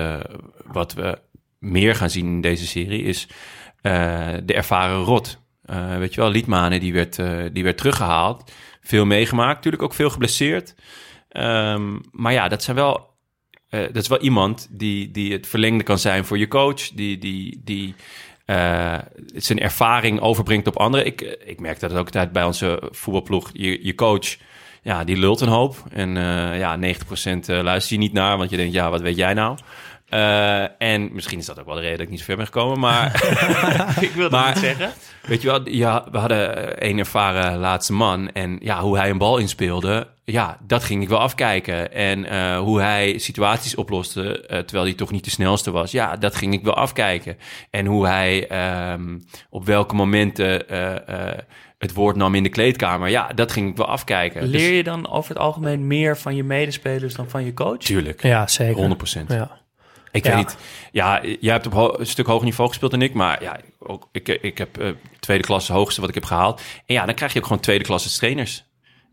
[0.65, 1.19] wat we
[1.59, 3.27] meer gaan zien in deze serie, is
[4.43, 5.39] de ervaren rot.
[5.97, 7.15] Weet je wel, Liedmanen, die werd,
[7.53, 8.51] die werd teruggehaald.
[8.81, 10.75] Veel meegemaakt, natuurlijk ook veel geblesseerd.
[11.29, 13.09] Ehm, maar ja, dat zijn wel...
[13.71, 16.89] eh, dat is wel iemand die, die het verlengde kan zijn voor je coach.
[16.89, 17.95] Die, die, die
[18.45, 18.97] eh,
[19.35, 21.05] zijn ervaring overbrengt op anderen.
[21.05, 23.49] Ik, ik merk dat ook altijd bij onze voetbalploeg.
[23.53, 24.35] Je, je coach,
[24.81, 25.83] ja, die lult een hoop.
[25.91, 26.83] En eh, ja, 90%
[27.45, 29.57] luister je niet naar, want je denkt, ja, wat weet jij nou?
[30.11, 32.45] Eh, en misschien is dat ook wel de reden dat ik niet zo ver ben
[32.45, 33.15] gekomen, maar...
[34.07, 34.91] ik wil dat niet zeggen.
[35.21, 38.31] Weet je wel, ja, we hadden eh, een ervaren laatste man.
[38.31, 41.93] En ja, hoe hij een bal inspeelde, ja, dat ging ik wel afkijken.
[41.93, 46.15] En eh, hoe hij situaties oploste, eh, terwijl hij toch niet de snelste was, ja,
[46.15, 47.37] dat ging ik wel afkijken.
[47.69, 51.37] En hoe hij ehm, op welke momenten eh, eh,
[51.77, 54.47] het woord nam in de kleedkamer, ja, dat ging ik wel afkijken.
[54.47, 57.77] Leer Dus, je dan over het algemeen meer van je medespelers dan van je coach?
[57.77, 58.75] tuurlijk, Ja, zeker.
[58.75, 59.31] 100 procent.
[59.31, 59.60] Ja.
[60.11, 60.35] Ik Ja.
[60.35, 60.57] weet niet.
[60.91, 63.13] Ja, jij hebt op een stuk hoger niveau gespeeld dan ik.
[63.13, 64.89] Maar ja, ook, ik, ik heb eh,
[65.19, 66.61] tweede klasse hoogste wat ik heb gehaald.
[66.85, 68.65] En ja, dan krijg je ook gewoon tweede klasse trainers.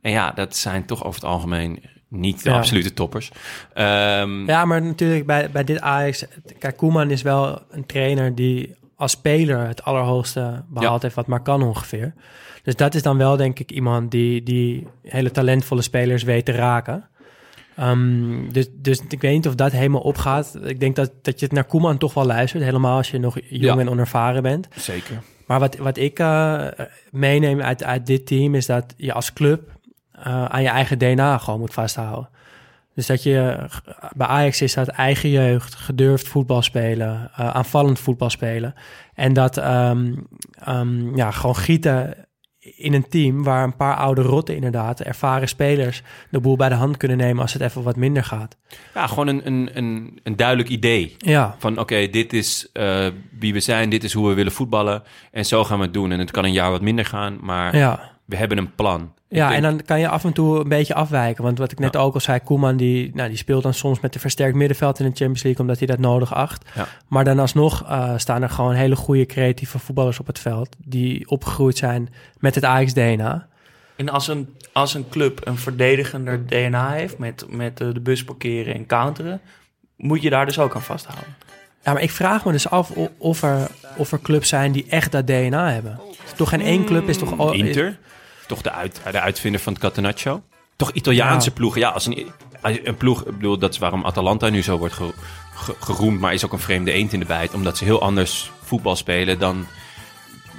[0.02, 2.56] En ja, dat zijn toch over het algemeen niet de Ja.
[2.56, 3.30] absolute toppers.
[3.74, 6.24] Ehm, Ja, maar natuurlijk bij, bij dit Ajax...
[6.58, 10.98] Kijk, Koeman is wel een trainer die als speler het allerhoogste behaald Ja.
[11.02, 12.14] heeft wat maar kan ongeveer.
[12.62, 16.52] Dus dat is dan wel denk ik iemand die, die hele talentvolle spelers weet te
[16.52, 17.08] raken.
[17.78, 20.58] Ehm, dus, dus ik weet niet of dat helemaal opgaat.
[20.64, 22.62] Ik denk dat, dat je het naar Koeman toch wel luistert.
[22.62, 23.78] Helemaal als je nog jong Ja.
[23.78, 24.68] en onervaren bent.
[24.76, 25.22] Zeker.
[25.46, 26.66] Maar wat, wat ik eh,
[27.10, 29.70] meeneem uit, uit dit team is dat je als club
[30.12, 32.28] eh, aan je eigen DNA gewoon moet vasthouden.
[32.94, 33.66] Dus dat je
[34.16, 38.74] bij Ajax is dat eigen jeugd, gedurfd voetbal spelen, eh, aanvallend voetbal spelen.
[39.14, 40.14] En dat ehm,
[40.64, 42.14] ehm, ja, gewoon gieten
[42.76, 46.74] in een team waar een paar oude rotten inderdaad, ervaren spelers, de boel bij de
[46.74, 48.56] hand kunnen nemen als het even wat minder gaat.
[48.94, 51.16] Ja, gewoon een, een, een, een duidelijk idee.
[51.18, 53.06] Ja, Van oké, dit is eh,
[53.38, 55.02] wie we zijn, dit is hoe we willen voetballen.
[55.32, 56.12] En zo gaan we het doen.
[56.12, 58.16] En het kan een jaar wat minder gaan, maar ja.
[58.28, 59.12] We hebben een plan.
[59.28, 61.44] Ja, denk- en dan kan je af en toe een beetje afwijken.
[61.44, 64.14] Want wat ik net ook al zei, Koeman die, nou, die speelt dan soms met
[64.14, 66.64] een versterkt middenveld in de Champions League, omdat hij dat nodig acht.
[66.74, 66.86] Ja.
[67.08, 71.28] Maar dan alsnog eh, staan er gewoon hele goede creatieve voetballers op het veld, die
[71.28, 72.08] opgegroeid zijn
[72.38, 73.48] met het Ajax-DNA.
[73.96, 78.74] En als een, als een club een verdedigender DNA heeft met, met de bus parkeren
[78.74, 79.40] en counteren,
[79.96, 81.34] moet je daar dus ook aan vasthouden.
[81.84, 85.12] Ja, maar ik vraag me dus af of er, of er clubs zijn die echt
[85.12, 86.00] dat DNA hebben.
[86.36, 87.52] Toch geen één club is toch...
[87.54, 87.98] Inter,
[88.48, 90.42] toch de, uit, de uitvinder van het Catenaccio.
[90.76, 91.54] Toch Italiaanse Ja.
[91.54, 91.80] ploegen.
[91.80, 92.32] Ja, als een,
[92.62, 95.14] een ploeg, ik bedoel, dat is waarom Atalanta nu zo wordt ge-
[95.54, 98.50] ge- geroemd, maar is ook een vreemde eend in de bijt, omdat ze heel anders
[98.62, 99.66] voetbal spelen dan,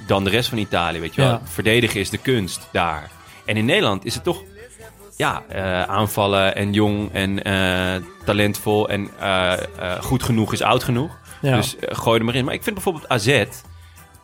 [0.06, 1.30] dan de rest van Italië, weet je wel.
[1.30, 1.40] Ja.
[1.44, 3.10] Verdedigen is de kunst daar.
[3.44, 4.42] En in Nederland is het toch,
[5.16, 9.52] ja, eh, aanvallen en jong en eh, talentvol en eh,
[10.00, 11.18] goed genoeg is oud genoeg.
[11.40, 11.56] Ja.
[11.56, 12.44] Dus gooi er maar in.
[12.44, 13.44] Maar ik vind bijvoorbeeld AZ,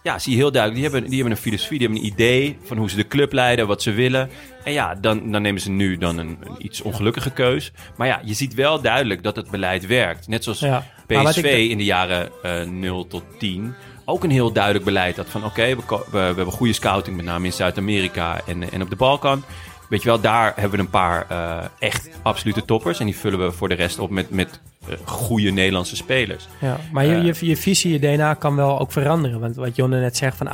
[0.07, 2.59] ja, zie je heel duidelijk, die hebben, die hebben een filosofie, die hebben een idee
[2.65, 4.31] van hoe ze de club leiden, wat ze willen.
[4.65, 7.73] En ja, dan, dan nemen ze nu dan een, een iets ongelukkige keus.
[7.97, 10.29] Maar ja, je ziet wel duidelijk dat het beleid werkt.
[10.29, 10.85] Net zoals Ja.
[11.07, 13.75] PSV in de jaren eh 0 tot 10
[14.09, 17.25] ook een heel duidelijk beleid had van oké, we, we, we hebben goede scouting, met
[17.25, 19.43] name in Zuid-Amerika en, en op de Balkan.
[19.89, 22.99] Weet je wel, daar hebben we een paar eh, echt absolute toppers.
[22.99, 24.57] En die vullen we voor de rest op met, met eh,
[25.05, 26.49] goede Nederlandse spelers.
[26.61, 27.25] Ja, maar je, Eh.
[27.41, 29.41] je, je visie, je DNA kan wel ook veranderen.
[29.41, 30.49] Want wat Jonne net zegt van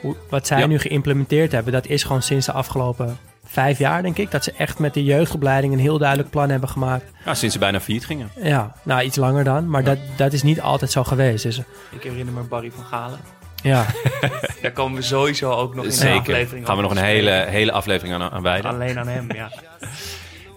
[0.00, 0.66] hoe, wat zij Ja.
[0.66, 4.30] nu geïmplementeerd hebben, dat is gewoon sinds de afgelopen vijf jaar, denk ik.
[4.30, 7.04] Dat ze echt met de jeugdopleiding een heel duidelijk plan hebben gemaakt.
[7.24, 8.30] Ja, sinds ze bijna failliet gingen.
[8.42, 11.42] Ja, nou iets langer dan, maar dat, dat is niet altijd zo geweest.
[11.42, 11.58] Dus
[11.90, 13.18] Ik herinner me Barry van Galen.
[13.62, 13.86] ja,
[14.62, 16.18] Daar komen we sowieso ook nog in de Zeker.
[16.18, 18.70] aflevering Gaan we nog een hele, hele aflevering aan, aan wijden.
[18.70, 19.50] Alleen aan hem, ja.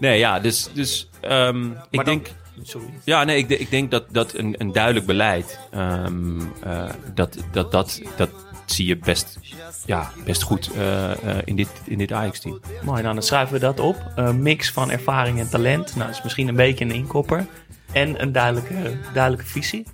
[0.00, 2.26] Nee, ja, dus, dus ehm, ik dan- denk...
[2.62, 2.86] Sorry.
[3.04, 7.72] Ja, nee, ik, ik denk dat, dat een, een duidelijk beleid, ehm, eh, dat, dat,
[7.72, 8.30] dat, dat
[8.66, 9.38] zie je best,
[9.86, 12.60] ja, best goed eh, eh, in dit, in dit Ajax-team.
[12.82, 14.12] Mooi, nou dan schrijven we dat op.
[14.14, 15.94] Een mix van ervaring en talent.
[15.96, 17.46] Nou, dat is misschien een beetje een inkopper.
[17.92, 18.74] En een duidelijke,
[19.12, 19.86] duidelijke visie.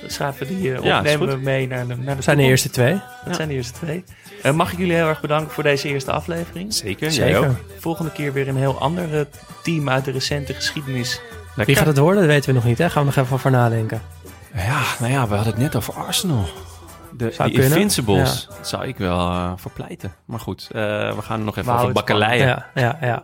[0.00, 1.38] Dan schrijven we die eh, op, Ja, is nemen goed.
[1.38, 3.00] we mee naar de, naar de dat zijn de eerste twee.
[3.24, 4.04] Dat zijn de eerste twee.
[4.42, 6.74] Eh, mag ik jullie heel erg bedanken voor deze eerste aflevering.
[6.74, 7.56] Zeker, Zeker.
[7.78, 9.26] Volgende keer weer een heel ander
[9.62, 11.20] team uit de recente geschiedenis.
[11.56, 12.78] Wie gaat het worden, dat weten we nog niet.
[12.78, 12.90] Hè?
[12.90, 14.02] Gaan we nog even over nadenken.
[14.54, 16.44] Ja, nou ja, we hadden het net over Arsenal.
[17.12, 17.76] De, Zou die kunnen.
[17.76, 18.46] Invincibles.
[18.58, 20.14] Dat zou ik wel eh verpleiten.
[20.24, 20.80] Maar goed, eh,
[21.14, 22.46] we gaan er nog even over bakkeleien.
[22.46, 23.22] Ja, ja, ja.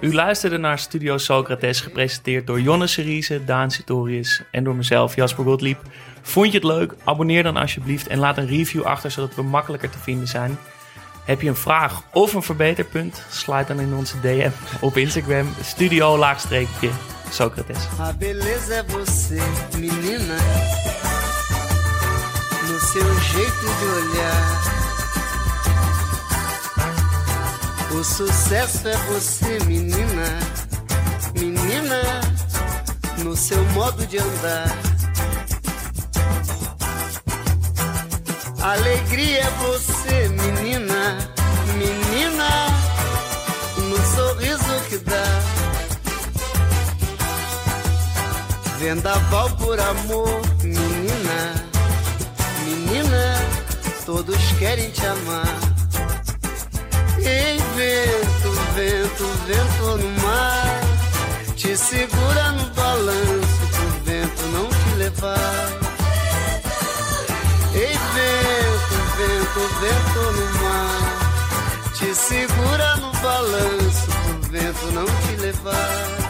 [0.00, 5.44] U luisterde naar Studio Socrates, gepresenteerd door Jonne Seriese, Daan Sitorius en door mezelf, Jasper
[5.44, 5.78] Gottlieb.
[6.22, 6.94] Vond je het leuk?
[7.04, 10.58] Abonneer dan alsjeblieft en laat een review achter, zodat we makkelijker te vinden zijn.
[11.30, 13.22] Heb je een vraag of een verbeterpunt?
[13.30, 14.50] Sluit dan in onze DM
[14.80, 17.88] op Instagram, studio-socrates.
[18.00, 19.42] A beleza é você,
[19.78, 20.36] menina.
[22.68, 24.60] No seu jeito de olhar.
[27.92, 30.38] O sucesso é você, menina.
[31.34, 32.20] Menina,
[33.22, 34.99] no seu modo de andar.
[38.62, 41.18] Alegria é você, menina.
[41.78, 42.66] Menina,
[43.78, 45.60] no sorriso que dá.
[48.78, 51.54] Vendaval por amor, menina,
[52.64, 53.34] menina,
[54.04, 55.58] todos querem te amar.
[57.18, 60.80] Ei, vento, vento, vento no mar,
[61.56, 65.79] te segura no balanço pro vento não te levar.
[69.50, 76.29] Vento, vento no mar, te segura no balanço pro vento não te levar.